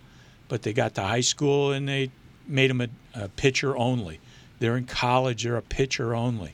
but 0.48 0.62
they 0.62 0.72
got 0.72 0.94
to 0.96 1.02
high 1.02 1.20
school 1.20 1.70
and 1.72 1.88
they 1.88 2.10
made 2.46 2.70
them 2.70 2.80
a, 2.80 2.88
a 3.14 3.28
pitcher 3.28 3.76
only. 3.76 4.20
They're 4.58 4.76
in 4.76 4.84
college, 4.86 5.44
they're 5.44 5.56
a 5.56 5.62
pitcher 5.62 6.14
only. 6.14 6.52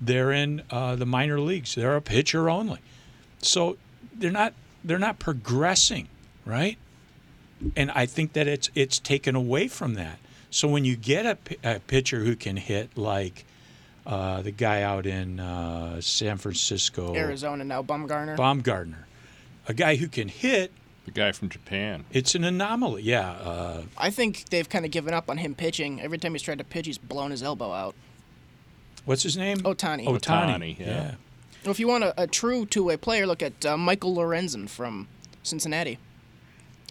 They're 0.00 0.32
in 0.32 0.62
uh, 0.70 0.96
the 0.96 1.06
minor 1.06 1.40
leagues, 1.40 1.74
they're 1.74 1.96
a 1.96 2.02
pitcher 2.02 2.48
only. 2.48 2.80
So 3.40 3.76
they're 4.14 4.30
not 4.30 4.54
they're 4.84 4.98
not 4.98 5.18
progressing, 5.18 6.08
right? 6.44 6.78
and 7.76 7.90
I 7.90 8.06
think 8.06 8.34
that 8.34 8.46
it's 8.46 8.70
it's 8.74 8.98
taken 8.98 9.34
away 9.34 9.68
from 9.68 9.94
that. 9.94 10.18
So 10.50 10.68
when 10.68 10.84
you 10.84 10.96
get 10.96 11.26
a, 11.26 11.34
p- 11.34 11.56
a 11.62 11.80
pitcher 11.80 12.20
who 12.20 12.36
can 12.36 12.56
hit 12.56 12.96
like 12.96 13.44
uh, 14.06 14.40
the 14.42 14.52
guy 14.52 14.82
out 14.82 15.06
in 15.06 15.40
uh, 15.40 16.00
San 16.00 16.38
Francisco, 16.38 17.14
Arizona 17.14 17.64
now, 17.64 17.82
Bumgarner. 17.82 18.36
Baumgartner, 18.36 19.06
a 19.66 19.74
guy 19.74 19.96
who 19.96 20.08
can 20.08 20.28
hit, 20.28 20.72
the 21.04 21.10
guy 21.10 21.32
from 21.32 21.48
Japan. 21.48 22.04
it's 22.12 22.34
an 22.34 22.44
anomaly. 22.44 23.02
Yeah, 23.02 23.30
uh, 23.32 23.82
I 23.98 24.10
think 24.10 24.48
they've 24.50 24.68
kind 24.68 24.84
of 24.84 24.90
given 24.90 25.12
up 25.12 25.28
on 25.28 25.38
him 25.38 25.54
pitching. 25.54 26.00
Every 26.00 26.16
time 26.18 26.32
he's 26.32 26.42
tried 26.42 26.58
to 26.58 26.64
pitch, 26.64 26.86
he's 26.86 26.98
blown 26.98 27.30
his 27.32 27.42
elbow 27.42 27.72
out. 27.72 27.94
What's 29.08 29.22
his 29.22 29.38
name? 29.38 29.60
Ohtani. 29.60 30.04
Otani. 30.04 30.20
Ohtani, 30.20 30.78
yeah. 30.78 31.14
Well, 31.64 31.70
if 31.70 31.80
you 31.80 31.88
want 31.88 32.04
a, 32.04 32.22
a 32.22 32.26
true 32.26 32.66
two-way 32.66 32.98
player, 32.98 33.26
look 33.26 33.42
at 33.42 33.64
uh, 33.64 33.78
Michael 33.78 34.14
Lorenzen 34.14 34.68
from 34.68 35.08
Cincinnati. 35.42 35.96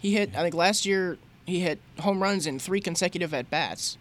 He 0.02 0.14
hit, 0.14 0.34
I 0.34 0.42
think 0.42 0.52
last 0.52 0.84
year 0.84 1.16
he 1.46 1.60
hit 1.60 1.80
home 2.00 2.20
runs 2.20 2.44
in 2.44 2.58
three 2.58 2.80
consecutive 2.80 3.32
at 3.32 3.50
bats. 3.50 3.98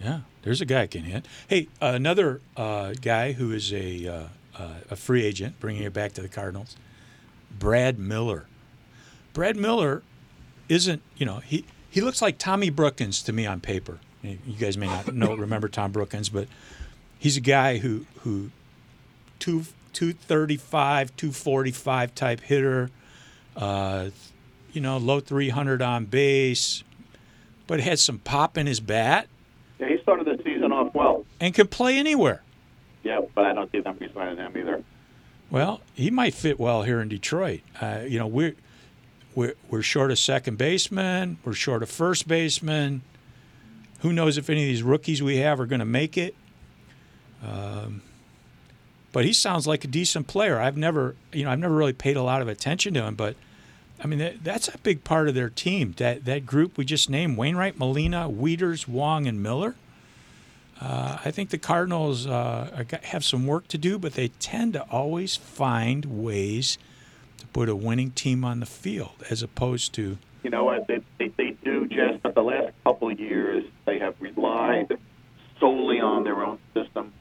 Yeah, 0.00 0.22
there's 0.42 0.60
a 0.60 0.64
guy 0.64 0.88
can 0.88 1.04
hit. 1.04 1.26
Hey, 1.46 1.68
uh, 1.80 1.92
another 1.94 2.40
uh, 2.56 2.94
guy 3.00 3.30
who 3.30 3.52
is 3.52 3.72
a 3.72 4.08
uh, 4.08 4.22
uh, 4.58 4.74
a 4.90 4.96
free 4.96 5.24
agent, 5.24 5.60
bringing 5.60 5.84
it 5.84 5.92
back 5.92 6.14
to 6.14 6.22
the 6.22 6.28
Cardinals, 6.28 6.76
Brad 7.56 8.00
Miller. 8.00 8.46
Brad 9.32 9.54
Miller 9.56 10.02
isn't, 10.68 11.02
you 11.16 11.24
know, 11.24 11.36
he 11.36 11.64
he 11.88 12.00
looks 12.00 12.20
like 12.20 12.36
Tommy 12.38 12.68
Brookens 12.68 13.24
to 13.26 13.32
me 13.32 13.46
on 13.46 13.60
paper. 13.60 14.00
You 14.24 14.38
guys 14.58 14.76
may 14.76 14.86
not 14.86 15.14
know 15.14 15.36
remember 15.36 15.68
Tom 15.68 15.92
Brookens, 15.92 16.32
but 16.32 16.48
he's 17.22 17.36
a 17.36 17.40
guy 17.40 17.78
who 17.78 18.04
who 18.20 18.50
two 19.38 19.64
235, 19.92 21.14
245 21.16 22.14
type 22.14 22.40
hitter. 22.40 22.90
Uh, 23.56 24.10
you 24.72 24.80
know, 24.80 24.96
low 24.96 25.20
300 25.20 25.82
on 25.82 26.06
base, 26.06 26.82
but 27.66 27.78
has 27.80 28.00
some 28.00 28.18
pop 28.18 28.56
in 28.56 28.66
his 28.66 28.80
bat 28.80 29.28
Yeah, 29.78 29.88
he 29.88 29.98
started 29.98 30.26
the 30.26 30.42
season 30.42 30.72
off 30.72 30.94
well. 30.94 31.26
and 31.38 31.52
can 31.54 31.68
play 31.68 31.98
anywhere. 31.98 32.42
Yeah, 33.04 33.20
but 33.34 33.44
I 33.44 33.52
don't 33.52 33.70
see 33.70 33.80
them 33.80 33.98
re-signing 34.00 34.38
him 34.38 34.56
either. 34.56 34.82
Well, 35.50 35.82
he 35.92 36.10
might 36.10 36.32
fit 36.32 36.58
well 36.58 36.82
here 36.84 37.02
in 37.02 37.08
Detroit. 37.08 37.60
Uh, 37.78 38.00
you 38.08 38.18
know, 38.18 38.26
we're, 38.26 38.54
we're 39.34 39.54
we're 39.68 39.82
short 39.82 40.10
of 40.10 40.18
second 40.18 40.56
baseman. 40.56 41.36
We're 41.44 41.52
short 41.52 41.82
of 41.82 41.90
first 41.90 42.26
baseman. 42.26 43.02
Who 44.00 44.12
knows 44.14 44.38
if 44.38 44.48
any 44.48 44.62
of 44.62 44.68
these 44.68 44.82
rookies 44.82 45.22
we 45.22 45.36
have 45.36 45.60
are 45.60 45.66
going 45.66 45.80
to 45.80 45.84
make 45.84 46.16
it? 46.16 46.34
Um, 47.42 48.02
but 49.12 49.24
he 49.24 49.32
sounds 49.32 49.66
like 49.66 49.84
a 49.84 49.88
decent 49.88 50.26
player. 50.26 50.58
I've 50.58 50.76
never, 50.76 51.16
you 51.32 51.44
know, 51.44 51.50
I've 51.50 51.58
never 51.58 51.74
really 51.74 51.92
paid 51.92 52.16
a 52.16 52.22
lot 52.22 52.40
of 52.40 52.48
attention 52.48 52.94
to 52.94 53.02
him, 53.02 53.14
but 53.14 53.36
I 54.02 54.06
mean, 54.06 54.18
that, 54.18 54.42
that's 54.42 54.68
a 54.68 54.78
big 54.78 55.04
part 55.04 55.28
of 55.28 55.34
their 55.34 55.50
team. 55.50 55.94
That 55.98 56.24
that 56.24 56.44
group 56.44 56.76
we 56.76 56.84
just 56.84 57.08
named: 57.08 57.36
Wainwright, 57.36 57.78
Molina, 57.78 58.28
Wieters, 58.28 58.88
Wong, 58.88 59.26
and 59.26 59.42
Miller. 59.42 59.76
Uh, 60.80 61.18
I 61.24 61.30
think 61.30 61.50
the 61.50 61.58
Cardinals 61.58 62.26
uh, 62.26 62.84
have 63.04 63.24
some 63.24 63.46
work 63.46 63.68
to 63.68 63.78
do, 63.78 64.00
but 64.00 64.14
they 64.14 64.28
tend 64.28 64.72
to 64.72 64.82
always 64.90 65.36
find 65.36 66.04
ways 66.06 66.76
to 67.38 67.46
put 67.48 67.68
a 67.68 67.76
winning 67.76 68.10
team 68.10 68.44
on 68.44 68.58
the 68.58 68.66
field, 68.66 69.12
as 69.30 69.44
opposed 69.44 69.92
to 69.94 70.18
You 70.42 70.50
know 70.50 70.64
what? 70.64 70.88
They, 70.88 71.00
they, 71.18 71.28
they 71.28 71.50
do 71.62 71.86
just, 71.86 72.24
but 72.24 72.34
the 72.34 72.42
last 72.42 72.72
couple 72.82 73.10
of 73.10 73.20
years, 73.20 73.64
they 73.84 74.00
have 74.00 74.16
relied 74.18 74.98
solely 75.60 76.00
on 76.00 76.24
their 76.24 76.44
own 76.44 76.58
system 76.74 77.12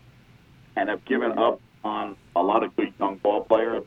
and 0.75 0.89
have 0.89 1.03
given 1.05 1.37
up 1.37 1.59
on 1.83 2.15
a 2.35 2.41
lot 2.41 2.63
of 2.63 2.75
good 2.75 2.93
young 2.99 3.17
ball 3.17 3.43
players 3.43 3.83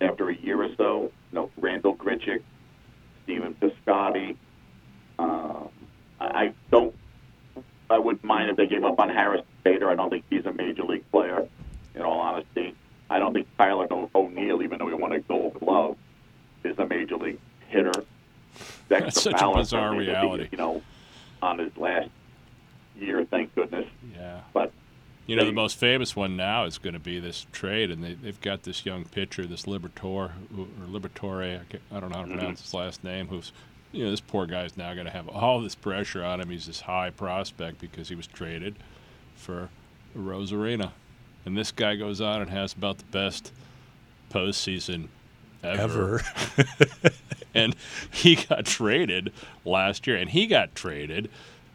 after 0.00 0.28
a 0.28 0.36
year 0.36 0.62
or 0.62 0.68
so. 0.76 1.12
You 1.32 1.38
know, 1.38 1.50
Randal 1.56 1.96
Grichuk, 1.96 2.42
Steven 3.24 3.54
Piscotty. 3.54 4.36
Um, 5.18 5.68
I, 6.20 6.52
don't. 6.70 6.94
I 7.88 7.98
wouldn't 7.98 8.24
mind 8.24 8.50
if 8.50 8.56
they 8.56 8.66
gave 8.66 8.84
up 8.84 8.98
on 8.98 9.08
Harris 9.08 9.42
Bader. 9.64 9.90
I 9.90 9.94
don't 9.94 10.10
think 10.10 10.24
he's 10.28 10.44
a 10.46 10.52
major 10.52 10.82
league 10.82 11.10
player. 11.10 11.46
In 11.94 12.02
all 12.02 12.20
honesty, 12.20 12.74
I 13.08 13.18
don't 13.18 13.32
think 13.32 13.46
Tyler 13.56 13.86
O'Neill, 14.14 14.62
even 14.62 14.78
though 14.78 14.88
he 14.88 14.94
won 14.94 15.12
a 15.12 15.20
Gold 15.20 15.58
Glove, 15.60 15.96
is 16.62 16.78
a 16.78 16.86
major 16.86 17.16
league 17.16 17.38
hitter. 17.68 18.04
Dexter 18.88 19.04
That's 19.04 19.22
such 19.22 19.40
a 19.40 19.54
bizarre 19.54 19.94
would 19.94 20.00
be, 20.00 20.10
reality. 20.10 20.48
You 20.52 20.58
know, 20.58 20.82
on 21.40 21.58
his 21.58 21.74
last 21.76 22.10
year, 22.98 23.24
thank 23.24 23.54
goodness. 23.54 23.86
Yeah. 24.14 24.40
But 24.52 24.72
You 25.26 25.34
know, 25.34 25.44
the 25.44 25.52
most 25.52 25.76
famous 25.76 26.14
one 26.14 26.36
now 26.36 26.64
is 26.64 26.78
going 26.78 26.94
to 26.94 27.00
be 27.00 27.18
this 27.18 27.46
trade, 27.50 27.90
and 27.90 28.02
they, 28.02 28.14
they've 28.14 28.40
got 28.40 28.62
this 28.62 28.86
young 28.86 29.04
pitcher, 29.04 29.44
this 29.44 29.62
Libertor, 29.62 30.04
or 30.04 30.30
Libertore, 30.88 31.58
I, 31.58 31.96
I 31.96 32.00
don't 32.00 32.10
know 32.10 32.18
how 32.18 32.24
to 32.24 32.28
pronounce 32.28 32.62
his 32.62 32.72
last 32.72 33.02
name, 33.02 33.26
who's, 33.26 33.50
you 33.90 34.04
know, 34.04 34.10
this 34.10 34.20
poor 34.20 34.46
guy's 34.46 34.76
now 34.76 34.94
going 34.94 35.06
to 35.06 35.12
have 35.12 35.28
all 35.28 35.60
this 35.60 35.74
pressure 35.74 36.22
on 36.24 36.40
him. 36.40 36.50
He's 36.50 36.66
this 36.66 36.80
high 36.80 37.10
prospect 37.10 37.80
because 37.80 38.08
he 38.08 38.14
was 38.14 38.28
traded 38.28 38.76
for 39.34 39.68
Rosarina. 40.16 40.92
And 41.44 41.56
this 41.56 41.72
guy 41.72 41.96
goes 41.96 42.20
on 42.20 42.42
and 42.42 42.50
has 42.50 42.72
about 42.72 42.98
the 42.98 43.04
best 43.06 43.52
postseason 44.30 45.08
ever. 45.64 46.22
and 47.54 47.74
he 48.12 48.36
got 48.36 48.64
traded 48.64 49.32
last 49.64 50.06
year, 50.06 50.16
and 50.16 50.30
he 50.30 50.46
got 50.46 50.74
traded, 50.76 51.30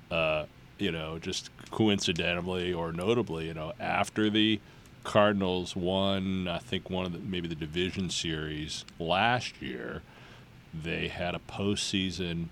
uh, 0.10 0.46
you 0.78 0.92
know, 0.92 1.20
just 1.20 1.50
coincidentally 1.72 2.74
or 2.74 2.92
notably, 2.92 3.48
you 3.48 3.54
know, 3.54 3.74
after 3.80 4.30
the 4.30 4.60
Cardinals 5.04 5.76
won, 5.76 6.48
I 6.48 6.60
think 6.60 6.90
one 6.90 7.06
of 7.06 7.14
the 7.14 7.20
maybe 7.20 7.48
the 7.48 7.56
division 7.56 8.10
series 8.10 8.86
last 9.00 9.62
year. 9.62 10.02
They 10.74 11.08
had 11.08 11.36
a 11.36 11.40
postseason, 11.40 12.46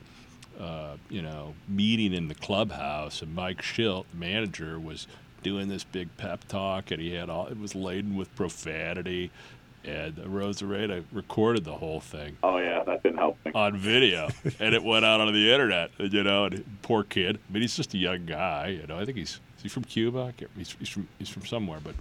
uh, 0.60 0.98
you 1.10 1.22
know, 1.22 1.54
meeting 1.68 2.14
in 2.14 2.28
the 2.28 2.36
clubhouse, 2.36 3.22
and 3.22 3.34
Mike 3.34 3.62
Shildt, 3.62 4.06
the 4.12 4.18
manager, 4.18 4.80
was 4.80 5.08
doing 5.44 5.70
this 5.70 5.84
big 5.84 6.10
pep 6.18 6.48
talk, 6.48 6.92
and 6.92 7.00
he 7.02 7.14
had 7.14 7.30
all 7.30 7.48
it 7.48 7.60
was 7.60 7.76
laden 7.76 8.16
with 8.18 8.36
profanity. 8.36 9.32
And 9.86 10.16
Rosarena 10.18 11.04
recorded 11.14 11.64
the 11.64 11.76
whole 11.76 12.02
thing 12.02 12.36
oh 12.44 12.58
yeah, 12.58 12.84
that 12.84 13.02
didn't 13.02 13.18
help 13.18 13.38
me. 13.46 13.52
on 13.56 13.78
video, 13.78 14.30
and 14.60 14.76
it 14.76 14.84
went 14.84 15.06
out 15.06 15.22
on 15.22 15.32
the 15.34 15.52
internet. 15.52 15.92
You 15.98 16.24
know, 16.24 16.46
and 16.46 16.66
poor 16.82 17.04
kid. 17.04 17.40
I 17.50 17.54
mean, 17.54 17.62
he's 17.62 17.76
just 17.78 17.94
a 17.94 17.98
young 17.98 18.26
guy. 18.26 18.68
You 18.82 18.88
know, 18.88 19.00
I 19.00 19.06
think 19.06 19.18
he's 19.18 19.40
is 19.58 19.64
he 19.64 19.70
from 19.70 19.84
Cuba? 19.86 20.34
He's, 20.58 20.74
he's 20.80 20.90
from 20.90 21.08
he's 21.18 21.30
from 21.30 21.46
somewhere, 21.46 21.80
but 21.82 21.96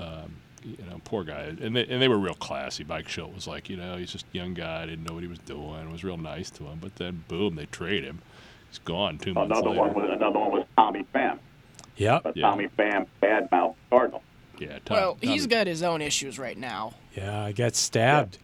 um, 0.00 0.32
you 0.64 0.76
know, 0.90 1.00
poor 1.04 1.22
guy. 1.22 1.54
And 1.60 1.76
they 1.76 1.86
and 1.86 2.02
they 2.02 2.08
were 2.08 2.18
real 2.18 2.34
classy. 2.34 2.82
Mike 2.84 3.06
Shildt 3.06 3.32
was 3.34 3.46
like, 3.46 3.68
you 3.70 3.76
know, 3.76 3.96
he's 3.96 4.10
just 4.10 4.26
a 4.34 4.36
young 4.36 4.54
guy. 4.54 4.86
Didn't 4.86 5.04
know 5.04 5.14
what 5.14 5.22
he 5.22 5.28
was 5.28 5.38
doing. 5.40 5.90
Was 5.92 6.02
real 6.02 6.16
nice 6.16 6.50
to 6.50 6.64
him. 6.64 6.78
But 6.80 6.96
then, 6.96 7.22
boom, 7.28 7.54
they 7.54 7.66
trade 7.66 8.02
him. 8.02 8.20
He's 8.68 8.80
gone 8.80 9.18
two 9.18 9.32
months 9.32 9.52
Another 9.52 9.70
later. 9.70 9.80
one 9.80 9.94
was 9.94 10.10
another 10.10 10.38
one 10.40 10.50
was 10.50 10.64
Tommy 10.76 11.06
Pham, 11.14 11.38
Yep. 11.98 12.22
but 12.24 12.36
Yeah. 12.36 12.50
Tommy 12.50 12.68
Pham 12.76 13.06
badmouthed 13.22 13.76
Cardinal. 13.90 14.22
Yeah, 14.58 14.78
Tom, 14.84 14.96
Well, 14.96 15.18
he's 15.20 15.42
Tommy- 15.42 15.46
got 15.54 15.66
his 15.66 15.82
own 15.82 16.00
issues 16.02 16.38
right 16.38 16.56
now. 16.56 16.94
Yeah, 17.16 17.44
I 17.44 17.52
got 17.52 17.74
stabbed. 17.76 18.38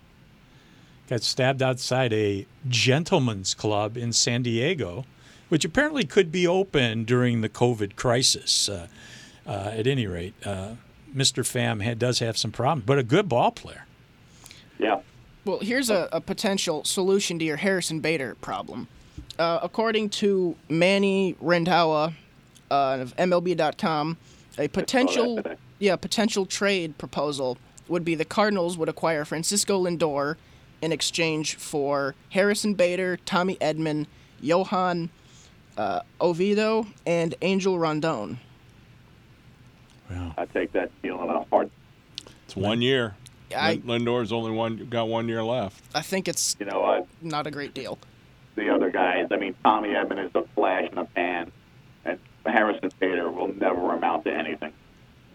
Got 1.09 1.23
stabbed 1.23 1.63
outside 1.63 2.13
a 2.13 2.47
gentleman's 2.69 3.55
club 3.55 3.97
in 3.97 4.13
San 4.13 4.43
Diego, 4.43 5.05
which 5.49 5.65
apparently 5.65 6.05
could 6.05 6.31
be 6.33 6.47
open 6.47 7.05
during 7.05 7.41
the 7.41 7.49
COVID 7.49 7.97
crisis. 7.97 8.69
Uh, 8.69 8.87
uh, 9.47 9.73
at 9.75 9.87
any 9.87 10.07
rate, 10.07 10.35
uh, 10.47 10.75
Mr. 11.15 11.43
Pham 11.45 11.83
had, 11.83 11.99
does 11.99 12.21
have 12.21 12.39
some 12.39 12.53
problems, 12.53 12.85
but 12.87 12.99
a 12.99 13.03
good 13.03 13.29
ball 13.29 13.51
player. 13.51 13.87
Yeah, 14.79 15.01
Well, 15.45 15.59
here's 15.61 15.91
a, 15.91 16.09
a 16.13 16.21
potential 16.21 16.85
solution 16.85 17.39
to 17.41 17.45
your 17.45 17.57
Harrison 17.57 18.01
Bader 18.01 18.37
problem. 18.41 18.89
Uh, 19.39 19.59
according 19.63 20.09
to 20.11 20.57
Manny 20.69 21.35
Randhawa 21.43 22.15
uh, 22.71 22.99
of 23.01 23.15
MLB.com, 23.17 24.17
a 24.59 24.69
potential 24.69 25.37
today. 25.37 25.57
Yeah 25.83 25.97
potential 25.97 26.47
trade 26.47 26.97
proposal 26.97 27.59
would 27.89 28.05
be 28.05 28.15
the 28.15 28.25
Cardinals 28.25 28.79
would 28.79 28.89
acquire 28.89 29.25
Francisco 29.25 29.85
Lindor 29.85 30.37
in 30.81 30.93
exchange 30.93 31.57
for 31.57 32.15
Harrison 32.31 32.75
Bader, 32.75 33.19
Tommy 33.25 33.57
Edman, 33.57 34.07
Johan 34.41 35.11
uh, 35.77 36.01
Oviedo, 36.21 36.87
and 37.05 37.35
Angel 37.43 37.79
Rondon. 37.79 38.39
Wow. 40.09 40.35
I 40.39 40.47
take 40.47 40.73
that 40.73 40.91
deal 41.03 41.21
in 41.23 41.29
a 41.29 41.45
heart. 41.45 41.71
it's 42.45 42.57
one 42.57 42.81
year. 42.81 43.15
I 43.55 43.81
Lin- 43.85 44.05
Lindor's 44.05 44.33
only 44.33 44.53
one 44.53 44.87
got 44.89 45.09
one 45.09 45.29
year 45.29 45.43
left. 45.43 45.83
I 45.95 46.01
think 46.01 46.29
it's 46.29 46.57
You 46.61 46.67
know 46.67 46.81
what? 46.81 47.07
not 47.21 47.47
a 47.47 47.51
great 47.51 47.75
deal. 47.75 47.99
The 48.55 48.71
other 48.71 48.91
guys, 48.91 49.29
I 49.31 49.37
mean, 49.37 49.55
Tommy 49.65 49.91
Edman 49.91 50.25
is 50.25 50.31
a 50.35 50.45
flash 50.55 50.89
in 50.91 50.99
a 50.99 51.05
pan, 51.05 51.51
and 52.05 52.19
Harrison 52.47 52.91
Bader 53.01 53.31
will 53.31 53.53
never 53.55 53.93
amount 53.95 54.25
to 54.25 54.33
anything. 54.33 54.73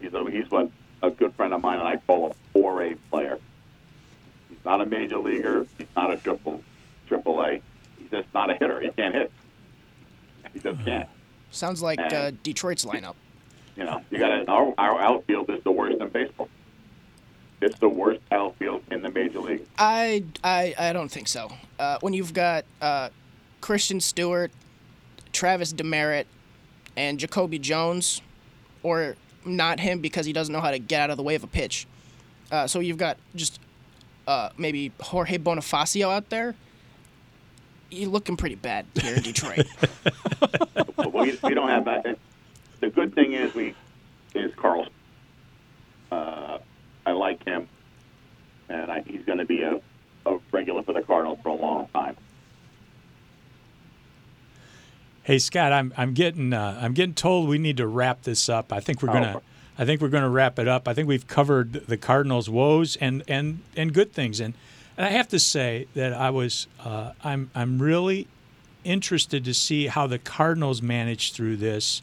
He's 0.01 0.13
a, 0.13 0.29
he's 0.29 0.49
what 0.49 0.69
a 1.01 1.09
good 1.09 1.33
friend 1.35 1.53
of 1.53 1.61
mine 1.61 1.79
and 1.79 1.87
I 1.87 1.97
call 1.97 2.31
a 2.31 2.57
4A 2.57 2.97
player. 3.09 3.39
He's 4.49 4.63
not 4.65 4.81
a 4.81 4.85
major 4.85 5.17
leaguer. 5.17 5.65
He's 5.77 5.87
not 5.95 6.11
a 6.11 6.17
triple 6.17 6.63
triple 7.07 7.41
A. 7.41 7.61
He's 7.97 8.09
just 8.11 8.27
not 8.33 8.49
a 8.49 8.55
hitter. 8.55 8.79
He 8.81 8.89
can't 8.89 9.13
hit. 9.13 9.31
He 10.53 10.59
just 10.59 10.83
can't. 10.83 11.07
Sounds 11.51 11.81
like 11.81 11.99
uh, 11.99 12.31
Detroit's 12.43 12.85
lineup. 12.85 13.15
You 13.75 13.83
know, 13.83 14.01
you 14.09 14.17
got 14.17 14.29
to 14.29 14.51
our, 14.51 14.73
our 14.77 14.99
outfield 14.99 15.49
is 15.49 15.63
the 15.63 15.71
worst 15.71 16.01
in 16.01 16.09
baseball. 16.09 16.49
It's 17.61 17.77
the 17.79 17.89
worst 17.89 18.21
outfield 18.31 18.83
in 18.91 19.01
the 19.01 19.09
major 19.09 19.39
league. 19.39 19.65
I, 19.77 20.23
I, 20.43 20.75
I 20.77 20.93
don't 20.93 21.09
think 21.09 21.27
so. 21.27 21.51
Uh, 21.79 21.97
when 22.01 22.13
you've 22.13 22.33
got 22.33 22.65
uh, 22.81 23.09
Christin 23.61 24.01
Stewart, 24.01 24.51
Travis 25.31 25.73
Demeritte, 25.73 26.25
and 26.95 27.19
Jacoby 27.19 27.59
Jones, 27.59 28.21
or 28.83 29.15
not 29.47 29.79
him 29.79 29.99
because 29.99 30.25
he 30.25 30.33
doesn't 30.33 30.53
know 30.53 30.61
how 30.61 30.71
to 30.71 30.79
get 30.79 31.01
out 31.01 31.09
of 31.09 31.17
the 31.17 31.23
way 31.23 31.35
of 31.35 31.43
a 31.43 31.47
pitch. 31.47 31.87
Uh, 32.51 32.67
so 32.67 32.79
you've 32.79 32.97
got 32.97 33.17
just 33.35 33.59
uh, 34.27 34.49
maybe 34.57 34.91
Jorge 35.01 35.37
Bonifacio 35.37 36.13
out 36.13 36.29
there. 36.29 36.55
You're 37.89 38.09
looking 38.09 38.35
pretty 38.35 38.55
bad 38.55 38.85
here 38.95 39.15
in 39.15 39.23
Detroit. 39.23 39.65
But 40.97 41.13
we, 41.13 41.37
we 41.43 41.53
don't 41.53 41.69
have 41.69 41.85
that. 41.85 42.17
The 42.79 42.89
good 42.89 43.13
thing 43.13 43.33
is 43.33 43.53
we 43.53 43.75
is 44.33 44.51
Carlson. 44.55 44.91
Uh, 46.11 46.57
I 47.05 47.11
like 47.11 47.45
him, 47.45 47.67
and 48.67 48.91
I, 48.91 49.03
he's 49.05 49.23
going 49.23 49.37
to 49.37 49.45
be 49.45 49.61
a, 49.61 49.79
a 50.25 50.39
regular 50.51 50.81
for 50.83 50.93
the 50.93 51.03
Cardinals 51.03 51.39
for 51.43 51.49
a 51.49 51.55
long 51.55 51.87
time. 51.93 52.17
Hey 55.27 55.39
Scott, 55.39 55.73
I'm 55.73 55.93
I'm 55.97 56.13
getting 56.13 56.53
uh, 56.53 56.79
I'm 56.81 56.93
getting 56.93 57.13
told 57.13 57.49
we 57.49 57.57
need 57.57 57.75
to 57.77 57.85
wrap 57.85 58.21
this 58.21 58.47
up. 58.47 58.71
I 58.71 58.79
think 58.79 59.03
we're 59.03 59.09
Oh. 59.09 59.13
gonna 59.13 59.41
I 59.77 59.83
think 59.83 59.99
we're 59.99 60.07
gonna 60.07 60.29
wrap 60.29 60.57
it 60.57 60.69
up. 60.69 60.87
I 60.87 60.93
think 60.93 61.05
we've 61.09 61.27
covered 61.27 61.73
the 61.73 61.97
Cardinals' 61.97 62.49
woes 62.49 62.95
and 62.95 63.23
and 63.27 63.59
and 63.75 63.93
good 63.93 64.13
things. 64.13 64.39
And 64.39 64.53
and 64.95 65.05
I 65.05 65.09
have 65.09 65.27
to 65.27 65.37
say 65.37 65.87
that 65.95 66.13
I 66.13 66.29
was 66.29 66.67
uh, 66.81 67.11
I'm 67.25 67.51
I'm 67.53 67.79
really 67.79 68.29
interested 68.85 69.43
to 69.43 69.53
see 69.53 69.87
how 69.87 70.07
the 70.07 70.17
Cardinals 70.17 70.81
manage 70.81 71.33
through 71.33 71.57
this 71.57 72.01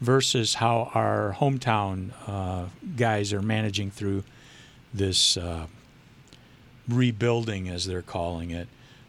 versus 0.00 0.54
how 0.54 0.92
our 0.94 1.34
hometown 1.40 2.10
uh, 2.28 2.66
guys 2.96 3.32
are 3.32 3.42
managing 3.42 3.90
through 3.90 4.22
this 4.94 5.36
uh, 5.36 5.66
rebuilding, 6.88 7.68
as 7.68 7.86
they're 7.86 8.02
calling 8.02 8.52
it. 8.52 8.68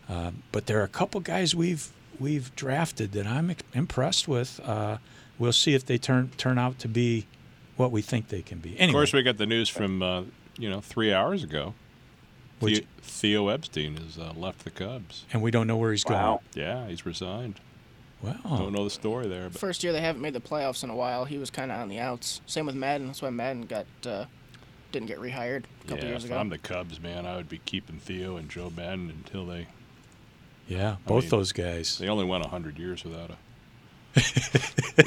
Uh, 0.09 0.31
but 0.51 0.65
there 0.65 0.79
are 0.79 0.83
a 0.83 0.87
couple 0.87 1.21
guys 1.21 1.53
we've 1.53 1.91
we've 2.19 2.55
drafted 2.55 3.11
that 3.13 3.25
I'm 3.27 3.55
impressed 3.73 4.27
with. 4.27 4.59
Uh, 4.63 4.97
we'll 5.39 5.53
see 5.53 5.73
if 5.73 5.85
they 5.85 5.97
turn 5.97 6.29
turn 6.37 6.57
out 6.57 6.79
to 6.79 6.87
be 6.87 7.25
what 7.77 7.91
we 7.91 8.01
think 8.01 8.29
they 8.29 8.41
can 8.41 8.59
be. 8.59 8.77
Anyway, 8.77 8.85
Of 8.89 8.93
course, 8.93 9.13
we 9.13 9.23
got 9.23 9.37
the 9.37 9.45
news 9.45 9.69
from 9.69 10.01
uh, 10.01 10.23
you 10.57 10.69
know 10.69 10.81
three 10.81 11.13
hours 11.13 11.43
ago. 11.43 11.73
Which- 12.59 12.79
The- 12.79 12.85
Theo 13.05 13.49
Epstein 13.49 13.97
has 13.97 14.17
uh, 14.17 14.31
left 14.35 14.63
the 14.63 14.69
Cubs. 14.71 15.25
and 15.33 15.41
we 15.41 15.51
don't 15.51 15.67
know 15.67 15.75
where 15.77 15.91
he's 15.91 16.05
Wow. 16.05 16.41
Yeah, 16.55 16.87
he's 16.87 17.05
resigned. 17.05 17.59
going. 18.23 18.37
Don't 18.43 18.71
know 18.71 18.85
the 18.85 18.89
story 18.89 19.27
there, 19.27 19.49
but 19.49 19.59
First 19.59 19.83
year 19.83 19.91
they 19.91 19.99
haven't 20.01 20.21
made 20.21 20.33
the 20.33 20.39
playoffs 20.39 20.83
in 20.83 20.89
a 20.89 20.95
while. 20.95 21.25
He 21.25 21.37
was 21.37 21.49
kind 21.49 21.69
of 21.71 21.79
on 21.79 21.89
the 21.89 21.99
outs. 21.99 22.39
Same 22.45 22.65
with 22.65 22.75
Maddon. 22.75 23.07
That's 23.07 23.21
why 23.21 23.29
Maddon 23.29 23.63
got 23.63 23.85
uh, 24.05 24.25
didn't 24.93 25.07
get 25.09 25.19
rehired 25.19 25.63
a 25.83 25.87
couple 25.87 26.05
yeah, 26.05 26.11
years 26.11 26.23
if 26.23 26.29
ago. 26.31 26.39
I'm 26.39 26.47
the 26.49 26.57
Cubs, 26.57 27.01
man, 27.01 27.25
I 27.25 27.35
would 27.35 27.49
be 27.49 27.57
keeping 27.65 27.97
Theo 27.97 28.37
and 28.37 28.49
Joe 28.49 28.71
Maddon 28.75 29.09
until 29.09 29.45
they 29.45 29.67
yeah, 30.67 30.95
both 31.05 31.23
mean, 31.23 31.29
those 31.29 31.51
guys. 31.51 31.97
they 31.97 32.07
only 32.09 32.25
went 32.25 32.45
hundred 32.45 32.77
years 32.77 33.03
without 33.03 33.31
a. 33.31 33.37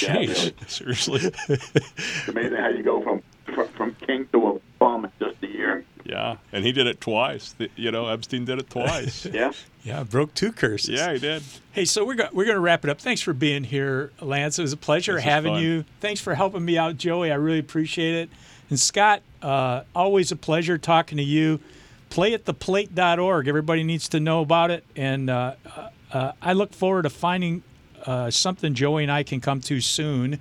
Yeah, 0.00 0.18
really. 0.18 0.54
Seriously. 0.68 1.32
It's 1.48 2.28
amazing 2.28 2.56
how 2.56 2.68
you 2.68 2.82
go 2.82 3.02
from 3.02 3.22
from, 3.52 3.68
from 3.68 3.94
king 3.96 4.28
to 4.32 4.48
a 4.48 4.58
bum 4.78 5.04
in 5.06 5.10
just 5.18 5.42
a 5.42 5.48
year. 5.48 5.84
Yeah, 6.04 6.36
and 6.52 6.64
he 6.64 6.72
did 6.72 6.86
it 6.86 7.00
twice. 7.00 7.54
You 7.76 7.90
know, 7.90 8.06
Epstein 8.08 8.44
did 8.44 8.58
it 8.58 8.70
twice. 8.70 9.26
Yeah. 9.32 9.52
Yeah, 9.84 10.04
broke 10.04 10.34
two 10.34 10.52
curses. 10.52 10.90
yeah, 10.90 11.12
he 11.12 11.18
did. 11.18 11.42
Hey, 11.72 11.84
so 11.84 12.04
we're 12.04 12.14
go- 12.14 12.28
we're 12.32 12.44
going 12.44 12.54
to 12.56 12.60
wrap 12.60 12.84
it 12.84 12.90
up. 12.90 13.00
Thanks 13.00 13.20
for 13.20 13.32
being 13.32 13.64
here, 13.64 14.12
Lance. 14.20 14.58
It 14.58 14.62
was 14.62 14.72
a 14.72 14.76
pleasure 14.76 15.14
This 15.14 15.24
having 15.24 15.56
you. 15.56 15.84
Thanks 16.00 16.20
for 16.20 16.34
helping 16.36 16.64
me 16.64 16.78
out, 16.78 16.96
Joey. 16.96 17.32
I 17.32 17.34
really 17.34 17.58
appreciate 17.58 18.14
it. 18.14 18.30
And 18.70 18.78
Scott, 18.78 19.22
uh, 19.42 19.82
always 19.96 20.30
a 20.30 20.36
pleasure 20.36 20.78
talking 20.78 21.18
to 21.18 21.24
you. 21.24 21.58
Playattheplate.org. 22.12 23.48
Everybody 23.48 23.84
needs 23.84 24.06
to 24.10 24.20
know 24.20 24.42
about 24.42 24.70
it, 24.70 24.84
and 24.94 25.30
uh, 25.30 25.54
uh, 26.12 26.32
I 26.42 26.52
look 26.52 26.74
forward 26.74 27.04
to 27.04 27.10
finding 27.10 27.62
uh, 28.04 28.30
something 28.30 28.74
Joey 28.74 29.04
and 29.04 29.10
I 29.10 29.22
can 29.22 29.40
come 29.40 29.62
to 29.62 29.80
soon. 29.80 30.38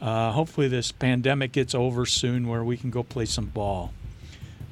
Uh, 0.00 0.30
hopefully, 0.30 0.68
this 0.68 0.92
pandemic 0.92 1.50
gets 1.50 1.74
over 1.74 2.06
soon, 2.06 2.46
where 2.46 2.62
we 2.62 2.76
can 2.76 2.90
go 2.90 3.02
play 3.02 3.24
some 3.24 3.46
ball. 3.46 3.92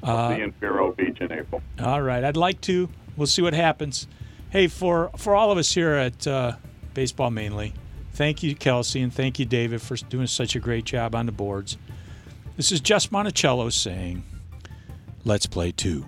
I'll 0.01 0.29
see 0.31 0.37
you 0.37 0.43
in 0.45 0.51
Vero 0.53 0.93
Beach 0.93 1.19
in 1.19 1.29
April. 1.29 1.61
All 1.81 2.01
right, 2.01 2.23
I'd 2.23 2.37
like 2.37 2.61
to. 2.61 2.87
We'll 3.17 3.27
see 3.27 3.41
what 3.41 3.53
happens. 3.53 4.07
Hey, 4.49 4.67
for 4.67 5.11
for 5.17 5.35
all 5.35 5.51
of 5.51 5.57
us 5.57 5.73
here 5.73 5.91
at 5.91 6.25
uh, 6.25 6.53
Baseball 6.93 7.31
Mainly, 7.31 7.73
thank 8.13 8.41
you, 8.41 8.55
Kelsey, 8.55 9.01
and 9.01 9.13
thank 9.13 9.39
you, 9.39 9.45
David, 9.45 9.81
for 9.81 9.97
doing 9.97 10.27
such 10.27 10.55
a 10.55 10.59
great 10.61 10.85
job 10.85 11.15
on 11.15 11.25
the 11.25 11.33
boards. 11.33 11.77
This 12.55 12.71
is 12.71 12.79
Just 12.79 13.11
Monticello 13.11 13.71
saying, 13.71 14.23
"Let's 15.25 15.47
play 15.47 15.73
two." 15.73 16.05